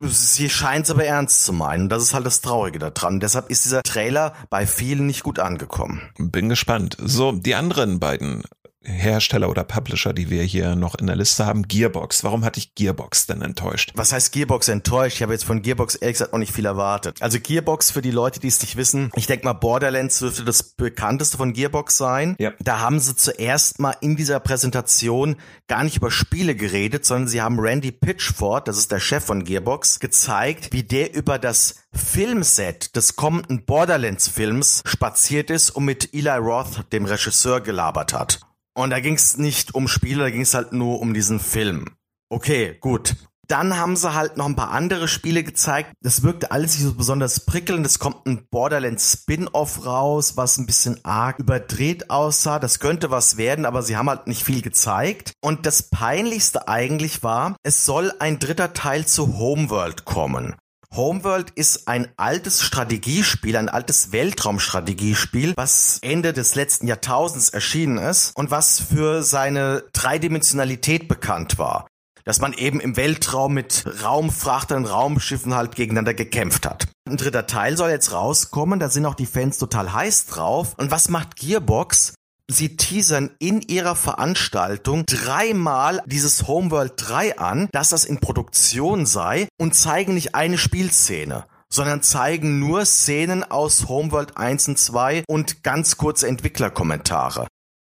Sie 0.00 0.50
scheint 0.50 0.86
es 0.86 0.90
aber 0.90 1.04
ernst 1.04 1.44
zu 1.44 1.52
meinen. 1.52 1.88
Das 1.88 2.02
ist 2.02 2.14
halt 2.14 2.26
das 2.26 2.40
Traurige 2.40 2.78
daran. 2.78 3.20
Deshalb 3.20 3.50
ist 3.50 3.64
dieser 3.64 3.82
Trailer 3.82 4.34
bei 4.50 4.66
vielen 4.66 5.06
nicht 5.06 5.22
gut 5.22 5.38
angekommen. 5.38 6.02
Bin 6.18 6.48
gespannt. 6.48 6.96
So, 7.00 7.32
die 7.32 7.54
anderen 7.54 8.00
beiden 8.00 8.42
Hersteller 8.84 9.48
oder 9.48 9.64
Publisher, 9.64 10.12
die 10.12 10.30
wir 10.30 10.42
hier 10.42 10.74
noch 10.74 10.94
in 10.94 11.06
der 11.06 11.16
Liste 11.16 11.46
haben. 11.46 11.68
Gearbox. 11.68 12.24
Warum 12.24 12.44
hatte 12.44 12.58
ich 12.58 12.74
Gearbox 12.74 13.26
denn 13.26 13.42
enttäuscht? 13.42 13.92
Was 13.94 14.12
heißt 14.12 14.32
Gearbox 14.32 14.68
enttäuscht? 14.68 15.16
Ich 15.16 15.22
habe 15.22 15.32
jetzt 15.32 15.44
von 15.44 15.62
Gearbox 15.62 15.94
ehrlich 15.96 16.14
gesagt 16.14 16.32
noch 16.32 16.38
nicht 16.38 16.52
viel 16.52 16.66
erwartet. 16.66 17.20
Also 17.20 17.38
Gearbox 17.40 17.90
für 17.90 18.02
die 18.02 18.10
Leute, 18.10 18.40
die 18.40 18.48
es 18.48 18.60
nicht 18.60 18.76
wissen, 18.76 19.10
ich 19.14 19.26
denke 19.26 19.44
mal 19.44 19.52
Borderlands 19.52 20.18
dürfte 20.18 20.44
das 20.44 20.62
bekannteste 20.62 21.36
von 21.36 21.52
Gearbox 21.52 21.96
sein. 21.96 22.36
Ja. 22.38 22.52
Da 22.60 22.80
haben 22.80 22.98
sie 22.98 23.14
zuerst 23.14 23.78
mal 23.78 23.96
in 24.00 24.16
dieser 24.16 24.40
Präsentation 24.40 25.36
gar 25.68 25.84
nicht 25.84 25.96
über 25.96 26.10
Spiele 26.10 26.54
geredet, 26.54 27.04
sondern 27.04 27.28
sie 27.28 27.40
haben 27.40 27.58
Randy 27.58 27.92
Pitchford, 27.92 28.68
das 28.68 28.78
ist 28.78 28.92
der 28.92 29.00
Chef 29.00 29.24
von 29.24 29.44
Gearbox, 29.44 30.00
gezeigt, 30.00 30.72
wie 30.72 30.82
der 30.82 31.14
über 31.14 31.38
das 31.38 31.76
Filmset 31.92 32.96
des 32.96 33.16
kommenden 33.16 33.64
Borderlands-Films 33.64 34.82
spaziert 34.86 35.50
ist 35.50 35.70
und 35.70 35.84
mit 35.84 36.14
Eli 36.14 36.30
Roth, 36.30 36.92
dem 36.92 37.04
Regisseur, 37.04 37.60
gelabert 37.60 38.12
hat. 38.12 38.40
Und 38.74 38.90
da 38.90 39.00
ging 39.00 39.14
es 39.14 39.36
nicht 39.36 39.74
um 39.74 39.88
Spiele, 39.88 40.24
da 40.24 40.30
ging 40.30 40.42
es 40.42 40.54
halt 40.54 40.72
nur 40.72 41.00
um 41.00 41.14
diesen 41.14 41.40
Film. 41.40 41.86
Okay, 42.30 42.76
gut. 42.80 43.16
Dann 43.48 43.76
haben 43.76 43.96
sie 43.96 44.14
halt 44.14 44.38
noch 44.38 44.46
ein 44.46 44.56
paar 44.56 44.70
andere 44.70 45.08
Spiele 45.08 45.42
gezeigt. 45.42 45.92
Das 46.00 46.22
wirkte 46.22 46.52
alles 46.52 46.74
nicht 46.74 46.84
so 46.84 46.94
besonders 46.94 47.44
prickelnd. 47.44 47.84
Es 47.84 47.98
kommt 47.98 48.24
ein 48.26 48.46
Borderlands 48.50 49.12
Spin-off 49.12 49.84
raus, 49.84 50.36
was 50.36 50.56
ein 50.56 50.64
bisschen 50.64 51.04
arg 51.04 51.38
überdreht 51.38 52.08
aussah. 52.08 52.58
Das 52.58 52.78
könnte 52.78 53.10
was 53.10 53.36
werden, 53.36 53.66
aber 53.66 53.82
sie 53.82 53.96
haben 53.96 54.08
halt 54.08 54.26
nicht 54.26 54.42
viel 54.42 54.62
gezeigt. 54.62 55.32
Und 55.42 55.66
das 55.66 55.90
peinlichste 55.90 56.68
eigentlich 56.68 57.22
war, 57.22 57.56
es 57.62 57.84
soll 57.84 58.12
ein 58.20 58.38
dritter 58.38 58.72
Teil 58.72 59.04
zu 59.04 59.36
Homeworld 59.36 60.06
kommen. 60.06 60.54
Homeworld 60.94 61.50
ist 61.50 61.88
ein 61.88 62.08
altes 62.18 62.62
Strategiespiel, 62.62 63.56
ein 63.56 63.70
altes 63.70 64.12
Weltraumstrategiespiel, 64.12 65.54
was 65.56 65.98
Ende 66.02 66.34
des 66.34 66.54
letzten 66.54 66.86
Jahrtausends 66.86 67.48
erschienen 67.48 67.96
ist 67.96 68.36
und 68.36 68.50
was 68.50 68.78
für 68.78 69.22
seine 69.22 69.84
Dreidimensionalität 69.94 71.08
bekannt 71.08 71.58
war. 71.58 71.86
Dass 72.24 72.40
man 72.40 72.52
eben 72.52 72.78
im 72.78 72.96
Weltraum 72.96 73.54
mit 73.54 73.84
Raumfrachtern, 74.04 74.84
Raumschiffen 74.84 75.54
halt 75.54 75.74
gegeneinander 75.74 76.14
gekämpft 76.14 76.66
hat. 76.66 76.86
Ein 77.08 77.16
dritter 77.16 77.46
Teil 77.46 77.76
soll 77.76 77.90
jetzt 77.90 78.12
rauskommen, 78.12 78.78
da 78.78 78.90
sind 78.90 79.06
auch 79.06 79.14
die 79.14 79.26
Fans 79.26 79.58
total 79.58 79.92
heiß 79.92 80.26
drauf. 80.26 80.74
Und 80.76 80.90
was 80.90 81.08
macht 81.08 81.36
Gearbox? 81.36 82.14
Sie 82.52 82.76
teasern 82.76 83.30
in 83.38 83.62
ihrer 83.62 83.96
Veranstaltung 83.96 85.04
dreimal 85.06 86.02
dieses 86.06 86.46
Homeworld 86.46 86.94
3 86.96 87.38
an, 87.38 87.68
dass 87.72 87.90
das 87.90 88.04
in 88.04 88.20
Produktion 88.20 89.06
sei 89.06 89.48
und 89.58 89.74
zeigen 89.74 90.14
nicht 90.14 90.34
eine 90.34 90.58
Spielszene 90.58 91.46
sondern 91.72 92.02
zeigen 92.02 92.58
nur 92.58 92.84
Szenen 92.84 93.50
aus 93.50 93.88
Homeworld 93.88 94.36
1 94.36 94.68
und 94.68 94.78
2 94.78 95.24
und 95.26 95.62
ganz 95.62 95.96
kurze 95.96 96.28
Entwicklerkommentare. 96.28 97.46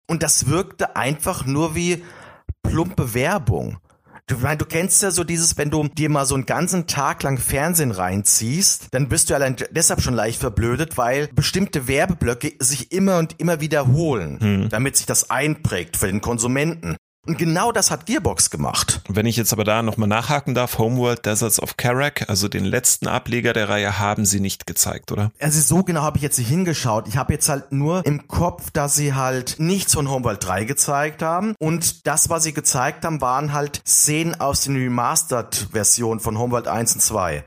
Und 0.09 0.23
das 0.23 0.47
wirkte 0.47 0.95
einfach 0.95 1.45
nur 1.45 1.75
wie 1.75 2.01
plumpe 2.61 3.13
Werbung. 3.13 3.79
Du, 4.27 4.37
mein, 4.37 4.57
du 4.57 4.65
kennst 4.65 5.03
ja 5.03 5.11
so 5.11 5.25
dieses, 5.25 5.57
wenn 5.57 5.69
du 5.69 5.85
dir 5.89 6.09
mal 6.09 6.25
so 6.25 6.35
einen 6.35 6.45
ganzen 6.45 6.87
Tag 6.87 7.23
lang 7.23 7.37
Fernsehen 7.37 7.91
reinziehst, 7.91 8.87
dann 8.91 9.09
bist 9.09 9.29
du 9.29 9.35
allein 9.35 9.57
deshalb 9.71 10.01
schon 10.01 10.13
leicht 10.13 10.39
verblödet, 10.39 10.97
weil 10.97 11.27
bestimmte 11.33 11.89
Werbeblöcke 11.89 12.53
sich 12.59 12.93
immer 12.93 13.17
und 13.17 13.39
immer 13.39 13.59
wiederholen, 13.59 14.39
hm. 14.39 14.69
damit 14.69 14.95
sich 14.95 15.05
das 15.05 15.29
einprägt 15.29 15.97
für 15.97 16.07
den 16.07 16.21
Konsumenten. 16.21 16.95
Und 17.25 17.37
genau 17.37 17.71
das 17.71 17.89
hat 17.89 18.05
Gearbox 18.05 18.49
gemacht. 18.49 18.99
Wenn 19.07 19.25
ich 19.25 19.37
jetzt 19.37 19.53
aber 19.53 19.63
da 19.63 19.81
nochmal 19.81 20.09
nachhaken 20.09 20.53
darf, 20.53 20.77
Homeworld 20.77 21.25
Deserts 21.25 21.61
of 21.61 21.77
Karak, 21.77 22.29
also 22.29 22.49
den 22.49 22.65
letzten 22.65 23.07
Ableger 23.07 23.53
der 23.53 23.69
Reihe, 23.69 23.97
haben 23.97 24.25
sie 24.25 24.41
nicht 24.41 24.67
gezeigt, 24.67 25.09
oder? 25.09 25.31
Also 25.39 25.61
so 25.61 25.83
genau 25.83 26.01
habe 26.01 26.17
ich 26.17 26.23
jetzt 26.23 26.37
nicht 26.37 26.49
hingeschaut. 26.49 27.07
Ich 27.07 27.15
habe 27.15 27.31
jetzt 27.31 27.47
halt 27.47 27.71
nur 27.71 28.05
im 28.05 28.27
Kopf, 28.27 28.71
dass 28.71 28.95
sie 28.95 29.13
halt 29.13 29.55
nichts 29.57 29.93
von 29.93 30.09
Homeworld 30.09 30.45
3 30.45 30.65
gezeigt 30.65 31.21
haben. 31.21 31.55
Und 31.59 32.05
das, 32.07 32.29
was 32.29 32.43
sie 32.43 32.53
gezeigt 32.53 33.05
haben, 33.05 33.21
waren 33.21 33.53
halt 33.53 33.81
Szenen 33.87 34.37
aus 34.41 34.61
den 34.61 34.75
Remastered-Versionen 34.75 36.19
von 36.19 36.37
Homeworld 36.37 36.67
1 36.67 36.95
und 36.95 37.01
2. 37.01 37.45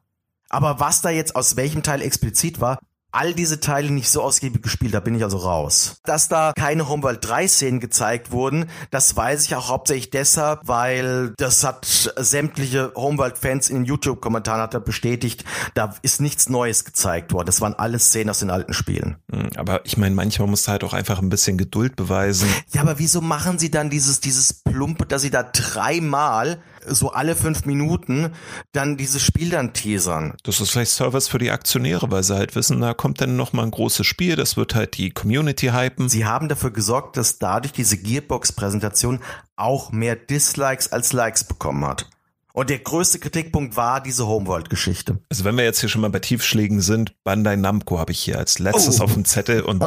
Aber 0.48 0.80
was 0.80 1.02
da 1.02 1.10
jetzt 1.10 1.36
aus 1.36 1.56
welchem 1.56 1.82
Teil 1.82 2.00
explizit 2.00 2.62
war, 2.62 2.78
all 3.16 3.32
diese 3.32 3.60
Teile 3.60 3.90
nicht 3.90 4.10
so 4.10 4.22
ausgiebig 4.22 4.62
gespielt, 4.62 4.92
da 4.92 5.00
bin 5.00 5.14
ich 5.14 5.24
also 5.24 5.38
raus. 5.38 6.00
Dass 6.04 6.28
da 6.28 6.52
keine 6.54 6.88
Homeworld 6.88 7.26
3 7.26 7.48
Szenen 7.48 7.80
gezeigt 7.80 8.30
wurden, 8.30 8.66
das 8.90 9.16
weiß 9.16 9.46
ich 9.46 9.54
auch 9.54 9.68
hauptsächlich 9.68 10.10
deshalb, 10.10 10.60
weil 10.64 11.32
das 11.38 11.64
hat 11.64 11.86
sämtliche 12.16 12.92
Homeworld 12.94 13.38
Fans 13.38 13.70
in 13.70 13.86
YouTube 13.86 14.20
Kommentaren 14.20 14.60
hat 14.60 14.74
er 14.74 14.80
bestätigt, 14.80 15.44
da 15.74 15.94
ist 16.02 16.20
nichts 16.20 16.50
Neues 16.50 16.84
gezeigt 16.84 17.32
worden. 17.32 17.46
Das 17.46 17.62
waren 17.62 17.74
alles 17.74 18.06
Szenen 18.08 18.28
aus 18.28 18.40
den 18.40 18.50
alten 18.50 18.74
Spielen. 18.74 19.16
Hm, 19.32 19.48
aber 19.56 19.80
ich 19.84 19.96
meine, 19.96 20.14
manchmal 20.14 20.48
muss 20.48 20.68
halt 20.68 20.84
auch 20.84 20.92
einfach 20.92 21.20
ein 21.20 21.30
bisschen 21.30 21.56
Geduld 21.56 21.96
beweisen. 21.96 22.48
Ja, 22.72 22.82
aber 22.82 22.98
wieso 22.98 23.22
machen 23.22 23.58
sie 23.58 23.70
dann 23.70 23.88
dieses 23.88 24.20
dieses 24.20 24.52
plumpe, 24.52 25.06
dass 25.06 25.22
sie 25.22 25.30
da 25.30 25.42
dreimal 25.42 26.58
so 26.88 27.10
alle 27.10 27.34
fünf 27.34 27.64
Minuten 27.64 28.32
dann 28.72 28.96
dieses 28.96 29.22
Spiel 29.22 29.50
dann 29.50 29.72
teasern. 29.72 30.34
Das 30.44 30.60
ist 30.60 30.70
vielleicht 30.70 30.92
Service 30.92 31.28
für 31.28 31.38
die 31.38 31.50
Aktionäre, 31.50 32.10
weil 32.10 32.22
sie 32.22 32.34
halt 32.34 32.54
wissen, 32.54 32.80
da 32.80 32.94
kommt 32.94 33.05
dann 33.14 33.36
noch 33.36 33.52
mal 33.52 33.62
ein 33.62 33.70
großes 33.70 34.06
Spiel, 34.06 34.36
das 34.36 34.56
wird 34.56 34.74
halt 34.74 34.96
die 34.96 35.10
Community 35.10 35.68
hypen. 35.68 36.08
Sie 36.08 36.24
haben 36.24 36.48
dafür 36.48 36.70
gesorgt, 36.70 37.16
dass 37.16 37.38
dadurch 37.38 37.72
diese 37.72 37.96
Gearbox-Präsentation 37.96 39.20
auch 39.56 39.92
mehr 39.92 40.16
Dislikes 40.16 40.92
als 40.92 41.12
Likes 41.12 41.44
bekommen 41.44 41.84
hat. 41.84 42.08
Und 42.52 42.70
der 42.70 42.78
größte 42.78 43.18
Kritikpunkt 43.18 43.76
war 43.76 44.02
diese 44.02 44.26
Homeworld-Geschichte. 44.26 45.18
Also 45.28 45.44
wenn 45.44 45.58
wir 45.58 45.64
jetzt 45.64 45.80
hier 45.80 45.90
schon 45.90 46.00
mal 46.00 46.08
bei 46.08 46.20
Tiefschlägen 46.20 46.80
sind, 46.80 47.12
Bandai 47.22 47.56
Namco 47.56 47.98
habe 47.98 48.12
ich 48.12 48.20
hier 48.20 48.38
als 48.38 48.58
letztes 48.58 49.00
oh. 49.00 49.04
auf 49.04 49.12
dem 49.12 49.26
Zettel 49.26 49.60
und 49.60 49.84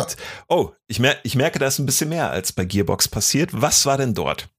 oh, 0.48 0.70
ich, 0.86 1.00
mer 1.00 1.16
ich 1.24 1.36
merke, 1.36 1.58
da 1.58 1.66
ist 1.66 1.80
ein 1.80 1.88
bisschen 1.88 2.10
mehr 2.10 2.30
als 2.30 2.52
bei 2.52 2.66
Gearbox 2.66 3.08
passiert. 3.08 3.50
Was 3.54 3.88
war 3.88 3.98
denn 3.98 4.14
dort? 4.14 4.50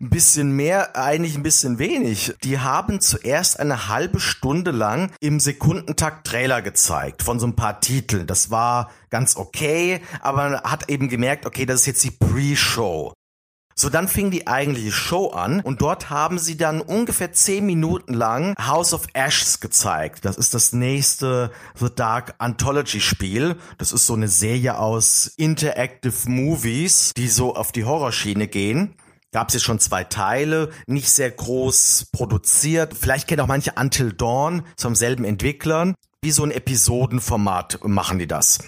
Ein 0.00 0.10
bisschen 0.10 0.52
mehr, 0.52 0.96
eigentlich 0.96 1.36
ein 1.36 1.42
bisschen 1.42 1.78
wenig. 1.78 2.34
Die 2.42 2.58
haben 2.58 3.00
zuerst 3.00 3.60
eine 3.60 3.88
halbe 3.88 4.20
Stunde 4.20 4.70
lang 4.70 5.10
im 5.20 5.40
Sekundentakt 5.40 6.26
Trailer 6.26 6.62
gezeigt 6.62 7.22
von 7.22 7.38
so 7.38 7.46
ein 7.46 7.56
paar 7.56 7.80
Titeln. 7.80 8.26
Das 8.26 8.50
war 8.50 8.90
ganz 9.10 9.36
okay, 9.36 10.00
aber 10.20 10.50
man 10.50 10.60
hat 10.62 10.88
eben 10.88 11.08
gemerkt, 11.08 11.46
okay, 11.46 11.66
das 11.66 11.80
ist 11.80 11.86
jetzt 11.86 12.04
die 12.04 12.10
Pre-Show. 12.10 13.12
So, 13.76 13.88
dann 13.88 14.08
fing 14.08 14.30
die 14.30 14.46
eigentliche 14.46 14.92
Show 14.92 15.28
an 15.28 15.60
und 15.60 15.80
dort 15.80 16.10
haben 16.10 16.38
sie 16.38 16.58
dann 16.58 16.82
ungefähr 16.82 17.32
zehn 17.32 17.64
Minuten 17.64 18.12
lang 18.12 18.54
House 18.58 18.92
of 18.92 19.06
Ashes 19.14 19.60
gezeigt. 19.60 20.26
Das 20.26 20.36
ist 20.36 20.52
das 20.52 20.74
nächste 20.74 21.50
The 21.76 21.88
Dark 21.94 22.34
Anthology 22.36 23.00
Spiel. 23.00 23.56
Das 23.78 23.92
ist 23.92 24.06
so 24.06 24.12
eine 24.12 24.28
Serie 24.28 24.76
aus 24.76 25.32
Interactive 25.38 26.28
Movies, 26.28 27.12
die 27.16 27.28
so 27.28 27.56
auf 27.56 27.72
die 27.72 27.86
Horrorschiene 27.86 28.48
gehen 28.48 28.96
gab 29.32 29.48
es 29.48 29.54
jetzt 29.54 29.64
schon 29.64 29.78
zwei 29.78 30.04
Teile, 30.04 30.70
nicht 30.86 31.10
sehr 31.10 31.30
groß 31.30 32.08
produziert. 32.12 32.94
Vielleicht 32.94 33.28
kennt 33.28 33.40
auch 33.40 33.46
manche 33.46 33.72
Until 33.78 34.12
Dawn 34.12 34.62
vom 34.78 34.94
selben 34.94 35.24
Entwicklern. 35.24 35.94
Wie 36.22 36.32
so 36.32 36.44
ein 36.44 36.50
Episodenformat 36.50 37.80
machen 37.84 38.18
die 38.18 38.26
das. 38.26 38.58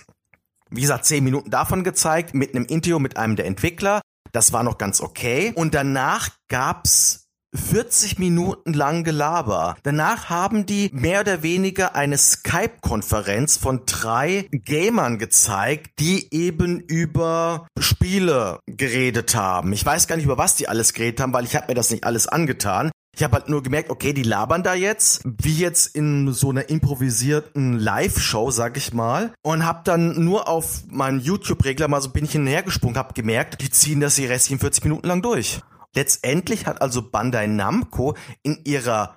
Wie 0.71 0.81
gesagt, 0.81 1.05
zehn 1.05 1.23
Minuten 1.23 1.51
davon 1.51 1.85
gezeigt, 1.85 2.35
mit 2.35 2.55
einem 2.55 2.65
Interview 2.65 2.99
mit 2.99 3.17
einem 3.19 3.37
der 3.37 3.45
Entwickler. 3.47 4.01
Das 4.33 4.55
war 4.55 4.63
noch 4.63 4.79
ganz 4.79 5.03
okay. 5.03 5.53
Und 5.55 5.75
danach 5.75 6.31
gab's 6.49 7.22
40 7.55 8.19
Minuten 8.19 8.73
lang 8.73 9.05
Gelaber. 9.05 9.77
Danach 9.83 10.31
haben 10.31 10.67
die 10.67 10.91
mehr 10.93 11.21
oder 11.21 11.43
weniger 11.43 11.95
eine 11.95 12.19
Skype-Konferenz 12.19 13.57
von 13.57 13.83
drei 13.87 14.49
Gamern 14.51 15.19
gezeigt, 15.19 15.99
die 15.99 16.33
eben 16.33 16.81
über 16.81 17.67
Spiele 17.79 18.61
geredet 18.67 19.35
haben. 19.35 19.73
Ich 19.73 19.85
weiß 19.85 20.07
gar 20.07 20.17
nicht, 20.17 20.25
über 20.25 20.39
was 20.39 20.57
die 20.57 20.69
alles 20.69 20.93
geredet 20.93 21.21
haben, 21.21 21.33
weil 21.33 21.45
ich 21.45 21.57
habe 21.57 21.67
mir 21.69 21.75
das 21.75 21.91
nicht 21.91 22.05
alles 22.05 22.27
angetan. 22.27 22.91
Ich 23.15 23.23
habe 23.23 23.35
halt 23.35 23.51
nur 23.51 23.63
gemerkt, 23.63 23.91
okay, 23.91 24.15
die 24.15 24.23
labern 24.23 24.63
da 24.63 24.73
jetzt, 24.73 25.21
wie 25.25 25.59
jetzt 25.59 25.95
in 25.95 26.33
so 26.33 26.49
einer 26.49 26.71
improvisierten 26.71 27.79
Live-Show, 27.79 28.51
sag 28.51 28.79
ich 28.79 28.95
mal, 28.95 29.35
und 29.43 29.67
hab 29.67 29.85
dann 29.85 30.25
nur 30.25 30.49
auf 30.49 30.85
meinem 30.89 31.21
YouTube-Regler 31.21 31.89
mal 31.89 32.01
so 32.01 32.09
bin 32.09 32.25
ich 32.25 32.33
hinhergesprungen, 32.33 32.97
hab 32.97 33.15
gemerkt, 33.15 33.61
die 33.61 33.69
ziehen 33.69 34.01
das 34.01 34.15
die 34.15 34.25
restlichen 34.25 34.61
40 34.61 34.85
Minuten 34.85 35.09
lang 35.09 35.21
durch. 35.21 35.61
Letztendlich 35.95 36.67
hat 36.67 36.81
also 36.81 37.11
Bandai 37.11 37.47
Namco 37.47 38.17
in 38.43 38.61
ihrer 38.65 39.17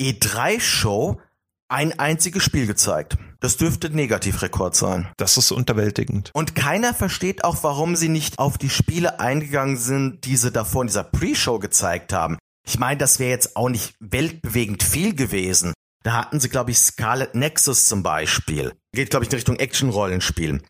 E3-Show 0.00 1.20
ein 1.68 1.98
einziges 1.98 2.44
Spiel 2.44 2.66
gezeigt. 2.66 3.16
Das 3.40 3.56
dürfte 3.56 3.90
Negativrekord 3.90 4.74
sein. 4.74 5.08
Das 5.16 5.36
ist 5.36 5.50
unterwältigend. 5.50 6.30
Und 6.32 6.54
keiner 6.54 6.94
versteht 6.94 7.44
auch, 7.44 7.62
warum 7.62 7.96
sie 7.96 8.08
nicht 8.08 8.38
auf 8.38 8.58
die 8.58 8.70
Spiele 8.70 9.20
eingegangen 9.20 9.76
sind, 9.76 10.24
die 10.24 10.36
sie 10.36 10.52
davor 10.52 10.82
in 10.82 10.88
dieser 10.88 11.04
Pre-Show 11.04 11.58
gezeigt 11.58 12.12
haben. 12.12 12.38
Ich 12.66 12.78
meine, 12.78 12.98
das 12.98 13.18
wäre 13.18 13.30
jetzt 13.30 13.56
auch 13.56 13.68
nicht 13.68 13.94
weltbewegend 14.00 14.82
viel 14.82 15.14
gewesen. 15.14 15.72
Da 16.02 16.12
hatten 16.12 16.40
sie, 16.40 16.48
glaube 16.48 16.70
ich, 16.70 16.78
Scarlet 16.78 17.34
Nexus 17.34 17.86
zum 17.88 18.02
Beispiel. 18.02 18.72
Geht, 18.92 19.10
glaube 19.10 19.24
ich, 19.24 19.30
in 19.30 19.36
Richtung 19.36 19.56
Action-Rollenspiel. 19.56 20.62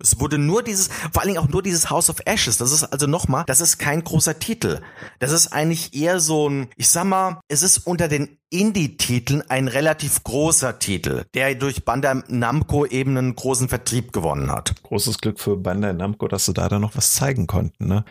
Es 0.00 0.18
wurde 0.18 0.38
nur 0.38 0.62
dieses, 0.62 0.88
vor 1.12 1.22
allen 1.22 1.28
Dingen 1.28 1.44
auch 1.44 1.48
nur 1.48 1.62
dieses 1.62 1.90
House 1.90 2.10
of 2.10 2.16
Ashes. 2.24 2.58
Das 2.58 2.72
ist 2.72 2.84
also 2.84 3.06
nochmal, 3.06 3.44
das 3.46 3.60
ist 3.60 3.78
kein 3.78 4.02
großer 4.02 4.38
Titel. 4.38 4.80
Das 5.18 5.32
ist 5.32 5.48
eigentlich 5.48 5.94
eher 5.94 6.20
so 6.20 6.48
ein, 6.48 6.68
ich 6.76 6.88
sag 6.88 7.04
mal, 7.04 7.40
es 7.48 7.62
ist 7.62 7.86
unter 7.86 8.08
den 8.08 8.38
Indie-Titeln 8.50 9.42
ein 9.48 9.68
relativ 9.68 10.24
großer 10.24 10.78
Titel, 10.78 11.24
der 11.34 11.54
durch 11.54 11.84
Bandai 11.84 12.22
Namco 12.28 12.84
eben 12.86 13.16
einen 13.16 13.36
großen 13.36 13.68
Vertrieb 13.68 14.12
gewonnen 14.12 14.50
hat. 14.50 14.82
Großes 14.82 15.18
Glück 15.18 15.38
für 15.38 15.56
Bandai 15.56 15.92
Namco, 15.92 16.26
dass 16.26 16.46
sie 16.46 16.54
da 16.54 16.68
dann 16.68 16.80
noch 16.80 16.96
was 16.96 17.12
zeigen 17.12 17.46
konnten, 17.46 17.86
ne? 17.86 18.04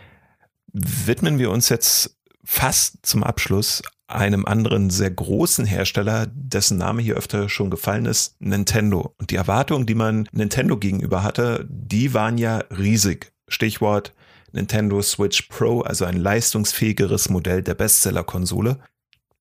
widmen 0.74 1.40
wir 1.40 1.52
uns 1.52 1.70
jetzt 1.70 2.18
fast 2.44 3.06
zum 3.06 3.24
Abschluss 3.24 3.82
einem 4.10 4.46
anderen 4.46 4.90
sehr 4.90 5.12
großen 5.12 5.66
Hersteller, 5.66 6.28
dessen 6.34 6.78
Name 6.78 7.02
hier 7.02 7.16
öfter 7.16 7.48
schon 7.48 7.70
gefallen 7.70 8.06
ist, 8.06 8.40
Nintendo. 8.42 9.14
Und 9.18 9.32
die 9.32 9.36
Erwartungen, 9.36 9.86
die 9.86 9.96
man 9.96 10.28
Nintendo 10.32 10.78
gegenüber 10.78 11.24
hatte, 11.24 11.68
die 11.70 12.14
waren 12.14 12.38
ja 12.38 12.64
riesig. 12.76 13.32
Stichwort 13.48 14.14
Nintendo 14.52 15.02
Switch 15.02 15.44
Pro, 15.44 15.82
also 15.82 16.06
ein 16.06 16.18
leistungsfähigeres 16.18 17.30
Modell 17.30 17.62
der 17.62 17.76
Bestseller-Konsole. 17.76 18.80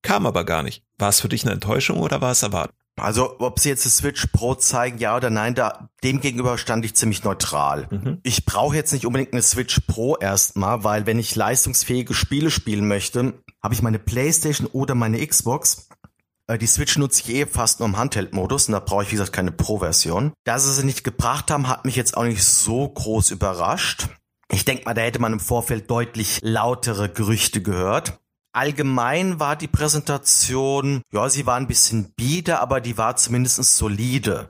Kam 0.01 0.25
aber 0.25 0.45
gar 0.45 0.63
nicht. 0.63 0.83
War 0.97 1.09
es 1.09 1.19
für 1.19 1.29
dich 1.29 1.43
eine 1.43 1.53
Enttäuschung 1.53 1.97
oder 1.99 2.21
war 2.21 2.31
es 2.31 2.43
erwartet? 2.43 2.75
Also, 2.99 3.39
ob 3.39 3.59
sie 3.59 3.69
jetzt 3.69 3.85
das 3.85 3.97
Switch 3.97 4.27
Pro 4.27 4.55
zeigen, 4.55 4.97
ja 4.97 5.15
oder 5.15 5.29
nein, 5.29 5.55
da 5.55 5.89
dem 6.03 6.21
gegenüber 6.21 6.57
stand 6.57 6.85
ich 6.85 6.95
ziemlich 6.95 7.23
neutral. 7.23 7.87
Mhm. 7.89 8.19
Ich 8.23 8.45
brauche 8.45 8.75
jetzt 8.75 8.93
nicht 8.93 9.05
unbedingt 9.05 9.33
eine 9.33 9.41
Switch 9.41 9.79
Pro 9.87 10.17
erstmal, 10.17 10.83
weil 10.83 11.05
wenn 11.05 11.19
ich 11.19 11.35
leistungsfähige 11.35 12.13
Spiele 12.13 12.51
spielen 12.51 12.87
möchte, 12.87 13.33
habe 13.63 13.73
ich 13.73 13.81
meine 13.81 13.99
PlayStation 13.99 14.67
oder 14.67 14.95
meine 14.95 15.25
Xbox. 15.25 15.89
Äh, 16.47 16.57
die 16.57 16.67
Switch 16.67 16.97
nutze 16.97 17.21
ich 17.21 17.35
eh 17.35 17.45
fast 17.45 17.79
nur 17.79 17.87
im 17.87 17.97
Handheld-Modus 17.97 18.67
und 18.67 18.73
da 18.73 18.79
brauche 18.79 19.03
ich, 19.03 19.09
wie 19.09 19.15
gesagt, 19.15 19.33
keine 19.33 19.51
Pro-Version. 19.51 20.33
Dass 20.43 20.65
sie 20.65 20.73
sie 20.73 20.85
nicht 20.85 21.03
gebracht 21.03 21.51
haben, 21.51 21.67
hat 21.67 21.85
mich 21.85 21.95
jetzt 21.95 22.17
auch 22.17 22.23
nicht 22.23 22.43
so 22.43 22.87
groß 22.89 23.31
überrascht. 23.31 24.07
Ich 24.51 24.65
denke 24.65 24.85
mal, 24.85 24.95
da 24.95 25.01
hätte 25.01 25.19
man 25.19 25.33
im 25.33 25.39
Vorfeld 25.39 25.89
deutlich 25.91 26.39
lautere 26.41 27.07
Gerüchte 27.07 27.61
gehört. 27.61 28.18
Allgemein 28.51 29.39
war 29.39 29.55
die 29.55 29.67
Präsentation, 29.67 31.01
ja, 31.11 31.29
sie 31.29 31.45
war 31.45 31.55
ein 31.55 31.67
bisschen 31.67 32.13
bieder, 32.15 32.61
aber 32.61 32.81
die 32.81 32.97
war 32.97 33.15
zumindest 33.15 33.63
solide. 33.63 34.49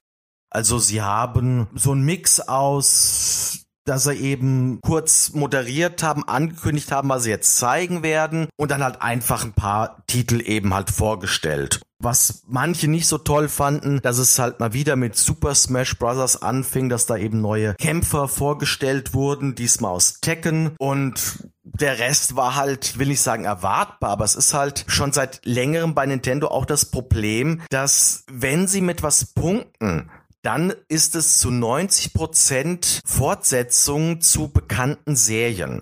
Also 0.50 0.80
sie 0.80 1.02
haben 1.02 1.68
so 1.76 1.92
einen 1.92 2.06
Mix 2.06 2.40
aus, 2.40 3.66
dass 3.86 4.04
sie 4.04 4.14
eben 4.14 4.80
kurz 4.82 5.34
moderiert 5.34 6.04
haben, 6.04 6.28
angekündigt 6.28 6.92
haben, 6.92 7.10
was 7.10 7.24
sie 7.24 7.30
jetzt 7.30 7.58
zeigen 7.58 8.04
werden 8.04 8.48
und 8.56 8.72
dann 8.72 8.84
halt 8.84 9.02
einfach 9.02 9.44
ein 9.44 9.54
paar 9.54 10.04
Titel 10.08 10.42
eben 10.42 10.74
halt 10.74 10.92
vorgestellt. 10.92 11.82
Was 12.02 12.44
manche 12.48 12.88
nicht 12.88 13.08
so 13.08 13.18
toll 13.18 13.50
fanden, 13.50 14.00
dass 14.02 14.20
es 14.20 14.40
halt 14.40 14.60
mal 14.60 14.74
wieder 14.74 14.96
mit 14.96 15.18
Super 15.18 15.54
Smash 15.54 15.98
Bros. 15.98 16.42
anfing, 16.42 16.88
dass 16.88 17.08
da 17.08 17.18
eben 17.18 17.42
neue 17.42 17.76
Kämpfer 17.76 18.28
vorgestellt 18.28 19.14
wurden, 19.14 19.56
diesmal 19.56 19.92
aus 19.92 20.22
Tekken 20.22 20.76
und 20.78 21.49
der 21.82 22.00
Rest 22.00 22.36
war 22.36 22.56
halt, 22.56 22.86
ich 22.86 23.00
will 23.00 23.08
nicht 23.08 23.22
sagen 23.22 23.46
erwartbar, 23.46 24.12
aber 24.12 24.26
es 24.26 24.36
ist 24.36 24.54
halt 24.54 24.86
schon 24.88 25.12
seit 25.12 25.42
längerem 25.46 25.96
bei 25.96 26.06
Nintendo 26.06 26.48
auch 26.48 26.66
das 26.66 26.86
Problem, 26.86 27.62
dass 27.70 28.24
wenn 28.32 28.68
sie 28.68 28.82
mit 28.82 29.04
was 29.04 29.26
punkten, 29.26 30.10
dann 30.42 30.74
ist 30.88 31.16
es 31.16 31.40
zu 31.40 31.52
90 31.52 32.14
Prozent 32.14 33.02
Fortsetzung 33.06 34.22
zu 34.22 34.48
bekannten 34.48 35.16
Serien 35.16 35.82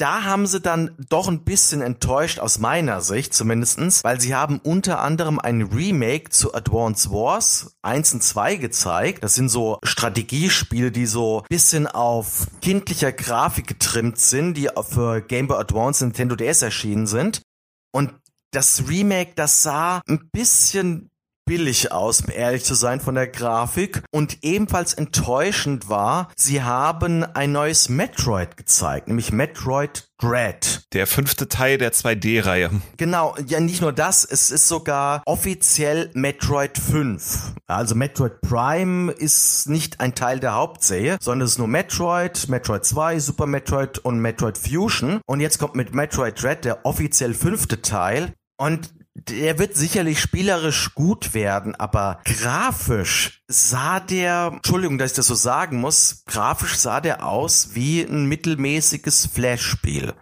da 0.00 0.24
haben 0.24 0.46
sie 0.46 0.60
dann 0.60 0.94
doch 1.10 1.28
ein 1.28 1.44
bisschen 1.44 1.82
enttäuscht 1.82 2.38
aus 2.38 2.58
meiner 2.58 3.02
Sicht 3.02 3.34
zumindestens, 3.34 4.02
weil 4.02 4.20
sie 4.20 4.34
haben 4.34 4.58
unter 4.58 5.00
anderem 5.00 5.38
ein 5.38 5.62
Remake 5.62 6.30
zu 6.30 6.54
Advance 6.54 7.10
Wars 7.10 7.76
1 7.82 8.14
und 8.14 8.22
2 8.22 8.56
gezeigt. 8.56 9.22
Das 9.22 9.34
sind 9.34 9.50
so 9.50 9.78
Strategiespiele, 9.82 10.90
die 10.90 11.06
so 11.06 11.44
bisschen 11.50 11.86
auf 11.86 12.46
kindlicher 12.62 13.12
Grafik 13.12 13.66
getrimmt 13.66 14.18
sind, 14.18 14.54
die 14.54 14.70
für 14.88 15.20
Game 15.20 15.48
Boy 15.48 15.58
Advance 15.58 16.02
Nintendo 16.04 16.34
DS 16.34 16.62
erschienen 16.62 17.06
sind. 17.06 17.42
Und 17.92 18.14
das 18.52 18.88
Remake, 18.88 19.32
das 19.36 19.62
sah 19.62 20.00
ein 20.08 20.30
bisschen 20.32 21.10
billig 21.50 21.90
aus, 21.90 22.20
um 22.20 22.32
ehrlich 22.32 22.62
zu 22.62 22.74
sein, 22.74 23.00
von 23.00 23.16
der 23.16 23.26
Grafik. 23.26 24.04
Und 24.12 24.38
ebenfalls 24.42 24.94
enttäuschend 24.94 25.88
war, 25.88 26.30
sie 26.36 26.62
haben 26.62 27.24
ein 27.24 27.50
neues 27.50 27.88
Metroid 27.88 28.56
gezeigt, 28.56 29.08
nämlich 29.08 29.32
Metroid 29.32 30.08
Dread. 30.20 30.84
Der 30.92 31.08
fünfte 31.08 31.48
Teil 31.48 31.76
der 31.76 31.92
2D-Reihe. 31.92 32.70
Genau, 32.98 33.34
ja 33.48 33.58
nicht 33.58 33.80
nur 33.80 33.92
das, 33.92 34.24
es 34.24 34.52
ist 34.52 34.68
sogar 34.68 35.22
offiziell 35.26 36.12
Metroid 36.14 36.78
5. 36.78 37.54
Also 37.66 37.96
Metroid 37.96 38.40
Prime 38.42 39.10
ist 39.10 39.68
nicht 39.68 39.98
ein 39.98 40.14
Teil 40.14 40.38
der 40.38 40.54
Hauptserie, 40.54 41.16
sondern 41.20 41.46
es 41.46 41.52
ist 41.52 41.58
nur 41.58 41.66
Metroid, 41.66 42.48
Metroid 42.48 42.84
2, 42.84 43.18
Super 43.18 43.46
Metroid 43.46 43.98
und 43.98 44.20
Metroid 44.20 44.56
Fusion. 44.56 45.20
Und 45.26 45.40
jetzt 45.40 45.58
kommt 45.58 45.74
mit 45.74 45.96
Metroid 45.96 46.40
Dread 46.40 46.64
der 46.64 46.86
offiziell 46.86 47.34
fünfte 47.34 47.82
Teil. 47.82 48.34
Und 48.56 48.90
der 49.28 49.58
wird 49.58 49.76
sicherlich 49.76 50.20
spielerisch 50.20 50.94
gut 50.94 51.34
werden, 51.34 51.74
aber 51.74 52.20
grafisch 52.24 53.42
sah 53.48 54.00
der, 54.00 54.52
Entschuldigung, 54.54 54.98
dass 54.98 55.12
ich 55.12 55.16
das 55.16 55.26
so 55.26 55.34
sagen 55.34 55.80
muss, 55.80 56.24
grafisch 56.26 56.76
sah 56.76 57.00
der 57.00 57.26
aus 57.26 57.70
wie 57.74 58.02
ein 58.02 58.26
mittelmäßiges 58.26 59.26
Flash-Spiel 59.26 60.14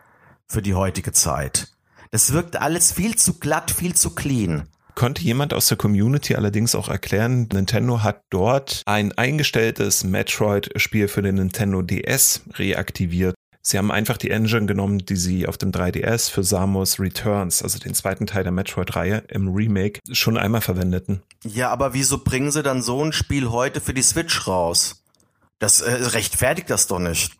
für 0.47 0.63
die 0.63 0.75
heutige 0.75 1.13
Zeit. 1.13 1.69
Das 2.11 2.33
wirkt 2.33 2.57
alles 2.57 2.93
viel 2.93 3.17
zu 3.17 3.39
glatt, 3.39 3.71
viel 3.71 3.95
zu 3.95 4.15
clean 4.15 4.69
konnte 4.99 5.23
jemand 5.23 5.55
aus 5.55 5.67
der 5.67 5.77
Community 5.77 6.35
allerdings 6.35 6.75
auch 6.75 6.89
erklären, 6.89 7.49
Nintendo 7.53 8.03
hat 8.03 8.23
dort 8.31 8.83
ein 8.85 9.13
eingestelltes 9.13 10.03
Metroid-Spiel 10.03 11.07
für 11.07 11.23
den 11.23 11.37
Nintendo 11.37 11.83
DS 11.83 12.43
reaktiviert. 12.55 13.37
Sie 13.71 13.77
haben 13.77 13.91
einfach 13.91 14.17
die 14.17 14.31
Engine 14.31 14.65
genommen, 14.65 15.05
die 15.05 15.17
sie 15.17 15.47
auf 15.47 15.59
dem 15.59 15.73
3DS 15.73 16.31
für 16.31 16.43
Samus 16.43 16.99
Returns, 16.99 17.63
also 17.63 17.79
den 17.79 17.93
zweiten 17.93 18.27
Teil 18.27 18.43
der 18.43 18.51
Metroid-Reihe 18.51 19.25
im 19.29 19.49
Remake, 19.49 20.01
schon 20.11 20.39
einmal 20.39 20.63
verwendeten. 20.63 21.21
Ja, 21.45 21.69
aber 21.69 21.93
wieso 21.93 22.17
bringen 22.17 22.51
sie 22.51 22.63
dann 22.63 22.81
so 22.81 23.05
ein 23.05 23.13
Spiel 23.13 23.51
heute 23.51 23.83
für 23.83 23.93
die 23.93 24.01
Switch 24.01 24.47
raus? 24.47 25.03
Das 25.59 25.83
äh, 25.83 25.91
rechtfertigt 25.91 26.71
das 26.71 26.87
doch 26.87 26.99
nicht. 26.99 27.37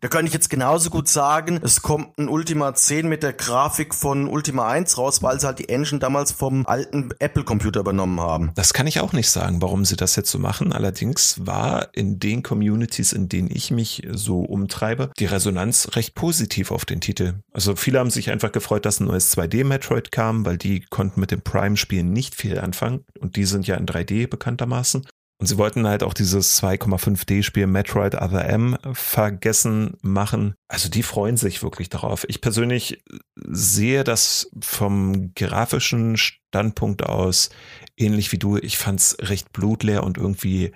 Da 0.00 0.08
könnte 0.08 0.28
ich 0.28 0.32
jetzt 0.32 0.48
genauso 0.48 0.90
gut 0.90 1.08
sagen, 1.08 1.58
es 1.62 1.82
kommt 1.82 2.18
ein 2.18 2.28
Ultima 2.28 2.74
10 2.74 3.08
mit 3.08 3.22
der 3.22 3.32
Grafik 3.32 3.94
von 3.94 4.28
Ultima 4.28 4.68
1 4.68 4.96
raus, 4.96 5.22
weil 5.22 5.40
sie 5.40 5.46
halt 5.46 5.58
die 5.58 5.68
Engine 5.68 5.98
damals 5.98 6.30
vom 6.30 6.66
alten 6.66 7.10
Apple-Computer 7.18 7.80
übernommen 7.80 8.20
haben. 8.20 8.52
Das 8.54 8.72
kann 8.72 8.86
ich 8.86 9.00
auch 9.00 9.12
nicht 9.12 9.28
sagen, 9.28 9.60
warum 9.60 9.84
sie 9.84 9.96
das 9.96 10.14
jetzt 10.14 10.30
so 10.30 10.38
machen. 10.38 10.72
Allerdings 10.72 11.44
war 11.44 11.88
in 11.94 12.20
den 12.20 12.42
Communities, 12.42 13.12
in 13.12 13.28
denen 13.28 13.50
ich 13.50 13.70
mich 13.70 14.06
so 14.12 14.40
umtreibe, 14.40 15.10
die 15.18 15.26
Resonanz 15.26 15.88
recht 15.96 16.14
positiv 16.14 16.70
auf 16.70 16.84
den 16.84 17.00
Titel. 17.00 17.34
Also 17.52 17.74
viele 17.74 17.98
haben 17.98 18.10
sich 18.10 18.30
einfach 18.30 18.52
gefreut, 18.52 18.86
dass 18.86 19.00
ein 19.00 19.06
neues 19.06 19.36
2D-Metroid 19.36 20.12
kam, 20.12 20.46
weil 20.46 20.58
die 20.58 20.80
konnten 20.80 21.18
mit 21.18 21.32
dem 21.32 21.42
Prime-Spielen 21.42 22.12
nicht 22.12 22.36
viel 22.36 22.58
anfangen 22.60 23.04
und 23.18 23.36
die 23.36 23.44
sind 23.44 23.66
ja 23.66 23.76
in 23.76 23.86
3D 23.86 24.28
bekanntermaßen. 24.28 25.06
Und 25.40 25.46
sie 25.46 25.56
wollten 25.56 25.86
halt 25.86 26.02
auch 26.02 26.14
dieses 26.14 26.60
2,5D-Spiel 26.60 27.68
Metroid 27.68 28.16
Other 28.16 28.44
M 28.44 28.76
vergessen 28.92 29.96
machen. 30.02 30.54
Also 30.66 30.88
die 30.88 31.04
freuen 31.04 31.36
sich 31.36 31.62
wirklich 31.62 31.88
darauf. 31.88 32.24
Ich 32.28 32.40
persönlich 32.40 33.02
sehe 33.36 34.02
das 34.02 34.50
vom 34.60 35.32
grafischen 35.34 36.16
Standpunkt 36.16 37.04
aus 37.04 37.50
ähnlich 37.96 38.32
wie 38.32 38.38
du. 38.38 38.56
Ich 38.56 38.78
fand's 38.78 39.16
recht 39.20 39.52
blutleer 39.52 40.02
und 40.02 40.18
irgendwie 40.18 40.72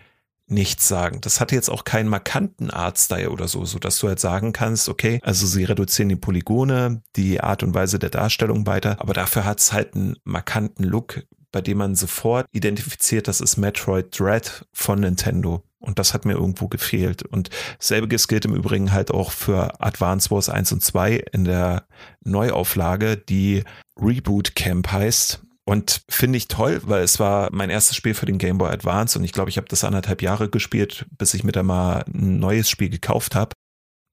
nichts 0.46 0.86
sagen. 0.86 1.20
Das 1.22 1.40
hatte 1.40 1.54
jetzt 1.54 1.70
auch 1.70 1.84
keinen 1.84 2.08
markanten 2.08 2.70
Artstyle 2.70 3.30
oder 3.30 3.48
so, 3.48 3.64
so 3.64 3.78
dass 3.78 3.98
du 3.98 4.08
halt 4.08 4.20
sagen 4.20 4.52
kannst, 4.52 4.88
okay, 4.88 5.18
also 5.22 5.46
sie 5.46 5.64
reduzieren 5.64 6.08
die 6.08 6.16
Polygone, 6.16 7.02
die 7.16 7.40
Art 7.40 7.62
und 7.62 7.74
Weise 7.74 7.98
der 7.98 8.10
Darstellung 8.10 8.66
weiter, 8.66 9.00
aber 9.00 9.14
dafür 9.14 9.44
hat's 9.44 9.72
halt 9.72 9.94
einen 9.94 10.16
markanten 10.24 10.84
Look, 10.84 11.24
bei 11.52 11.60
dem 11.60 11.78
man 11.78 11.94
sofort 11.94 12.46
identifiziert, 12.52 13.28
das 13.28 13.40
ist 13.40 13.56
Metroid 13.56 14.18
Dread 14.18 14.66
von 14.72 15.00
Nintendo. 15.00 15.62
Und 15.78 15.98
das 15.98 16.14
hat 16.14 16.24
mir 16.24 16.34
irgendwo 16.34 16.68
gefehlt. 16.68 17.22
Und 17.22 17.50
selbiges 17.78 18.28
gilt 18.28 18.44
im 18.44 18.54
Übrigen 18.54 18.92
halt 18.92 19.10
auch 19.10 19.32
für 19.32 19.80
Advance 19.80 20.30
Wars 20.30 20.48
1 20.48 20.72
und 20.72 20.82
2 20.82 21.24
in 21.32 21.44
der 21.44 21.86
Neuauflage, 22.24 23.16
die 23.16 23.64
Reboot 24.00 24.54
Camp 24.54 24.90
heißt. 24.92 25.42
Und 25.64 26.02
finde 26.08 26.38
ich 26.38 26.48
toll, 26.48 26.80
weil 26.84 27.02
es 27.02 27.20
war 27.20 27.48
mein 27.52 27.70
erstes 27.70 27.96
Spiel 27.96 28.14
für 28.14 28.26
den 28.26 28.38
Game 28.38 28.58
Boy 28.58 28.70
Advance 28.70 29.16
und 29.16 29.24
ich 29.24 29.32
glaube, 29.32 29.48
ich 29.48 29.58
habe 29.58 29.68
das 29.68 29.84
anderthalb 29.84 30.20
Jahre 30.20 30.48
gespielt, 30.48 31.06
bis 31.16 31.34
ich 31.34 31.44
mir 31.44 31.52
da 31.52 31.62
mal 31.62 32.04
ein 32.12 32.40
neues 32.40 32.68
Spiel 32.68 32.88
gekauft 32.88 33.36
habe. 33.36 33.54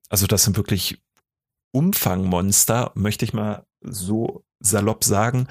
Also 0.10 0.28
das 0.28 0.44
sind 0.44 0.58
wirklich 0.58 1.02
Umfangmonster, 1.72 2.92
möchte 2.94 3.26
ich 3.26 3.34
mal 3.34 3.64
so 3.82 4.44
salopp 4.60 5.04
sagen 5.04 5.48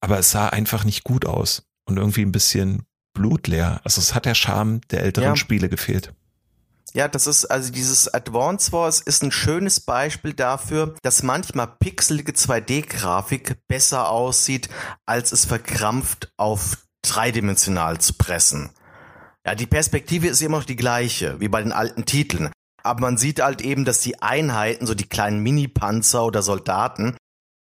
aber 0.00 0.18
es 0.18 0.30
sah 0.30 0.48
einfach 0.48 0.84
nicht 0.84 1.04
gut 1.04 1.24
aus 1.26 1.62
und 1.84 1.96
irgendwie 1.96 2.22
ein 2.22 2.32
bisschen 2.32 2.82
blutleer. 3.14 3.80
Also 3.84 4.00
es 4.00 4.14
hat 4.14 4.24
der 4.24 4.34
Charme 4.34 4.80
der 4.90 5.02
älteren 5.02 5.30
ja. 5.30 5.36
Spiele 5.36 5.68
gefehlt. 5.68 6.12
Ja, 6.92 7.06
das 7.06 7.26
ist 7.28 7.44
also 7.44 7.70
dieses 7.70 8.12
Advance 8.12 8.72
Wars 8.72 9.00
ist 9.00 9.22
ein 9.22 9.30
schönes 9.30 9.78
Beispiel 9.80 10.32
dafür, 10.32 10.96
dass 11.02 11.22
manchmal 11.22 11.68
pixelige 11.68 12.32
2D-Grafik 12.32 13.58
besser 13.68 14.08
aussieht, 14.08 14.68
als 15.06 15.30
es 15.30 15.44
verkrampft 15.44 16.32
auf 16.36 16.78
dreidimensional 17.02 18.00
zu 18.00 18.14
pressen. 18.14 18.70
Ja, 19.46 19.54
die 19.54 19.66
Perspektive 19.66 20.26
ist 20.26 20.42
immer 20.42 20.58
noch 20.58 20.64
die 20.64 20.76
gleiche, 20.76 21.40
wie 21.40 21.48
bei 21.48 21.62
den 21.62 21.72
alten 21.72 22.04
Titeln. 22.04 22.50
Aber 22.82 23.00
man 23.00 23.18
sieht 23.18 23.40
halt 23.40 23.60
eben, 23.60 23.84
dass 23.84 24.00
die 24.00 24.20
Einheiten, 24.20 24.86
so 24.86 24.94
die 24.94 25.08
kleinen 25.08 25.40
Mini-Panzer 25.40 26.24
oder 26.24 26.42
Soldaten, 26.42 27.16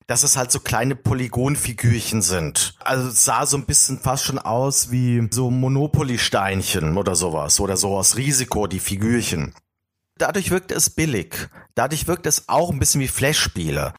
dass 0.07 0.23
es 0.23 0.37
halt 0.37 0.53
so 0.53 0.61
kleine 0.61 0.95
Polygonfigürchen 0.95 2.23
sind. 2.23 2.75
Also 2.81 3.09
es 3.09 3.25
sah 3.25 3.45
so 3.45 3.57
ein 3.57 3.67
bisschen 3.67 3.99
fast 3.99 4.25
schon 4.25 4.39
aus 4.39 4.91
wie 4.91 5.27
so 5.31 5.51
Monopoly-Steinchen 5.51 6.97
oder 6.97 7.17
sowas. 7.17 7.59
Oder 7.59 7.77
so 7.77 7.97
aus 7.97 8.17
Risiko, 8.17 8.67
die 8.67 8.79
Figürchen. 8.79 9.55
Dadurch 10.17 10.51
wirkt 10.51 10.71
es 10.71 10.91
billig. 10.91 11.49
Dadurch 11.75 12.07
wirkt 12.07 12.27
es 12.27 12.49
auch 12.49 12.71
ein 12.71 12.79
bisschen 12.79 13.01
wie 13.01 13.09
Flash-Spiele. 13.09 13.95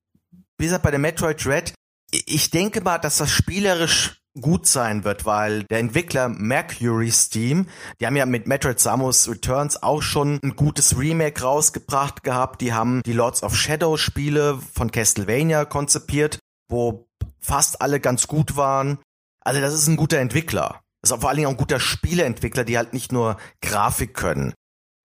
Wie 0.57 0.65
gesagt, 0.65 0.83
bei 0.83 0.91
der 0.91 0.99
Metroid 0.99 1.43
Dread, 1.43 1.73
ich 2.11 2.49
denke 2.51 2.81
mal, 2.81 2.97
dass 2.97 3.17
das 3.17 3.29
spielerisch 3.29 4.21
gut 4.41 4.67
sein 4.67 5.03
wird, 5.03 5.25
weil 5.25 5.63
der 5.63 5.79
Entwickler 5.79 6.29
Mercury 6.29 7.11
Steam, 7.11 7.67
die 7.99 8.05
haben 8.05 8.15
ja 8.15 8.25
mit 8.25 8.47
Metroid 8.47 8.79
Samus 8.79 9.29
Returns 9.29 9.81
auch 9.81 10.01
schon 10.01 10.39
ein 10.43 10.55
gutes 10.55 10.97
Remake 10.97 11.41
rausgebracht 11.41 12.23
gehabt. 12.23 12.61
Die 12.61 12.73
haben 12.73 13.01
die 13.05 13.13
Lords 13.13 13.43
of 13.43 13.55
Shadow 13.55 13.97
Spiele 13.97 14.59
von 14.73 14.91
Castlevania 14.91 15.65
konzipiert, 15.65 16.39
wo 16.69 17.07
fast 17.39 17.81
alle 17.81 17.99
ganz 17.99 18.27
gut 18.27 18.55
waren. 18.55 18.99
Also 19.41 19.61
das 19.61 19.73
ist 19.73 19.87
ein 19.87 19.97
guter 19.97 20.19
Entwickler. 20.19 20.81
Das 21.01 21.11
ist 21.11 21.19
vor 21.21 21.29
allen 21.29 21.37
Dingen 21.37 21.47
auch 21.47 21.51
ein 21.51 21.57
guter 21.57 21.79
Spieleentwickler, 21.79 22.63
die 22.63 22.77
halt 22.77 22.93
nicht 22.93 23.11
nur 23.11 23.37
Grafik 23.61 24.13
können. 24.13 24.53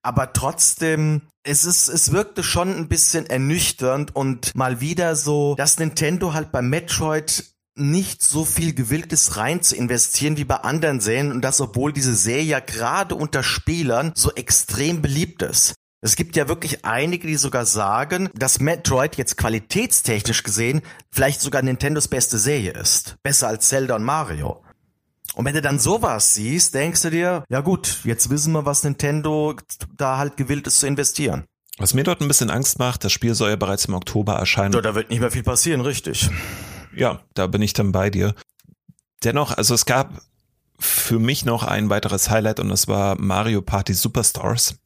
Aber 0.04 0.32
trotzdem, 0.32 1.22
es 1.44 1.64
ist, 1.64 1.88
es 1.88 2.10
wirkte 2.10 2.42
schon 2.42 2.74
ein 2.74 2.88
bisschen 2.88 3.26
ernüchternd 3.26 4.14
und 4.16 4.54
mal 4.56 4.80
wieder 4.80 5.14
so, 5.14 5.54
dass 5.54 5.78
Nintendo 5.78 6.34
halt 6.34 6.50
bei 6.50 6.60
Metroid 6.60 7.51
nicht 7.74 8.22
so 8.22 8.44
viel 8.44 8.74
gewillt 8.74 9.12
ist, 9.12 9.36
rein 9.36 9.62
zu 9.62 9.76
investieren 9.76 10.36
wie 10.36 10.44
bei 10.44 10.56
anderen 10.56 11.00
Serien 11.00 11.32
und 11.32 11.42
das, 11.42 11.60
obwohl 11.60 11.92
diese 11.92 12.14
Serie 12.14 12.44
ja 12.44 12.60
gerade 12.60 13.14
unter 13.14 13.42
Spielern 13.42 14.12
so 14.14 14.32
extrem 14.32 15.00
beliebt 15.00 15.42
ist. 15.42 15.74
Es 16.04 16.16
gibt 16.16 16.34
ja 16.34 16.48
wirklich 16.48 16.84
einige, 16.84 17.28
die 17.28 17.36
sogar 17.36 17.64
sagen, 17.64 18.28
dass 18.34 18.58
Metroid 18.58 19.16
jetzt 19.16 19.36
qualitätstechnisch 19.36 20.42
gesehen 20.42 20.82
vielleicht 21.12 21.40
sogar 21.40 21.62
Nintendos 21.62 22.08
beste 22.08 22.38
Serie 22.38 22.72
ist. 22.72 23.16
Besser 23.22 23.46
als 23.46 23.68
Zelda 23.68 23.94
und 23.94 24.02
Mario. 24.02 24.62
Und 25.34 25.44
wenn 25.44 25.54
du 25.54 25.62
dann 25.62 25.78
sowas 25.78 26.34
siehst, 26.34 26.74
denkst 26.74 27.02
du 27.02 27.10
dir, 27.10 27.44
ja 27.48 27.60
gut, 27.60 28.00
jetzt 28.04 28.28
wissen 28.30 28.52
wir, 28.52 28.66
was 28.66 28.82
Nintendo 28.82 29.54
da 29.96 30.18
halt 30.18 30.36
gewillt 30.36 30.66
ist 30.66 30.80
zu 30.80 30.86
investieren. 30.86 31.44
Was 31.78 31.94
mir 31.94 32.04
dort 32.04 32.20
ein 32.20 32.28
bisschen 32.28 32.50
Angst 32.50 32.78
macht, 32.78 33.04
das 33.04 33.12
Spiel 33.12 33.34
soll 33.34 33.50
ja 33.50 33.56
bereits 33.56 33.86
im 33.86 33.94
Oktober 33.94 34.34
erscheinen. 34.34 34.72
Da 34.72 34.94
wird 34.94 35.08
nicht 35.08 35.20
mehr 35.20 35.30
viel 35.30 35.44
passieren, 35.44 35.80
richtig 35.80 36.28
ja, 36.94 37.20
da 37.34 37.46
bin 37.46 37.62
ich 37.62 37.72
dann 37.72 37.92
bei 37.92 38.10
dir. 38.10 38.34
Dennoch, 39.24 39.56
also 39.56 39.74
es 39.74 39.86
gab 39.86 40.22
für 40.78 41.18
mich 41.18 41.44
noch 41.44 41.62
ein 41.62 41.90
weiteres 41.90 42.28
Highlight 42.28 42.60
und 42.60 42.68
das 42.68 42.88
war 42.88 43.20
Mario 43.20 43.62
Party 43.62 43.94
Superstars. 43.94 44.76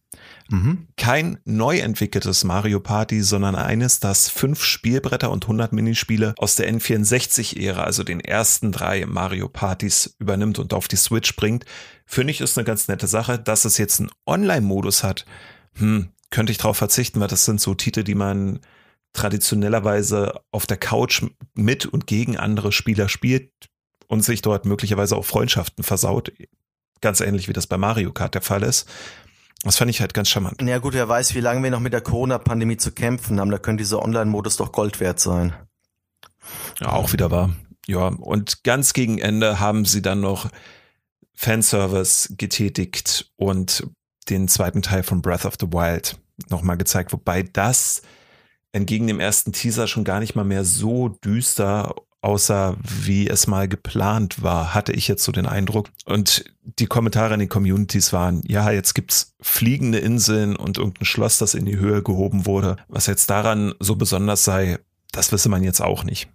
Mhm. 0.49 0.87
Kein 0.97 1.39
neu 1.45 1.79
entwickeltes 1.79 2.45
Mario 2.45 2.81
Party, 2.81 3.23
sondern 3.23 3.57
eines, 3.57 3.99
das 3.99 4.29
fünf 4.29 4.63
Spielbretter 4.63 5.31
und 5.31 5.45
100 5.45 5.73
Minispiele 5.73 6.35
aus 6.39 6.57
der 6.57 6.73
N64-Ära, 6.73 7.83
also 7.83 8.05
den 8.05 8.21
ersten 8.21 8.71
drei 8.73 9.07
Mario 9.07 9.49
Partys 9.49 10.15
übernimmt 10.19 10.59
und 10.59 10.73
auf 10.73 10.89
die 10.89 10.97
Switch 10.97 11.35
bringt. 11.37 11.65
Finde 12.05 12.31
ich 12.31 12.41
ist 12.41 12.57
eine 12.57 12.65
ganz 12.65 12.87
nette 12.89 13.07
Sache. 13.09 13.39
Dass 13.39 13.65
es 13.65 13.79
jetzt 13.79 14.01
einen 14.01 14.11
Online-Modus 14.27 15.03
hat, 15.03 15.25
hm, 15.75 16.11
könnte 16.31 16.53
ich 16.53 16.59
darauf 16.59 16.77
verzichten, 16.77 17.21
weil 17.21 17.29
das 17.29 17.45
sind 17.45 17.61
so 17.61 17.75
Titel, 17.75 18.05
die 18.05 18.15
man 18.15 18.61
traditionellerweise 19.17 20.41
auf 20.53 20.67
der 20.67 20.77
Couch 20.77 21.23
mit 21.55 21.87
und 21.87 22.07
gegen 22.07 22.37
andere 22.37 22.71
Spieler 22.71 23.09
spielt 23.09 23.51
und 24.09 24.23
sich 24.23 24.43
dort 24.43 24.67
möglicherweise 24.67 25.17
auch 25.17 25.25
Freundschaften 25.25 25.83
versaut. 25.83 26.33
Ganz 27.01 27.21
ähnlich 27.21 27.49
wie 27.49 27.53
das 27.53 27.67
bei 27.67 27.79
Mario 27.79 28.13
Kart 28.13 28.35
der 28.35 28.43
Fall 28.43 28.63
ist. 28.63 28.89
Das 29.63 29.79
fand 29.79 29.91
ich 29.91 30.01
halt 30.01 30.15
ganz 30.15 30.29
charmant. 30.29 30.61
Ja 30.63 30.79
gut, 30.79 30.95
wer 30.95 31.09
weiß, 31.09 31.35
wie 31.35 31.41
lange 31.41 31.63
wir 31.63 31.71
noch 31.71 31.81
mit 31.81 31.93
der 31.93 32.03
Corona-Pandemie 32.03 32.77
zu 32.77 32.93
kämpfen 32.93 33.41
haben. 33.41 33.51
Da 33.51 33.59
könnte 33.59 33.83
dieser 33.83 34.03
Online-Modus 34.03 34.57
doch 34.59 34.71
Gold 34.71 35.01
wert 35.01 35.19
sein. 35.19 35.55
Ja, 36.81 36.93
auch 36.93 37.13
wieder 37.13 37.31
wahr. 37.31 37.51
Ja, 37.87 38.09
und 38.09 38.65
ganz 38.65 38.93
gegen 38.93 39.19
Ende 39.19 39.59
haben 39.59 39.85
sie 39.85 40.03
dann 40.03 40.21
noch 40.21 40.51
Fanservice 41.35 42.35
getätigt 42.37 43.33
und 43.37 43.89
den 44.29 44.49
zweiten 44.49 44.83
Teil 44.83 45.03
von 45.03 45.23
Breath 45.23 45.45
of 45.45 45.55
the 45.59 45.67
Wild 45.67 46.19
nochmal 46.51 46.77
gezeigt, 46.77 47.13
wobei 47.13 47.43
das 47.43 48.03
entgegen 48.77 49.07
dem 49.07 49.21
ersten 49.21 49.53
Teaser 49.53 49.87
schon 49.87 50.05
gar 50.05 50.21
nicht 50.21 50.37
mal 50.37 50.45
mehr 50.45 50.65
so 50.65 51.09
düster 51.09 51.95
außer 52.27 52.77
wie 52.83 53.29
es 53.29 53.47
mal 53.47 53.69
geplant 53.69 54.43
war, 54.43 54.75
hatte 54.75 54.93
ich 54.93 55.07
jetzt 55.07 55.23
so 55.23 55.31
den 55.31 55.47
Eindruck. 55.47 55.91
Und 56.07 56.45
die 56.65 56.87
Kommentare 56.87 57.35
in 57.35 57.41
den 57.41 57.49
Communities 57.49 58.13
waren, 58.13 58.43
ja, 58.45 58.69
jetzt 58.73 58.95
gibt's 58.95 59.37
fliegende 59.41 59.99
Inseln 59.99 60.57
und 60.57 60.77
irgendein 60.77 61.05
Schloss, 61.05 61.39
das 61.39 61.55
in 61.55 61.67
die 61.67 61.79
Höhe 61.79 62.03
gehoben 62.03 62.45
wurde. 62.45 62.79
Was 62.89 63.07
jetzt 63.07 63.31
daran 63.31 63.75
so 63.79 63.95
besonders 63.95 64.45
sei, 64.45 64.81
das 65.13 65.31
wisse 65.31 65.49
man 65.49 65.63
jetzt 65.63 65.81
auch 65.81 66.03
nicht. 66.03 66.29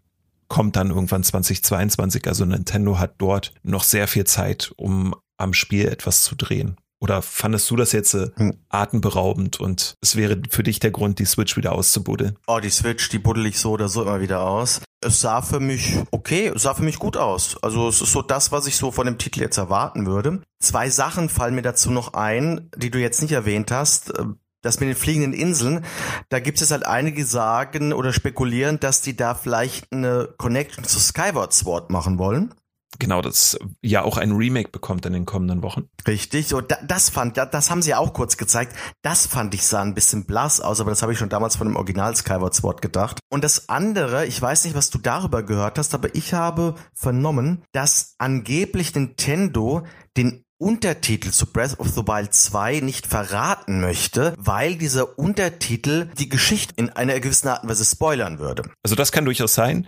Kommt 0.47 0.77
dann 0.77 0.91
irgendwann 0.91 1.25
2022, 1.25 2.25
also 2.25 2.45
Nintendo 2.45 2.97
hat 2.97 3.15
dort 3.17 3.53
noch 3.61 3.83
sehr 3.83 4.07
viel 4.07 4.23
Zeit, 4.23 4.73
um 4.77 5.13
am 5.37 5.53
Spiel 5.53 5.89
etwas 5.89 6.23
zu 6.23 6.35
drehen. 6.35 6.77
Oder 7.01 7.23
fandest 7.23 7.69
du 7.71 7.75
das 7.75 7.91
jetzt 7.91 8.13
äh, 8.13 8.29
hm. 8.35 8.57
atemberaubend 8.69 9.59
und 9.59 9.95
es 10.01 10.15
wäre 10.15 10.39
für 10.49 10.61
dich 10.61 10.79
der 10.79 10.91
Grund, 10.91 11.17
die 11.17 11.25
Switch 11.25 11.57
wieder 11.57 11.73
auszubuddeln? 11.73 12.37
Oh, 12.47 12.59
die 12.59 12.69
Switch, 12.69 13.09
die 13.09 13.17
buddel 13.17 13.47
ich 13.47 13.57
so 13.57 13.71
oder 13.71 13.89
so 13.89 14.03
immer 14.03 14.21
wieder 14.21 14.41
aus. 14.41 14.81
Es 15.03 15.19
sah 15.19 15.41
für 15.41 15.59
mich 15.59 15.97
okay, 16.11 16.51
es 16.55 16.61
sah 16.61 16.75
für 16.75 16.83
mich 16.83 16.99
gut 16.99 17.17
aus. 17.17 17.57
Also 17.63 17.87
es 17.87 18.01
ist 18.01 18.11
so 18.11 18.21
das, 18.21 18.51
was 18.51 18.67
ich 18.67 18.77
so 18.77 18.91
von 18.91 19.07
dem 19.07 19.17
Titel 19.17 19.41
jetzt 19.41 19.57
erwarten 19.57 20.05
würde. 20.05 20.43
Zwei 20.59 20.91
Sachen 20.91 21.27
fallen 21.27 21.55
mir 21.55 21.63
dazu 21.63 21.89
noch 21.89 22.13
ein, 22.13 22.69
die 22.77 22.91
du 22.91 22.99
jetzt 22.99 23.23
nicht 23.23 23.31
erwähnt 23.31 23.71
hast. 23.71 24.13
Das 24.61 24.79
mit 24.79 24.89
den 24.89 24.95
fliegenden 24.95 25.33
Inseln, 25.33 25.83
da 26.29 26.39
gibt 26.39 26.61
es 26.61 26.69
halt 26.69 26.85
einige 26.85 27.25
sagen 27.25 27.93
oder 27.93 28.13
spekulieren, 28.13 28.79
dass 28.79 29.01
die 29.01 29.17
da 29.17 29.33
vielleicht 29.33 29.91
eine 29.91 30.29
Connection 30.37 30.83
zu 30.83 30.99
Skyward 30.99 31.51
Sword 31.51 31.89
machen 31.89 32.19
wollen 32.19 32.53
genau, 32.99 33.21
das 33.21 33.57
ja 33.81 34.03
auch 34.03 34.17
ein 34.17 34.31
Remake 34.31 34.69
bekommt 34.69 35.05
in 35.05 35.13
den 35.13 35.25
kommenden 35.25 35.63
Wochen. 35.63 35.89
Richtig, 36.07 36.47
so 36.47 36.61
das 36.61 37.09
fand, 37.09 37.37
das 37.37 37.69
haben 37.71 37.81
sie 37.81 37.95
auch 37.95 38.13
kurz 38.13 38.37
gezeigt. 38.37 38.75
Das 39.01 39.27
fand 39.27 39.53
ich 39.53 39.65
sah 39.65 39.81
ein 39.81 39.93
bisschen 39.93 40.25
blass 40.25 40.61
aus, 40.61 40.79
aber 40.79 40.89
das 40.89 41.01
habe 41.01 41.13
ich 41.13 41.19
schon 41.19 41.29
damals 41.29 41.55
von 41.55 41.67
dem 41.67 41.75
Original 41.75 42.15
Skyward 42.15 42.53
Sword 42.53 42.81
gedacht. 42.81 43.19
Und 43.29 43.43
das 43.43 43.69
andere, 43.69 44.25
ich 44.25 44.41
weiß 44.41 44.65
nicht, 44.65 44.75
was 44.75 44.89
du 44.89 44.97
darüber 44.97 45.43
gehört 45.43 45.77
hast, 45.77 45.93
aber 45.93 46.13
ich 46.15 46.33
habe 46.33 46.75
vernommen, 46.93 47.63
dass 47.71 48.15
angeblich 48.17 48.93
Nintendo 48.95 49.83
den 50.17 50.43
Untertitel 50.61 51.31
zu 51.31 51.47
Breath 51.47 51.79
of 51.79 51.89
the 51.89 52.05
Wild 52.05 52.35
2 52.35 52.81
nicht 52.81 53.07
verraten 53.07 53.81
möchte, 53.81 54.35
weil 54.37 54.75
dieser 54.75 55.17
Untertitel 55.17 56.09
die 56.19 56.29
Geschichte 56.29 56.75
in 56.77 56.91
einer 56.91 57.19
gewissen 57.19 57.47
Art 57.47 57.63
und 57.63 57.69
Weise 57.69 57.83
spoilern 57.83 58.37
würde. 58.37 58.69
Also 58.83 58.95
das 58.95 59.11
kann 59.11 59.25
durchaus 59.25 59.55
sein. 59.55 59.87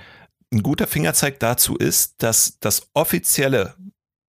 Ein 0.53 0.61
guter 0.61 0.85
Fingerzeig 0.85 1.39
dazu 1.39 1.75
ist, 1.75 2.21
dass 2.21 2.59
das 2.59 2.83
offizielle 2.93 3.73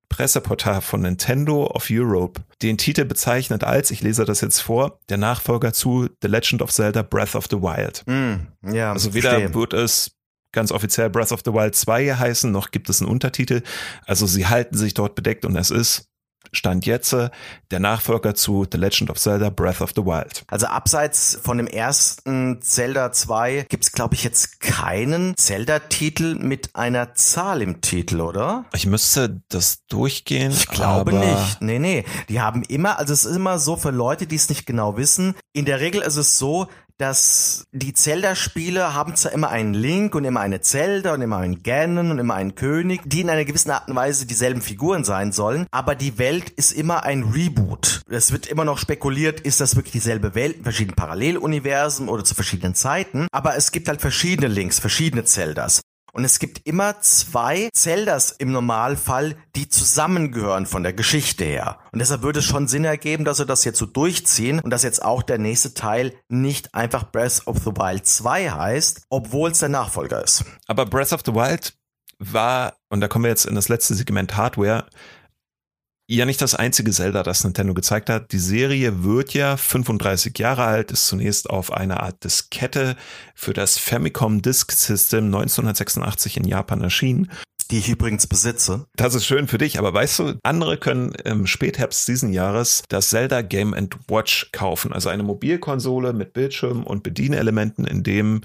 Presseportal 0.07 0.79
von 0.79 1.01
Nintendo 1.01 1.65
of 1.67 1.87
Europe 1.91 2.41
den 2.61 2.77
Titel 2.77 3.03
bezeichnet 3.03 3.65
als, 3.65 3.91
ich 3.91 4.01
lese 4.01 4.23
das 4.23 4.39
jetzt 4.39 4.61
vor, 4.61 4.99
der 5.09 5.17
Nachfolger 5.17 5.73
zu 5.73 6.07
The 6.21 6.29
Legend 6.29 6.61
of 6.61 6.71
Zelda 6.71 7.01
Breath 7.01 7.35
of 7.35 7.47
the 7.49 7.57
Wild. 7.57 8.03
Mm, 8.05 8.73
ja, 8.73 8.93
also 8.93 9.13
weder 9.13 9.31
verstehe. 9.31 9.53
wird 9.53 9.73
es 9.73 10.11
ganz 10.53 10.71
offiziell 10.71 11.09
Breath 11.09 11.33
of 11.33 11.41
the 11.43 11.51
Wild 11.51 11.75
2 11.75 12.15
heißen, 12.15 12.49
noch 12.49 12.71
gibt 12.71 12.89
es 12.89 13.01
einen 13.01 13.11
Untertitel. 13.11 13.61
Also 14.05 14.25
sie 14.25 14.47
halten 14.47 14.77
sich 14.77 14.93
dort 14.93 15.15
bedeckt 15.15 15.43
und 15.43 15.57
es 15.57 15.71
ist 15.71 16.07
Stand 16.51 16.85
jetzt 16.85 17.15
der 17.71 17.79
Nachfolger 17.79 18.35
zu 18.35 18.65
The 18.71 18.77
Legend 18.77 19.09
of 19.09 19.19
Zelda 19.19 19.49
Breath 19.49 19.81
of 19.81 19.91
the 19.95 20.03
Wild. 20.03 20.43
Also 20.47 20.67
abseits 20.67 21.39
von 21.41 21.57
dem 21.57 21.67
ersten 21.67 22.61
Zelda 22.61 23.11
2 23.11 23.65
gibt's 23.69 23.91
glaube 23.91 24.15
ich 24.15 24.23
jetzt 24.23 24.59
keinen 24.59 25.35
Zelda-Titel 25.37 26.35
mit 26.35 26.75
einer 26.75 27.13
Zahl 27.15 27.61
im 27.61 27.81
Titel, 27.81 28.21
oder? 28.21 28.65
Ich 28.73 28.85
müsste 28.85 29.41
das 29.49 29.85
durchgehen. 29.87 30.51
Ich 30.51 30.67
glaube 30.67 31.13
nicht. 31.13 31.61
Nee, 31.61 31.79
nee. 31.79 32.05
Die 32.29 32.41
haben 32.41 32.63
immer, 32.63 32.99
also 32.99 33.13
es 33.13 33.25
ist 33.25 33.35
immer 33.35 33.59
so 33.59 33.75
für 33.75 33.91
Leute, 33.91 34.27
die 34.27 34.35
es 34.35 34.49
nicht 34.49 34.65
genau 34.65 34.97
wissen. 34.97 35.35
In 35.53 35.65
der 35.65 35.79
Regel 35.79 36.01
ist 36.01 36.17
es 36.17 36.37
so, 36.37 36.67
dass 36.97 37.65
die 37.71 37.93
Zelda-Spiele 37.93 38.93
haben 38.93 39.15
zwar 39.15 39.31
immer 39.31 39.49
einen 39.49 39.73
Link 39.73 40.15
und 40.15 40.25
immer 40.25 40.41
eine 40.41 40.61
Zelda 40.61 41.13
und 41.13 41.21
immer 41.21 41.37
einen 41.37 41.63
Ganon 41.63 42.11
und 42.11 42.19
immer 42.19 42.35
einen 42.35 42.55
König, 42.55 43.01
die 43.05 43.21
in 43.21 43.29
einer 43.29 43.45
gewissen 43.45 43.71
Art 43.71 43.89
und 43.89 43.95
Weise 43.95 44.25
dieselben 44.25 44.61
Figuren 44.61 45.03
sein 45.03 45.31
sollen, 45.31 45.65
aber 45.71 45.95
die 45.95 46.17
Welt 46.17 46.49
ist 46.51 46.71
immer 46.71 47.03
ein 47.03 47.23
Reboot. 47.23 48.01
Es 48.09 48.31
wird 48.31 48.47
immer 48.47 48.65
noch 48.65 48.77
spekuliert, 48.77 49.41
ist 49.41 49.61
das 49.61 49.75
wirklich 49.75 49.93
dieselbe 49.93 50.35
Welt 50.35 50.57
in 50.57 50.63
verschiedenen 50.63 50.95
Paralleluniversen 50.95 52.09
oder 52.09 52.23
zu 52.23 52.35
verschiedenen 52.35 52.75
Zeiten, 52.75 53.27
aber 53.31 53.55
es 53.55 53.71
gibt 53.71 53.87
halt 53.87 54.01
verschiedene 54.01 54.47
Links, 54.47 54.79
verschiedene 54.79 55.23
Zeldas. 55.23 55.81
Und 56.13 56.25
es 56.25 56.37
gibt 56.37 56.67
immer 56.67 57.01
zwei 57.01 57.69
Zeldas 57.73 58.31
im 58.31 58.51
Normalfall, 58.51 59.35
die 59.55 59.67
zusammengehören 59.67 60.67
von 60.67 60.83
der 60.83 60.93
Geschichte 60.93 61.43
her. 61.43 61.79
Und 61.91 61.99
deshalb 61.99 62.21
würde 62.21 62.39
es 62.39 62.45
schon 62.45 62.67
Sinn 62.67 62.85
ergeben, 62.85 63.25
dass 63.25 63.39
wir 63.39 63.47
das 63.47 63.65
jetzt 63.65 63.79
so 63.79 63.87
durchziehen 63.87 64.59
und 64.59 64.69
dass 64.69 64.83
jetzt 64.83 65.03
auch 65.03 65.23
der 65.23 65.39
nächste 65.39 65.73
Teil 65.73 66.13
nicht 66.29 66.75
einfach 66.75 67.11
Breath 67.11 67.41
of 67.47 67.57
the 67.63 67.71
Wild 67.71 68.05
2 68.05 68.51
heißt, 68.51 69.07
obwohl 69.09 69.49
es 69.49 69.59
der 69.59 69.69
Nachfolger 69.69 70.23
ist. 70.23 70.45
Aber 70.67 70.85
Breath 70.85 71.13
of 71.13 71.21
the 71.25 71.33
Wild 71.33 71.73
war, 72.19 72.75
und 72.89 73.01
da 73.01 73.07
kommen 73.07 73.25
wir 73.25 73.29
jetzt 73.29 73.45
in 73.45 73.55
das 73.55 73.67
letzte 73.67 73.95
Segment 73.95 74.37
Hardware, 74.37 74.85
ja 76.07 76.25
nicht 76.25 76.41
das 76.41 76.55
einzige 76.55 76.91
Zelda, 76.91 77.23
das 77.23 77.43
Nintendo 77.43 77.73
gezeigt 77.73 78.09
hat. 78.09 78.31
Die 78.31 78.39
Serie 78.39 79.03
wird 79.03 79.33
ja 79.33 79.57
35 79.57 80.37
Jahre 80.37 80.63
alt, 80.63 80.91
ist 80.91 81.07
zunächst 81.07 81.49
auf 81.49 81.71
einer 81.71 82.03
Art 82.03 82.23
Diskette 82.23 82.95
für 83.35 83.53
das 83.53 83.77
Famicom 83.77 84.41
Disk 84.41 84.71
System 84.71 85.25
1986 85.25 86.37
in 86.37 86.47
Japan 86.47 86.81
erschienen. 86.81 87.31
Die 87.71 87.77
ich 87.77 87.89
übrigens 87.89 88.27
besitze. 88.27 88.85
Das 88.97 89.15
ist 89.15 89.25
schön 89.25 89.47
für 89.47 89.57
dich, 89.57 89.79
aber 89.79 89.93
weißt 89.93 90.19
du, 90.19 90.33
andere 90.43 90.77
können 90.77 91.13
im 91.23 91.47
Spätherbst 91.47 92.07
diesen 92.07 92.33
Jahres 92.33 92.83
das 92.89 93.09
Zelda 93.09 93.41
Game 93.41 93.73
Watch 94.09 94.49
kaufen, 94.51 94.91
also 94.91 95.09
eine 95.09 95.23
Mobilkonsole 95.23 96.11
mit 96.13 96.33
Bildschirm 96.33 96.83
und 96.83 97.03
Bedienelementen, 97.03 97.85
in 97.85 98.03
dem 98.03 98.41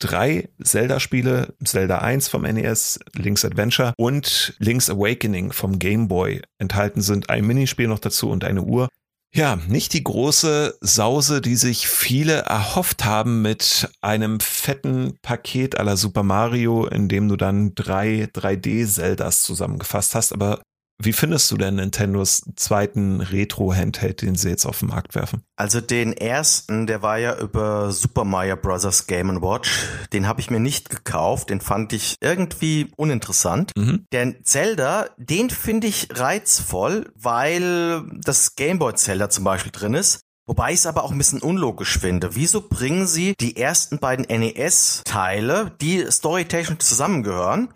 drei 0.00 0.48
Zelda-Spiele, 0.62 1.54
Zelda 1.64 1.98
1 1.98 2.28
vom 2.28 2.42
NES, 2.42 2.98
Link's 3.14 3.44
Adventure 3.44 3.92
und 3.96 4.54
Link's 4.58 4.90
Awakening 4.90 5.52
vom 5.52 5.78
Game 5.78 6.08
Boy 6.08 6.42
enthalten 6.58 7.00
sind. 7.02 7.30
Ein 7.30 7.46
Minispiel 7.46 7.86
noch 7.86 8.00
dazu 8.00 8.28
und 8.28 8.42
eine 8.42 8.62
Uhr. 8.62 8.88
Ja, 9.32 9.60
nicht 9.68 9.92
die 9.92 10.02
große 10.02 10.76
Sause, 10.80 11.40
die 11.40 11.54
sich 11.54 11.86
viele 11.86 12.38
erhofft 12.38 13.04
haben 13.04 13.42
mit 13.42 13.88
einem 14.00 14.40
fetten 14.40 15.18
Paket 15.22 15.78
aller 15.78 15.96
Super 15.96 16.24
Mario, 16.24 16.86
in 16.86 17.08
dem 17.08 17.28
du 17.28 17.36
dann 17.36 17.76
drei 17.76 18.28
3D-Zeldas 18.34 19.44
zusammengefasst 19.44 20.16
hast, 20.16 20.32
aber 20.32 20.60
wie 21.02 21.12
findest 21.12 21.50
du 21.50 21.56
denn 21.56 21.76
Nintendos 21.76 22.42
zweiten 22.56 23.20
Retro-Handheld, 23.20 24.22
den 24.22 24.34
sie 24.34 24.50
jetzt 24.50 24.66
auf 24.66 24.80
den 24.80 24.88
Markt 24.88 25.14
werfen? 25.14 25.42
Also 25.56 25.80
den 25.80 26.12
ersten, 26.12 26.86
der 26.86 27.02
war 27.02 27.18
ja 27.18 27.38
über 27.38 27.90
Super 27.92 28.24
Mario 28.24 28.56
Bros. 28.56 29.06
Game 29.06 29.42
Watch. 29.42 29.88
Den 30.12 30.26
habe 30.26 30.40
ich 30.40 30.50
mir 30.50 30.60
nicht 30.60 30.90
gekauft. 30.90 31.50
Den 31.50 31.60
fand 31.60 31.92
ich 31.92 32.16
irgendwie 32.20 32.92
uninteressant. 32.96 33.72
Mhm. 33.76 34.04
Der 34.12 34.42
Zelda, 34.44 35.06
den 35.16 35.50
finde 35.50 35.86
ich 35.86 36.08
reizvoll, 36.12 37.12
weil 37.14 38.02
das 38.24 38.56
Game 38.56 38.78
Boy 38.78 38.94
Zelda 38.94 39.30
zum 39.30 39.44
Beispiel 39.44 39.72
drin 39.72 39.94
ist. 39.94 40.20
Wobei 40.46 40.72
ich 40.72 40.80
es 40.80 40.86
aber 40.86 41.04
auch 41.04 41.12
ein 41.12 41.18
bisschen 41.18 41.42
unlogisch 41.42 41.98
finde. 41.98 42.34
Wieso 42.34 42.60
bringen 42.60 43.06
sie 43.06 43.34
die 43.40 43.56
ersten 43.56 43.98
beiden 44.00 44.26
NES-Teile, 44.26 45.70
die 45.80 46.04
storytechnisch 46.10 46.80
zusammengehören, 46.80 47.68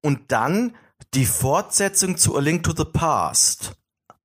und 0.00 0.20
dann 0.28 0.72
die 1.14 1.26
Fortsetzung 1.26 2.16
zu 2.16 2.36
A 2.36 2.40
Link 2.40 2.64
to 2.64 2.74
the 2.76 2.84
Past. 2.84 3.76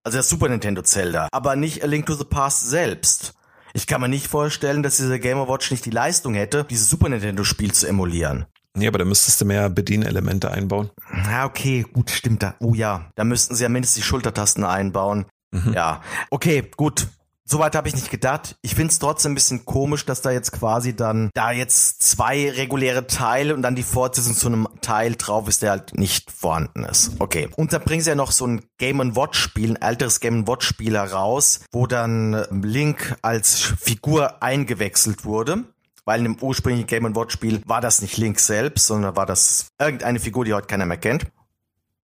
Also 0.04 0.18
das 0.18 0.30
Super 0.30 0.50
Nintendo 0.50 0.82
Zelda, 0.82 1.28
aber 1.32 1.56
nicht 1.56 1.84
A 1.84 1.88
Link 1.88 2.08
to 2.08 2.16
the 2.16 2.24
Past 2.24 2.68
selbst. 2.68 3.34
Ich 3.74 3.86
kann 3.86 4.02
mir 4.02 4.10
nicht 4.10 4.28
vorstellen, 4.28 4.82
dass 4.82 4.98
dieser 4.98 5.20
Game 5.20 5.38
Watch 5.38 5.70
nicht 5.70 5.86
die 5.86 5.92
Leistung 5.92 6.34
hätte, 6.34 6.64
dieses 6.64 6.90
Super 6.90 7.10
Nintendo 7.10 7.44
Spiel 7.44 7.72
zu 7.72 7.86
emulieren. 7.86 8.46
Nee, 8.76 8.88
aber 8.88 8.98
da 8.98 9.06
müsstest 9.06 9.40
du 9.42 9.46
mehr 9.46 9.70
Bedienelemente 9.70 10.50
einbauen. 10.50 10.90
Ja, 11.26 11.46
okay, 11.46 11.86
gut, 11.94 12.10
stimmt 12.10 12.42
da. 12.42 12.56
Oh 12.60 12.74
ja, 12.74 13.12
da 13.16 13.24
müssten 13.24 13.54
sie 13.54 13.64
ja 13.64 13.70
mindestens 13.70 14.02
die 14.02 14.08
Schultertasten 14.08 14.64
einbauen. 14.64 15.26
Mhm. 15.52 15.74
Ja, 15.74 16.02
okay, 16.32 16.72
gut. 16.76 17.08
Soweit 17.52 17.76
habe 17.76 17.88
ich 17.88 17.96
nicht 17.96 18.12
gedacht. 18.12 18.58
Ich 18.62 18.76
finde 18.76 18.92
es 18.92 19.00
trotzdem 19.00 19.32
ein 19.32 19.36
bisschen 19.36 19.66
komisch, 19.66 20.06
dass 20.06 20.22
da 20.22 20.30
jetzt 20.30 20.52
quasi 20.52 20.96
dann 20.96 21.32
da 21.34 21.52
jetzt 21.52 22.04
zwei 22.04 22.48
reguläre 22.52 23.08
Teile 23.08 23.56
und 23.56 23.64
dann 23.64 23.74
die 23.74 23.82
Fortsetzung 23.82 24.36
zu 24.36 24.48
einem 24.48 24.68
Teil 24.82 25.16
drauf 25.16 25.48
ist, 25.48 25.64
der 25.64 25.72
halt 25.72 25.98
nicht 25.98 26.30
vorhanden 26.30 26.84
ist. 26.84 27.14
Okay. 27.18 27.50
Und 27.56 27.74
dann 27.74 27.82
bringen 27.82 28.04
sie 28.04 28.12
ja 28.12 28.16
noch 28.16 28.32
so 28.32 28.46
ein 28.46 28.62
Game 28.78 29.00
Watch 29.16 29.40
Spiel, 29.40 29.72
ein 29.72 29.82
älteres 29.82 30.20
Game 30.20 30.48
Watch 30.48 30.68
Spiel 30.68 30.96
heraus, 30.96 31.62
wo 31.72 31.88
dann 31.88 32.46
Link 32.62 33.18
als 33.24 33.74
Figur 33.80 34.44
eingewechselt 34.44 35.26
wurde. 35.26 35.64
Weil 36.06 36.20
in 36.20 36.26
dem 36.26 36.38
ursprünglichen 36.42 36.86
Game 36.86 37.16
Watch 37.16 37.34
Spiel 37.34 37.64
war 37.66 37.82
das 37.82 38.04
nicht 38.04 38.18
Link 38.18 38.40
selbst, 38.40 38.86
sondern 38.86 39.16
war 39.16 39.26
das 39.26 39.70
irgendeine 39.80 40.20
Figur, 40.20 40.46
die 40.46 40.54
heute 40.54 40.68
keiner 40.68 40.86
mehr 40.86 40.98
kennt. 40.98 41.26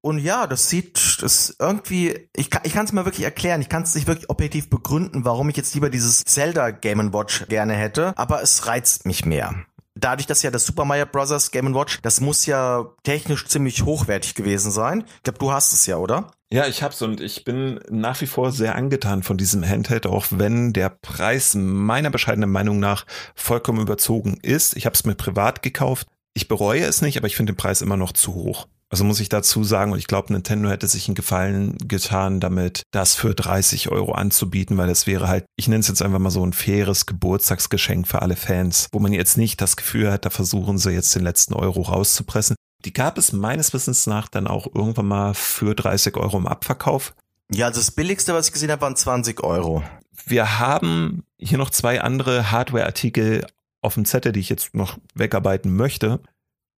Und 0.03 0.19
ja, 0.19 0.49
das 0.49 0.69
sieht, 0.69 1.23
das 1.23 1.55
irgendwie, 1.61 2.29
ich 2.35 2.51
kann 2.51 2.63
ich 2.65 2.73
kann 2.73 2.85
es 2.85 2.93
mir 2.93 3.05
wirklich 3.05 3.25
erklären, 3.25 3.61
ich 3.61 3.69
kann 3.69 3.85
es 3.85 3.95
nicht 3.95 4.09
wirklich 4.09 4.29
objektiv 4.29 4.69
begründen, 4.69 5.25
warum 5.25 5.49
ich 5.49 5.57
jetzt 5.57 5.75
lieber 5.75 5.91
dieses 5.91 6.25
Zelda 6.25 6.73
Game 6.73 7.15
Watch 7.15 7.47
gerne 7.49 7.75
hätte, 7.75 8.13
aber 8.19 8.43
es 8.43 8.67
reizt 8.67 9.07
mich 9.07 9.25
mehr. 9.25 9.55
Dadurch, 9.95 10.27
dass 10.27 10.43
ja 10.43 10.51
das 10.51 10.67
Super 10.67 10.85
Mario 10.85 11.07
Bros. 11.07 11.53
Game 11.53 11.73
Watch, 11.73 12.01
das 12.03 12.21
muss 12.21 12.47
ja 12.47 12.87
technisch 13.05 13.47
ziemlich 13.47 13.85
hochwertig 13.85 14.35
gewesen 14.35 14.73
sein. 14.73 15.05
Ich 15.19 15.23
glaube, 15.23 15.39
du 15.39 15.53
hast 15.53 15.73
es 15.73 15.87
ja, 15.87 15.99
oder? 15.99 16.33
Ja, 16.51 16.67
ich 16.67 16.83
hab's 16.83 17.01
und 17.01 17.21
ich 17.21 17.45
bin 17.45 17.79
nach 17.89 18.21
wie 18.21 18.27
vor 18.27 18.51
sehr 18.51 18.75
angetan 18.75 19.23
von 19.23 19.39
diesem 19.39 19.67
Handheld, 19.67 20.07
auch 20.07 20.27
wenn 20.31 20.73
der 20.73 20.89
Preis 20.89 21.55
meiner 21.55 22.11
bescheidenen 22.11 22.51
Meinung 22.51 22.81
nach 22.81 23.07
vollkommen 23.37 23.81
überzogen 23.81 24.37
ist. 24.43 24.77
Ich 24.77 24.85
habe 24.85 24.95
es 24.95 25.05
mir 25.05 25.15
privat 25.15 25.63
gekauft. 25.63 26.09
Ich 26.35 26.49
bereue 26.49 26.85
es 26.85 27.03
nicht, 27.03 27.17
aber 27.19 27.29
ich 27.29 27.37
finde 27.37 27.53
den 27.53 27.57
Preis 27.57 27.83
immer 27.83 27.97
noch 27.97 28.13
zu 28.13 28.35
hoch. 28.35 28.67
Also 28.93 29.05
muss 29.05 29.20
ich 29.20 29.30
dazu 29.30 29.64
sagen, 29.64 29.93
und 29.93 29.99
ich 29.99 30.07
glaube, 30.07 30.34
Nintendo 30.34 30.68
hätte 30.68 30.86
sich 30.86 31.09
einen 31.09 31.14
Gefallen 31.14 31.78
getan, 31.78 32.40
damit 32.40 32.82
das 32.90 33.14
für 33.14 33.34
30 33.34 33.90
Euro 33.90 34.12
anzubieten, 34.12 34.76
weil 34.76 34.90
es 34.90 35.07
wäre 35.07 35.28
halt, 35.28 35.47
ich 35.57 35.66
nenne 35.66 35.80
es 35.80 35.88
jetzt 35.88 36.03
einfach 36.03 36.18
mal 36.18 36.28
so 36.28 36.45
ein 36.45 36.53
faires 36.53 37.07
Geburtstagsgeschenk 37.07 38.07
für 38.07 38.20
alle 38.20 38.36
Fans, 38.36 38.88
wo 38.93 38.99
man 38.99 39.14
jetzt 39.14 39.38
nicht 39.38 39.62
das 39.62 39.76
Gefühl 39.76 40.12
hat, 40.12 40.26
da 40.26 40.30
versuchen 40.30 40.76
sie 40.76 40.90
jetzt 40.90 41.14
den 41.14 41.22
letzten 41.22 41.55
Euro 41.55 41.80
rauszupressen. 41.80 42.55
Die 42.84 42.93
gab 42.93 43.16
es 43.16 43.32
meines 43.32 43.72
Wissens 43.72 44.07
nach 44.07 44.28
dann 44.28 44.47
auch 44.47 44.66
irgendwann 44.74 45.09
mal 45.09 45.32
für 45.32 45.74
30 45.74 46.18
Euro 46.18 46.36
im 46.36 46.47
Abverkauf. 46.47 47.14
Ja, 47.51 47.68
also 47.68 47.80
das 47.80 47.93
billigste, 47.93 48.34
was 48.34 48.49
ich 48.49 48.53
gesehen 48.53 48.70
habe, 48.70 48.82
waren 48.82 48.97
20 48.97 49.43
Euro. 49.43 49.82
Wir 50.26 50.59
haben 50.59 51.22
hier 51.38 51.57
noch 51.57 51.70
zwei 51.70 52.03
andere 52.03 52.51
Hardware-Artikel 52.51 53.47
auf 53.80 53.95
dem 53.95 54.05
Zettel, 54.05 54.32
die 54.32 54.40
ich 54.40 54.51
jetzt 54.51 54.74
noch 54.74 54.99
wegarbeiten 55.14 55.74
möchte. 55.74 56.20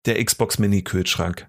Der 0.07 0.25
Xbox 0.25 0.61
Mini 0.61 0.83
Kühlschrank 0.83 1.49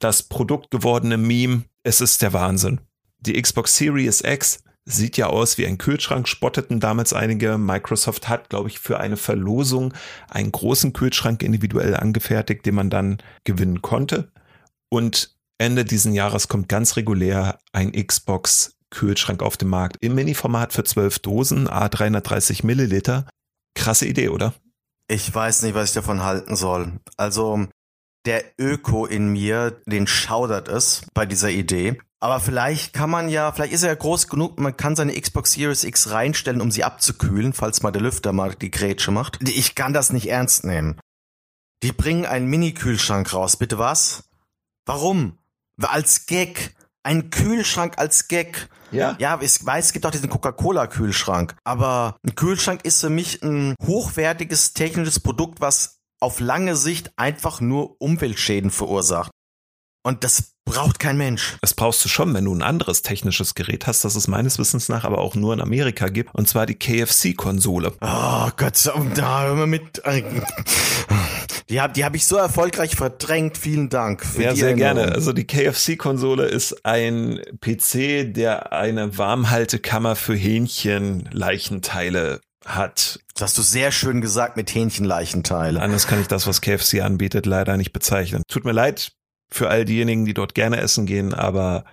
das 0.00 0.24
Produkt 0.24 0.70
gewordene 0.70 1.16
Meme, 1.16 1.64
es 1.84 2.00
ist 2.00 2.22
der 2.22 2.32
Wahnsinn. 2.32 2.80
Die 3.20 3.40
Xbox 3.40 3.76
Series 3.76 4.22
X 4.22 4.64
sieht 4.86 5.16
ja 5.16 5.26
aus 5.26 5.58
wie 5.58 5.66
ein 5.66 5.78
Kühlschrank, 5.78 6.26
spotteten 6.26 6.80
damals 6.80 7.12
einige. 7.12 7.58
Microsoft 7.58 8.28
hat, 8.28 8.48
glaube 8.48 8.68
ich, 8.68 8.80
für 8.80 8.98
eine 8.98 9.16
Verlosung 9.16 9.94
einen 10.28 10.50
großen 10.50 10.92
Kühlschrank 10.92 11.42
individuell 11.42 11.94
angefertigt, 11.94 12.66
den 12.66 12.74
man 12.74 12.90
dann 12.90 13.18
gewinnen 13.44 13.82
konnte. 13.82 14.32
Und 14.88 15.36
Ende 15.58 15.84
diesen 15.84 16.14
Jahres 16.14 16.48
kommt 16.48 16.68
ganz 16.68 16.96
regulär 16.96 17.58
ein 17.72 17.92
Xbox 17.92 18.76
Kühlschrank 18.88 19.42
auf 19.42 19.56
den 19.56 19.68
Markt 19.68 19.98
im 20.00 20.14
Mini-Format 20.14 20.72
für 20.72 20.82
12 20.82 21.20
Dosen, 21.20 21.68
A 21.68 21.88
330 21.88 22.64
Milliliter. 22.64 23.28
Krasse 23.74 24.06
Idee, 24.06 24.30
oder? 24.30 24.54
Ich 25.06 25.32
weiß 25.32 25.62
nicht, 25.62 25.74
was 25.74 25.90
ich 25.90 25.94
davon 25.94 26.22
halten 26.22 26.56
soll. 26.56 26.98
Also 27.16 27.68
der 28.26 28.44
Öko 28.58 29.06
in 29.06 29.28
mir, 29.28 29.80
den 29.86 30.06
schaudert 30.06 30.68
es 30.68 31.06
bei 31.14 31.26
dieser 31.26 31.50
Idee. 31.50 31.98
Aber 32.22 32.38
vielleicht 32.38 32.92
kann 32.92 33.08
man 33.08 33.30
ja, 33.30 33.50
vielleicht 33.50 33.72
ist 33.72 33.82
er 33.82 33.88
ja 33.88 33.94
groß 33.94 34.28
genug, 34.28 34.60
man 34.60 34.76
kann 34.76 34.94
seine 34.94 35.18
Xbox 35.18 35.52
Series 35.52 35.84
X 35.84 36.10
reinstellen, 36.10 36.60
um 36.60 36.70
sie 36.70 36.84
abzukühlen, 36.84 37.54
falls 37.54 37.82
mal 37.82 37.92
der 37.92 38.02
Lüfter 38.02 38.32
mal 38.32 38.54
die 38.54 38.70
Grätsche 38.70 39.10
macht. 39.10 39.38
Ich 39.48 39.74
kann 39.74 39.94
das 39.94 40.12
nicht 40.12 40.28
ernst 40.28 40.64
nehmen. 40.64 41.00
Die 41.82 41.92
bringen 41.92 42.26
einen 42.26 42.46
Mini-Kühlschrank 42.46 43.32
raus, 43.32 43.56
bitte 43.56 43.78
was? 43.78 44.24
Warum? 44.84 45.38
Als 45.80 46.26
Gag. 46.26 46.74
Ein 47.02 47.30
Kühlschrank 47.30 47.96
als 47.96 48.28
Gag. 48.28 48.68
Ja. 48.92 49.16
Ja, 49.18 49.38
ich 49.40 49.64
weiß, 49.64 49.86
es 49.86 49.92
gibt 49.94 50.04
auch 50.04 50.10
diesen 50.10 50.28
Coca-Cola-Kühlschrank. 50.28 51.56
Aber 51.64 52.16
ein 52.22 52.34
Kühlschrank 52.34 52.84
ist 52.84 53.00
für 53.00 53.08
mich 53.08 53.42
ein 53.42 53.74
hochwertiges 53.86 54.74
technisches 54.74 55.20
Produkt, 55.20 55.62
was 55.62 55.99
auf 56.20 56.40
lange 56.40 56.76
Sicht 56.76 57.12
einfach 57.16 57.60
nur 57.60 58.00
Umweltschäden 58.00 58.70
verursacht. 58.70 59.30
Und 60.02 60.24
das 60.24 60.54
braucht 60.64 60.98
kein 60.98 61.18
Mensch. 61.18 61.58
Das 61.60 61.74
brauchst 61.74 62.02
du 62.04 62.08
schon, 62.08 62.32
wenn 62.32 62.46
du 62.46 62.54
ein 62.54 62.62
anderes 62.62 63.02
technisches 63.02 63.54
Gerät 63.54 63.86
hast, 63.86 64.02
das 64.04 64.16
es 64.16 64.28
meines 64.28 64.58
Wissens 64.58 64.88
nach 64.88 65.04
aber 65.04 65.18
auch 65.18 65.34
nur 65.34 65.52
in 65.52 65.60
Amerika 65.60 66.08
gibt, 66.08 66.34
und 66.34 66.48
zwar 66.48 66.64
die 66.64 66.76
KFC-Konsole. 66.76 67.92
Oh 68.00 68.48
Gott, 68.56 68.90
da 69.14 69.42
hör 69.42 69.54
mal 69.54 69.66
mit. 69.66 70.02
Die 71.68 71.78
habe 71.80 71.92
die 71.92 72.04
hab 72.04 72.16
ich 72.16 72.26
so 72.26 72.36
erfolgreich 72.36 72.96
verdrängt. 72.96 73.58
Vielen 73.58 73.90
Dank. 73.90 74.24
Für 74.24 74.42
ja, 74.42 74.54
sehr 74.54 74.70
Erinnerung. 74.70 74.96
gerne. 74.96 75.12
Also 75.12 75.32
die 75.32 75.46
KFC-Konsole 75.46 76.46
ist 76.46 76.84
ein 76.86 77.40
PC, 77.60 78.32
der 78.34 78.72
eine 78.72 79.18
Warmhaltekammer 79.18 80.16
für 80.16 80.34
Hähnchenleichenteile 80.34 82.40
hat. 82.66 83.20
Das 83.34 83.42
hast 83.42 83.58
du 83.58 83.62
sehr 83.62 83.90
schön 83.90 84.20
gesagt 84.20 84.56
mit 84.56 84.74
Hähnchenleichenteile. 84.74 85.80
Anders 85.80 86.06
kann 86.06 86.20
ich 86.20 86.26
das, 86.26 86.46
was 86.46 86.60
KFC 86.60 87.00
anbietet, 87.00 87.46
leider 87.46 87.76
nicht 87.76 87.92
bezeichnen. 87.92 88.42
Tut 88.48 88.64
mir 88.64 88.72
leid 88.72 89.12
für 89.50 89.68
all 89.68 89.84
diejenigen, 89.84 90.24
die 90.24 90.34
dort 90.34 90.54
gerne 90.54 90.78
essen 90.78 91.06
gehen, 91.06 91.34
aber 91.34 91.84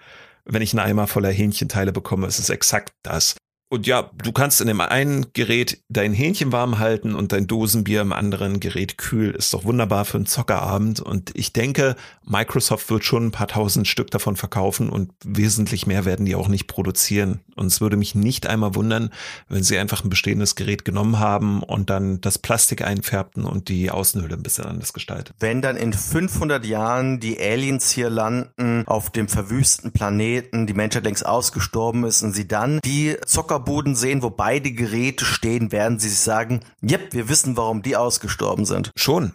wenn 0.45 0.61
ich 0.61 0.73
einen 0.73 0.87
Eimer 0.87 1.07
voller 1.07 1.31
Hähnchenteile 1.31 1.91
bekomme, 1.91 2.27
ist 2.27 2.39
es 2.39 2.49
exakt 2.49 2.91
das. 3.03 3.35
Und 3.69 3.85
ja, 3.85 4.11
du 4.23 4.31
kannst 4.31 4.61
in 4.61 4.67
dem 4.67 4.79
einen 4.79 5.33
Gerät 5.33 5.83
dein 5.89 6.13
Hähnchen 6.13 6.53
warm 6.53 6.79
halten 6.79 7.13
und 7.13 7.33
dein 7.33 7.47
Dosenbier 7.47 8.01
im 8.01 8.13
anderen 8.13 8.61
Gerät 8.61 8.97
kühl. 8.97 9.31
Ist 9.31 9.53
doch 9.53 9.65
wunderbar 9.65 10.05
für 10.05 10.17
einen 10.17 10.25
Zockerabend. 10.25 11.01
Und 11.01 11.31
ich 11.35 11.51
denke, 11.51 11.97
Microsoft 12.25 12.89
wird 12.89 13.03
schon 13.03 13.27
ein 13.27 13.31
paar 13.31 13.47
tausend 13.47 13.87
Stück 13.87 14.09
davon 14.11 14.37
verkaufen 14.37 14.89
und 14.89 15.11
wesentlich 15.25 15.85
mehr 15.85 16.05
werden 16.05 16.25
die 16.25 16.35
auch 16.35 16.47
nicht 16.47 16.67
produzieren. 16.67 17.41
Und 17.55 17.67
es 17.67 17.81
würde 17.81 17.97
mich 17.97 18.15
nicht 18.15 18.47
einmal 18.47 18.73
wundern, 18.75 19.09
wenn 19.49 19.63
sie 19.63 19.77
einfach 19.77 20.03
ein 20.03 20.09
bestehendes 20.09 20.55
Gerät 20.55 20.85
genommen 20.85 21.19
haben 21.19 21.61
und 21.61 21.89
dann 21.89 22.21
das 22.21 22.37
Plastik 22.37 22.83
einfärbten 22.83 23.43
und 23.43 23.67
die 23.67 23.91
Außenhülle 23.91 24.35
ein 24.35 24.43
bisschen 24.43 24.65
anders 24.65 24.93
gestaltet. 24.93 25.35
Wenn 25.39 25.61
dann 25.61 25.75
in 25.75 25.91
500 25.91 26.65
Jahren 26.65 27.19
die 27.19 27.37
Aliens 27.37 27.91
hier 27.91 28.09
landen 28.09 28.87
auf 28.87 29.09
dem 29.09 29.27
verwüsten 29.27 29.91
Planeten, 29.91 30.67
die 30.67 30.73
Menschheit 30.73 31.03
längst 31.03 31.25
ausgestorben 31.25 32.05
ist 32.05 32.23
und 32.23 32.31
sie 32.31 32.47
dann 32.47 32.79
die 32.85 33.17
Zocker 33.25 33.56
Zockerboden 33.57 33.95
sehen, 33.95 34.21
wo 34.21 34.29
beide 34.29 34.71
Geräte 34.71 35.25
stehen, 35.25 35.71
werden 35.71 35.99
sie 35.99 36.09
sich 36.09 36.19
sagen, 36.19 36.61
yep, 36.83 37.13
wir 37.13 37.27
wissen, 37.27 37.57
warum 37.57 37.81
die 37.81 37.95
ausgestorben 37.95 38.65
sind. 38.65 38.91
Schon. 38.95 39.33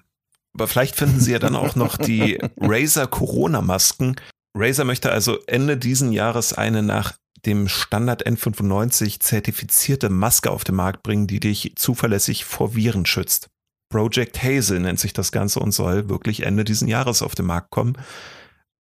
Aber 0.55 0.68
vielleicht 0.68 0.97
finden 0.97 1.18
Sie 1.18 1.33
ja 1.33 1.39
dann 1.39 1.57
auch 1.57 1.77
noch 1.77 1.97
die 1.97 2.39
Razer 2.61 3.07
Corona-Masken. 3.07 4.16
Razer 4.55 4.85
möchte 4.85 5.11
also 5.11 5.39
Ende 5.47 5.77
diesen 5.77 6.12
Jahres 6.12 6.53
eine 6.53 6.83
nach 6.83 7.14
dem 7.47 7.68
Standard 7.68 8.27
N95 8.27 9.18
zertifizierte 9.18 10.09
Maske 10.09 10.51
auf 10.51 10.62
den 10.62 10.77
Markt 10.77 11.03
bringen, 11.03 11.27
die 11.27 11.41
dich 11.41 11.73
zuverlässig 11.77 12.45
vor 12.45 12.77
Viren 12.77 13.07
schützt. 13.07 13.49
Project 13.89 14.43
Hazel 14.43 14.81
nennt 14.81 15.01
sich 15.01 15.12
das 15.12 15.33
Ganze 15.33 15.59
und 15.59 15.73
soll 15.73 16.09
wirklich 16.09 16.45
Ende 16.45 16.64
diesen 16.64 16.87
Jahres 16.87 17.23
auf 17.23 17.35
den 17.35 17.47
Markt 17.47 17.70
kommen. 17.70 17.95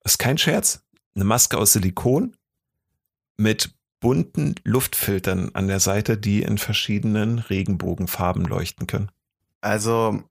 ist 0.04 0.18
kein 0.18 0.38
Scherz. 0.38 0.82
Eine 1.14 1.24
Maske 1.24 1.58
aus 1.58 1.72
Silikon 1.72 2.36
mit 3.36 3.74
bunten 4.02 4.56
Luftfiltern 4.64 5.52
an 5.54 5.68
der 5.68 5.80
Seite, 5.80 6.18
die 6.18 6.42
in 6.42 6.58
verschiedenen 6.58 7.38
Regenbogenfarben 7.38 8.44
leuchten 8.44 8.86
können. 8.86 9.10
Also 9.62 10.22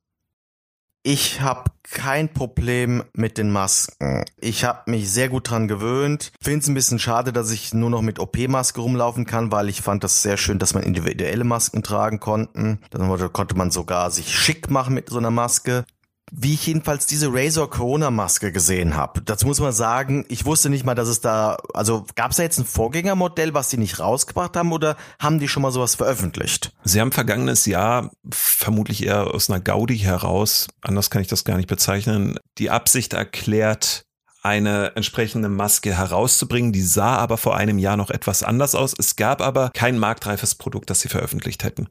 ich 1.04 1.42
habe 1.42 1.72
kein 1.82 2.32
Problem 2.32 3.04
mit 3.14 3.40
den 3.40 3.50
Masken. 3.50 4.24
Ich 4.40 4.64
habe 4.66 4.92
mich 4.92 5.10
sehr 5.10 5.30
gut 5.30 5.50
dran 5.50 5.68
gewöhnt. 5.68 6.32
Finde 6.40 6.60
es 6.60 6.68
ein 6.68 6.76
bisschen 6.76 7.00
schade, 7.00 7.34
dass 7.34 7.50
ich 7.50 7.74
nur 7.74 7.90
noch 7.90 8.04
mit 8.04 8.20
OP-Maske 8.20 8.82
rumlaufen 8.82 9.26
kann, 9.26 9.52
weil 9.52 9.68
ich 9.68 9.82
fand 9.82 10.04
das 10.04 10.22
sehr 10.22 10.38
schön, 10.38 10.60
dass 10.60 10.76
man 10.76 10.84
individuelle 10.84 11.44
Masken 11.44 11.82
tragen 11.82 12.20
konnten. 12.20 12.82
Dann 12.92 13.34
konnte 13.34 13.56
man 13.56 13.72
sogar 13.72 14.12
sich 14.12 14.38
schick 14.38 14.70
machen 14.70 14.94
mit 14.94 15.10
so 15.10 15.18
einer 15.18 15.32
Maske 15.32 15.86
wie 16.32 16.54
ich 16.54 16.66
jedenfalls 16.66 17.06
diese 17.06 17.28
Razor 17.32 17.70
Corona 17.70 18.10
Maske 18.10 18.54
gesehen 18.54 18.96
habe. 18.96 19.22
Dazu 19.22 19.46
muss 19.46 19.60
man 19.60 19.74
sagen, 19.74 20.26
ich 20.30 20.46
wusste 20.46 20.70
nicht 20.70 20.86
mal, 20.86 20.96
dass 20.96 21.10
es 21.10 21.20
da, 21.20 21.58
also 21.74 22.06
gab 22.16 22.32
es 22.32 22.38
da 22.38 22.44
jetzt 22.44 22.58
ein 22.58 22.66
Vorgängermodell, 22.66 23.54
was 23.54 23.68
die 23.68 23.78
nicht 23.78 24.00
rausgebracht 24.00 24.56
haben 24.56 24.72
oder 24.72 24.96
haben 25.20 25.40
die 25.40 25.50
schon 25.50 25.62
mal 25.62 25.72
sowas 25.72 25.96
veröffentlicht? 25.96 26.72
Sie 26.86 27.02
haben 27.02 27.12
vergangenes 27.12 27.66
Jahr 27.66 28.12
vermutlich 28.32 29.06
eher 29.06 29.34
aus 29.34 29.50
einer 29.50 29.60
Gaudi 29.60 29.98
heraus, 29.98 30.68
anders 30.82 31.10
kann 31.10 31.22
ich 31.22 31.28
das 31.28 31.44
gar 31.44 31.58
nicht 31.58 31.68
bezeichnen, 31.68 32.40
die 32.58 32.70
Absicht 32.70 33.14
erklärt, 33.14 34.06
eine 34.42 34.96
entsprechende 34.96 35.50
Maske 35.50 35.96
herauszubringen. 35.96 36.74
Die 36.74 36.82
sah 36.82 37.18
aber 37.18 37.38
vor 37.38 37.56
einem 37.56 37.78
Jahr 37.78 37.98
noch 37.98 38.10
etwas 38.10 38.42
anders 38.42 38.74
aus. 38.74 38.96
Es 38.98 39.16
gab 39.16 39.40
aber 39.40 39.70
kein 39.76 40.00
marktreifes 40.00 40.56
Produkt, 40.56 40.90
das 40.90 41.02
sie 41.02 41.10
veröffentlicht 41.10 41.64
hätten. 41.64 41.90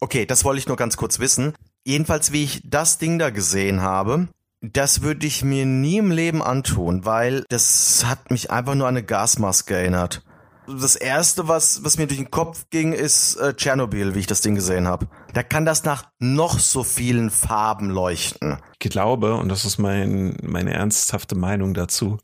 Okay, 0.00 0.26
das 0.26 0.44
wollte 0.44 0.60
ich 0.60 0.68
nur 0.68 0.76
ganz 0.76 0.96
kurz 0.96 1.18
wissen. 1.18 1.54
Jedenfalls, 1.88 2.32
wie 2.32 2.44
ich 2.44 2.60
das 2.66 2.98
Ding 2.98 3.18
da 3.18 3.30
gesehen 3.30 3.80
habe, 3.80 4.28
das 4.60 5.00
würde 5.00 5.26
ich 5.26 5.42
mir 5.42 5.64
nie 5.64 5.96
im 5.96 6.10
Leben 6.10 6.42
antun, 6.42 7.06
weil 7.06 7.46
das 7.48 8.04
hat 8.04 8.30
mich 8.30 8.50
einfach 8.50 8.74
nur 8.74 8.86
an 8.86 8.94
eine 8.98 9.06
Gasmaske 9.06 9.74
erinnert. 9.74 10.22
Das 10.66 10.96
erste, 10.96 11.48
was, 11.48 11.82
was 11.84 11.96
mir 11.96 12.06
durch 12.06 12.18
den 12.18 12.30
Kopf 12.30 12.66
ging, 12.68 12.92
ist 12.92 13.36
äh, 13.36 13.54
Tschernobyl, 13.54 14.14
wie 14.14 14.18
ich 14.18 14.26
das 14.26 14.42
Ding 14.42 14.54
gesehen 14.54 14.86
habe. 14.86 15.08
Da 15.32 15.42
kann 15.42 15.64
das 15.64 15.84
nach 15.84 16.04
noch 16.18 16.58
so 16.58 16.84
vielen 16.84 17.30
Farben 17.30 17.88
leuchten. 17.88 18.58
Ich 18.78 18.90
glaube, 18.90 19.36
und 19.36 19.48
das 19.48 19.64
ist 19.64 19.78
mein, 19.78 20.36
meine 20.42 20.74
ernsthafte 20.74 21.36
Meinung 21.36 21.72
dazu, 21.72 22.18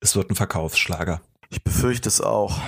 es 0.00 0.16
wird 0.16 0.30
ein 0.30 0.36
Verkaufsschlager. 0.36 1.20
Ich 1.50 1.62
befürchte 1.62 2.08
es 2.08 2.22
auch. 2.22 2.58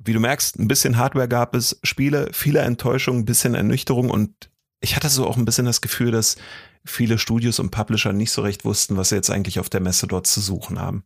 Wie 0.00 0.12
du 0.12 0.18
merkst, 0.18 0.58
ein 0.58 0.66
bisschen 0.66 0.96
Hardware 0.96 1.28
gab 1.28 1.54
es, 1.54 1.78
Spiele, 1.84 2.30
viele 2.32 2.62
Enttäuschungen, 2.62 3.22
ein 3.22 3.26
bisschen 3.26 3.54
Ernüchterung 3.54 4.10
und 4.10 4.47
ich 4.80 4.96
hatte 4.96 5.08
so 5.08 5.26
auch 5.26 5.36
ein 5.36 5.44
bisschen 5.44 5.66
das 5.66 5.80
Gefühl, 5.80 6.10
dass 6.10 6.36
viele 6.84 7.18
Studios 7.18 7.58
und 7.58 7.70
Publisher 7.70 8.12
nicht 8.12 8.30
so 8.30 8.42
recht 8.42 8.64
wussten, 8.64 8.96
was 8.96 9.10
sie 9.10 9.16
jetzt 9.16 9.30
eigentlich 9.30 9.60
auf 9.60 9.68
der 9.68 9.80
Messe 9.80 10.06
dort 10.06 10.26
zu 10.26 10.40
suchen 10.40 10.78
haben. 10.78 11.04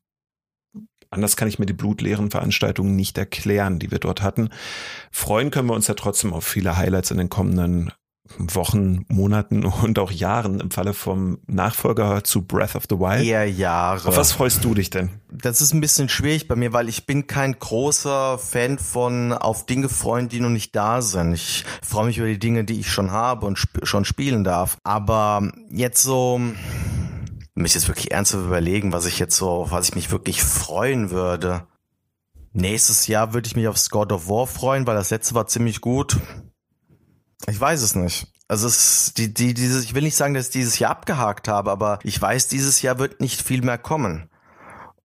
Anders 1.11 1.37
kann 1.37 1.49
ich 1.49 1.59
mir 1.59 1.67
die 1.67 1.75
blutleeren 1.75 2.31
Veranstaltungen 2.31 2.97
nicht 2.97 3.19
erklären, 3.19 3.79
die 3.79 3.91
wir 3.91 3.99
dort 3.99 4.23
hatten. 4.23 4.49
Freuen 5.11 5.51
können 5.51 5.69
wir 5.69 5.75
uns 5.75 5.87
ja 5.87 5.95
trotzdem 5.95 6.33
auf 6.33 6.47
viele 6.47 6.77
Highlights 6.77 7.11
in 7.11 7.19
den 7.19 7.29
kommenden 7.29 7.93
Wochen, 8.39 9.05
Monaten 9.09 9.65
und 9.83 9.99
auch 9.99 10.11
Jahren 10.11 10.61
im 10.61 10.71
Falle 10.71 10.95
vom 10.95 11.39
Nachfolger 11.47 12.25
zu 12.25 12.43
Breath 12.43 12.75
of 12.75 12.85
the 12.89 12.99
Wild. 12.99 13.25
Eher 13.25 13.49
Jahre. 13.49 14.09
Auf 14.09 14.17
was 14.17 14.33
freust 14.33 14.65
du 14.65 14.75
dich 14.75 14.91
denn? 14.91 15.11
Das 15.31 15.61
ist 15.61 15.73
ein 15.73 15.81
bisschen 15.81 16.09
schwierig 16.09 16.49
bei 16.49 16.57
mir, 16.57 16.73
weil 16.73 16.89
ich 16.89 17.07
bin 17.07 17.27
kein 17.27 17.59
großer 17.59 18.39
Fan 18.39 18.79
von 18.79 19.33
auf 19.33 19.67
Dinge 19.67 19.89
freuen, 19.89 20.29
die 20.29 20.41
noch 20.41 20.51
nicht 20.51 20.75
da 20.77 21.03
sind. 21.03 21.33
Ich 21.33 21.65
freue 21.83 22.07
mich 22.07 22.19
über 22.19 22.29
die 22.29 22.39
Dinge, 22.39 22.65
die 22.65 22.81
ich 22.81 22.91
schon 22.91 23.11
habe 23.11 23.47
und 23.47 23.59
sp 23.59 23.85
schon 23.85 24.05
spielen 24.05 24.45
darf. 24.45 24.77
Aber 24.85 25.51
jetzt 25.71 26.03
so, 26.03 26.41
mich 27.55 27.75
jetzt 27.75 27.89
wirklich 27.89 28.13
ernsthaft 28.13 28.45
überlegen, 28.45 28.93
was 28.93 29.07
ich 29.07 29.19
jetzt 29.19 29.37
so, 29.37 29.67
was 29.71 29.89
ich 29.89 29.95
mich 29.95 30.11
wirklich 30.11 30.43
freuen 30.43 31.11
würde. 31.11 31.67
Nächstes 32.55 33.07
Jahr 33.07 33.33
würde 33.33 33.47
ich 33.47 33.57
mich 33.57 33.67
auf 33.67 33.79
God 33.91 34.13
of 34.13 34.29
War 34.29 34.47
freuen, 34.47 34.87
weil 34.87 34.95
das 34.95 35.11
letzte 35.11 35.35
war 35.35 35.47
ziemlich 35.47 35.81
gut. 35.81 36.19
Ich 37.49 37.61
weiß 37.61 37.83
es 37.83 37.95
nicht. 37.95 38.27
Also 38.49 38.67
es, 38.67 39.15
die, 39.15 39.33
die, 39.33 39.55
dieses, 39.55 39.85
ich 39.85 39.95
will 39.95 40.03
nicht 40.03 40.17
sagen, 40.17 40.35
dass 40.35 40.47
ich 40.47 40.53
dieses 40.53 40.79
Jahr 40.79 40.91
abgehakt 40.91 41.49
habe, 41.49 41.71
aber 41.71 41.99
ich 42.03 42.21
weiß, 42.21 42.49
dieses 42.49 42.83
Jahr 42.83 42.99
wird 42.99 43.21
nicht 43.21 43.43
viel 43.43 43.63
mehr 43.63 43.79
kommen. 43.79 44.29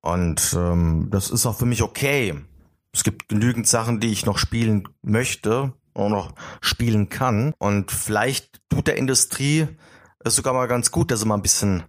Und 0.02 0.54
ähm, 0.58 1.08
das 1.12 1.30
ist 1.30 1.46
auch 1.46 1.58
für 1.58 1.66
mich 1.66 1.82
okay. 1.82 2.36
Es 2.94 3.04
gibt 3.04 3.30
genügend 3.30 3.68
Sachen, 3.68 4.00
die 4.00 4.12
ich 4.12 4.26
noch 4.26 4.38
spielen 4.38 4.88
möchte 5.02 5.74
und 5.94 6.12
noch 6.12 6.34
spielen 6.62 7.10
kann. 7.10 7.54
Und 7.58 7.92
vielleicht 7.92 8.60
tut 8.70 8.88
der 8.88 8.98
Industrie 8.98 9.68
es 10.20 10.36
sogar 10.36 10.54
mal 10.54 10.68
ganz 10.68 10.92
gut, 10.92 11.12
dass 11.12 11.22
sie 11.22 11.26
mal 11.26 11.36
ein 11.36 11.42
bisschen 11.42 11.84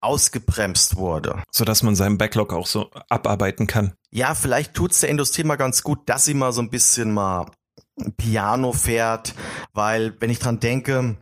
ausgebremst 0.00 0.96
wurde. 0.96 1.42
So 1.50 1.64
dass 1.64 1.82
man 1.82 1.96
seinen 1.96 2.18
Backlog 2.18 2.52
auch 2.52 2.66
so 2.66 2.90
abarbeiten 3.08 3.66
kann. 3.66 3.94
Ja, 4.10 4.34
vielleicht 4.34 4.74
tut's 4.74 5.00
der 5.00 5.10
Industrie 5.10 5.44
mal 5.44 5.56
ganz 5.56 5.82
gut, 5.82 6.08
dass 6.08 6.24
sie 6.24 6.34
mal 6.34 6.52
so 6.52 6.62
ein 6.62 6.70
bisschen 6.70 7.12
mal 7.12 7.50
Piano 8.16 8.72
fährt, 8.72 9.34
weil 9.72 10.14
wenn 10.20 10.30
ich 10.30 10.38
dran 10.38 10.60
denke, 10.60 11.16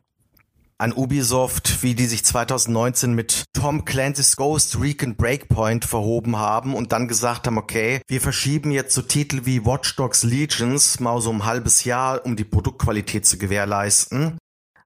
an 0.78 0.92
Ubisoft, 0.92 1.82
wie 1.82 1.94
die 1.94 2.06
sich 2.06 2.24
2019 2.24 3.14
mit 3.14 3.44
Tom 3.54 3.86
Clancy's 3.86 4.36
Ghost 4.36 4.78
Recon 4.78 5.16
Breakpoint 5.16 5.86
verhoben 5.86 6.36
haben 6.36 6.74
und 6.74 6.92
dann 6.92 7.08
gesagt 7.08 7.46
haben, 7.46 7.56
okay, 7.56 8.02
wir 8.08 8.20
verschieben 8.20 8.70
jetzt 8.70 8.94
so 8.94 9.00
Titel 9.00 9.42
wie 9.44 9.64
Watch 9.64 9.96
Dogs 9.96 10.22
Legions 10.22 11.00
mal 11.00 11.20
so 11.22 11.30
ein 11.30 11.46
halbes 11.46 11.84
Jahr, 11.84 12.24
um 12.26 12.36
die 12.36 12.44
Produktqualität 12.44 13.24
zu 13.24 13.38
gewährleisten 13.38 14.36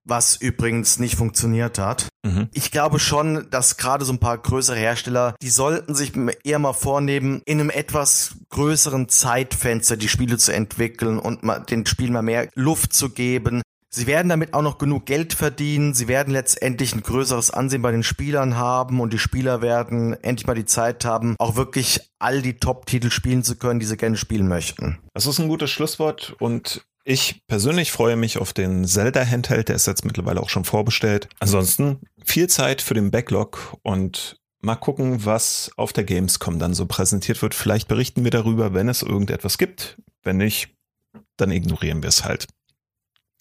was 0.03 0.35
übrigens 0.35 0.99
nicht 0.99 1.15
funktioniert 1.15 1.77
hat. 1.79 2.09
Mhm. 2.23 2.49
Ich 2.53 2.71
glaube 2.71 2.99
schon, 2.99 3.47
dass 3.49 3.77
gerade 3.77 4.05
so 4.05 4.13
ein 4.13 4.19
paar 4.19 4.37
größere 4.37 4.77
Hersteller, 4.77 5.35
die 5.41 5.49
sollten 5.49 5.95
sich 5.95 6.13
eher 6.43 6.59
mal 6.59 6.73
vornehmen, 6.73 7.41
in 7.45 7.59
einem 7.59 7.69
etwas 7.69 8.35
größeren 8.49 9.09
Zeitfenster 9.09 9.97
die 9.97 10.09
Spiele 10.09 10.37
zu 10.37 10.53
entwickeln 10.53 11.19
und 11.19 11.43
mal 11.43 11.59
den 11.59 11.85
Spielen 11.85 12.13
mal 12.13 12.21
mehr 12.21 12.49
Luft 12.55 12.93
zu 12.93 13.09
geben. 13.09 13.61
Sie 13.93 14.07
werden 14.07 14.29
damit 14.29 14.53
auch 14.53 14.61
noch 14.61 14.77
genug 14.77 15.05
Geld 15.05 15.33
verdienen. 15.33 15.93
Sie 15.93 16.07
werden 16.07 16.31
letztendlich 16.31 16.95
ein 16.95 17.03
größeres 17.03 17.51
Ansehen 17.51 17.81
bei 17.81 17.91
den 17.91 18.03
Spielern 18.03 18.55
haben 18.55 19.01
und 19.01 19.11
die 19.11 19.19
Spieler 19.19 19.61
werden 19.61 20.13
endlich 20.23 20.47
mal 20.47 20.53
die 20.53 20.65
Zeit 20.65 21.03
haben, 21.03 21.35
auch 21.39 21.57
wirklich 21.57 21.99
all 22.17 22.41
die 22.41 22.57
Top-Titel 22.57 23.09
spielen 23.09 23.43
zu 23.43 23.57
können, 23.57 23.81
die 23.81 23.85
sie 23.85 23.97
gerne 23.97 24.15
spielen 24.15 24.47
möchten. 24.47 24.99
Das 25.13 25.25
ist 25.25 25.39
ein 25.39 25.49
gutes 25.49 25.71
Schlusswort 25.71 26.37
und 26.39 26.85
ich 27.03 27.41
persönlich 27.47 27.91
freue 27.91 28.15
mich 28.15 28.37
auf 28.37 28.53
den 28.53 28.85
Zelda-Handheld, 28.85 29.69
der 29.69 29.75
ist 29.75 29.87
jetzt 29.87 30.05
mittlerweile 30.05 30.41
auch 30.41 30.49
schon 30.49 30.65
vorbestellt. 30.65 31.27
Ansonsten 31.39 31.99
viel 32.23 32.47
Zeit 32.47 32.81
für 32.81 32.93
den 32.93 33.11
Backlog 33.11 33.77
und 33.83 34.39
mal 34.61 34.75
gucken, 34.75 35.25
was 35.25 35.71
auf 35.75 35.93
der 35.93 36.03
Gamescom 36.03 36.59
dann 36.59 36.73
so 36.73 36.85
präsentiert 36.85 37.41
wird. 37.41 37.55
Vielleicht 37.55 37.87
berichten 37.87 38.23
wir 38.23 38.31
darüber, 38.31 38.73
wenn 38.73 38.89
es 38.89 39.01
irgendetwas 39.01 39.57
gibt. 39.57 39.97
Wenn 40.23 40.37
nicht, 40.37 40.69
dann 41.37 41.51
ignorieren 41.51 42.03
wir 42.03 42.09
es 42.09 42.23
halt. 42.23 42.47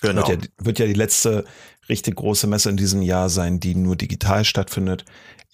Genau. 0.00 0.26
Wird 0.26 0.44
ja, 0.44 0.50
wird 0.64 0.78
ja 0.78 0.86
die 0.86 0.94
letzte 0.94 1.44
richtig 1.88 2.16
große 2.16 2.46
Messe 2.46 2.70
in 2.70 2.78
diesem 2.78 3.02
Jahr 3.02 3.28
sein, 3.28 3.60
die 3.60 3.74
nur 3.74 3.96
digital 3.96 4.44
stattfindet. 4.44 5.04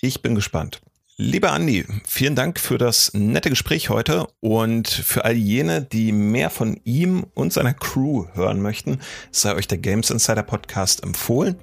Ich 0.00 0.22
bin 0.22 0.36
gespannt. 0.36 0.80
Lieber 1.18 1.52
Andi, 1.52 1.86
vielen 2.06 2.34
Dank 2.34 2.60
für 2.60 2.76
das 2.76 3.14
nette 3.14 3.48
Gespräch 3.48 3.88
heute 3.88 4.26
und 4.40 4.86
für 4.86 5.24
all 5.24 5.32
jene, 5.32 5.80
die 5.80 6.12
mehr 6.12 6.50
von 6.50 6.78
ihm 6.84 7.24
und 7.32 7.54
seiner 7.54 7.72
Crew 7.72 8.26
hören 8.34 8.60
möchten, 8.60 9.00
sei 9.30 9.54
euch 9.54 9.66
der 9.66 9.78
Games 9.78 10.10
Insider 10.10 10.42
Podcast 10.42 11.02
empfohlen 11.02 11.56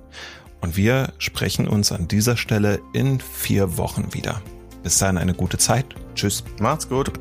und 0.61 0.75
wir 0.75 1.13
sprechen 1.19 1.67
uns 1.67 1.91
an 1.91 2.07
dieser 2.07 2.35
Stelle 2.35 2.79
in 2.93 3.19
vier 3.19 3.77
Wochen 3.77 4.15
wieder. 4.15 4.41
Bis 4.81 4.97
dahin 4.97 5.19
eine 5.19 5.35
gute 5.35 5.59
Zeit. 5.59 5.85
Tschüss. 6.15 6.43
Macht's 6.59 6.89
gut. 6.89 7.11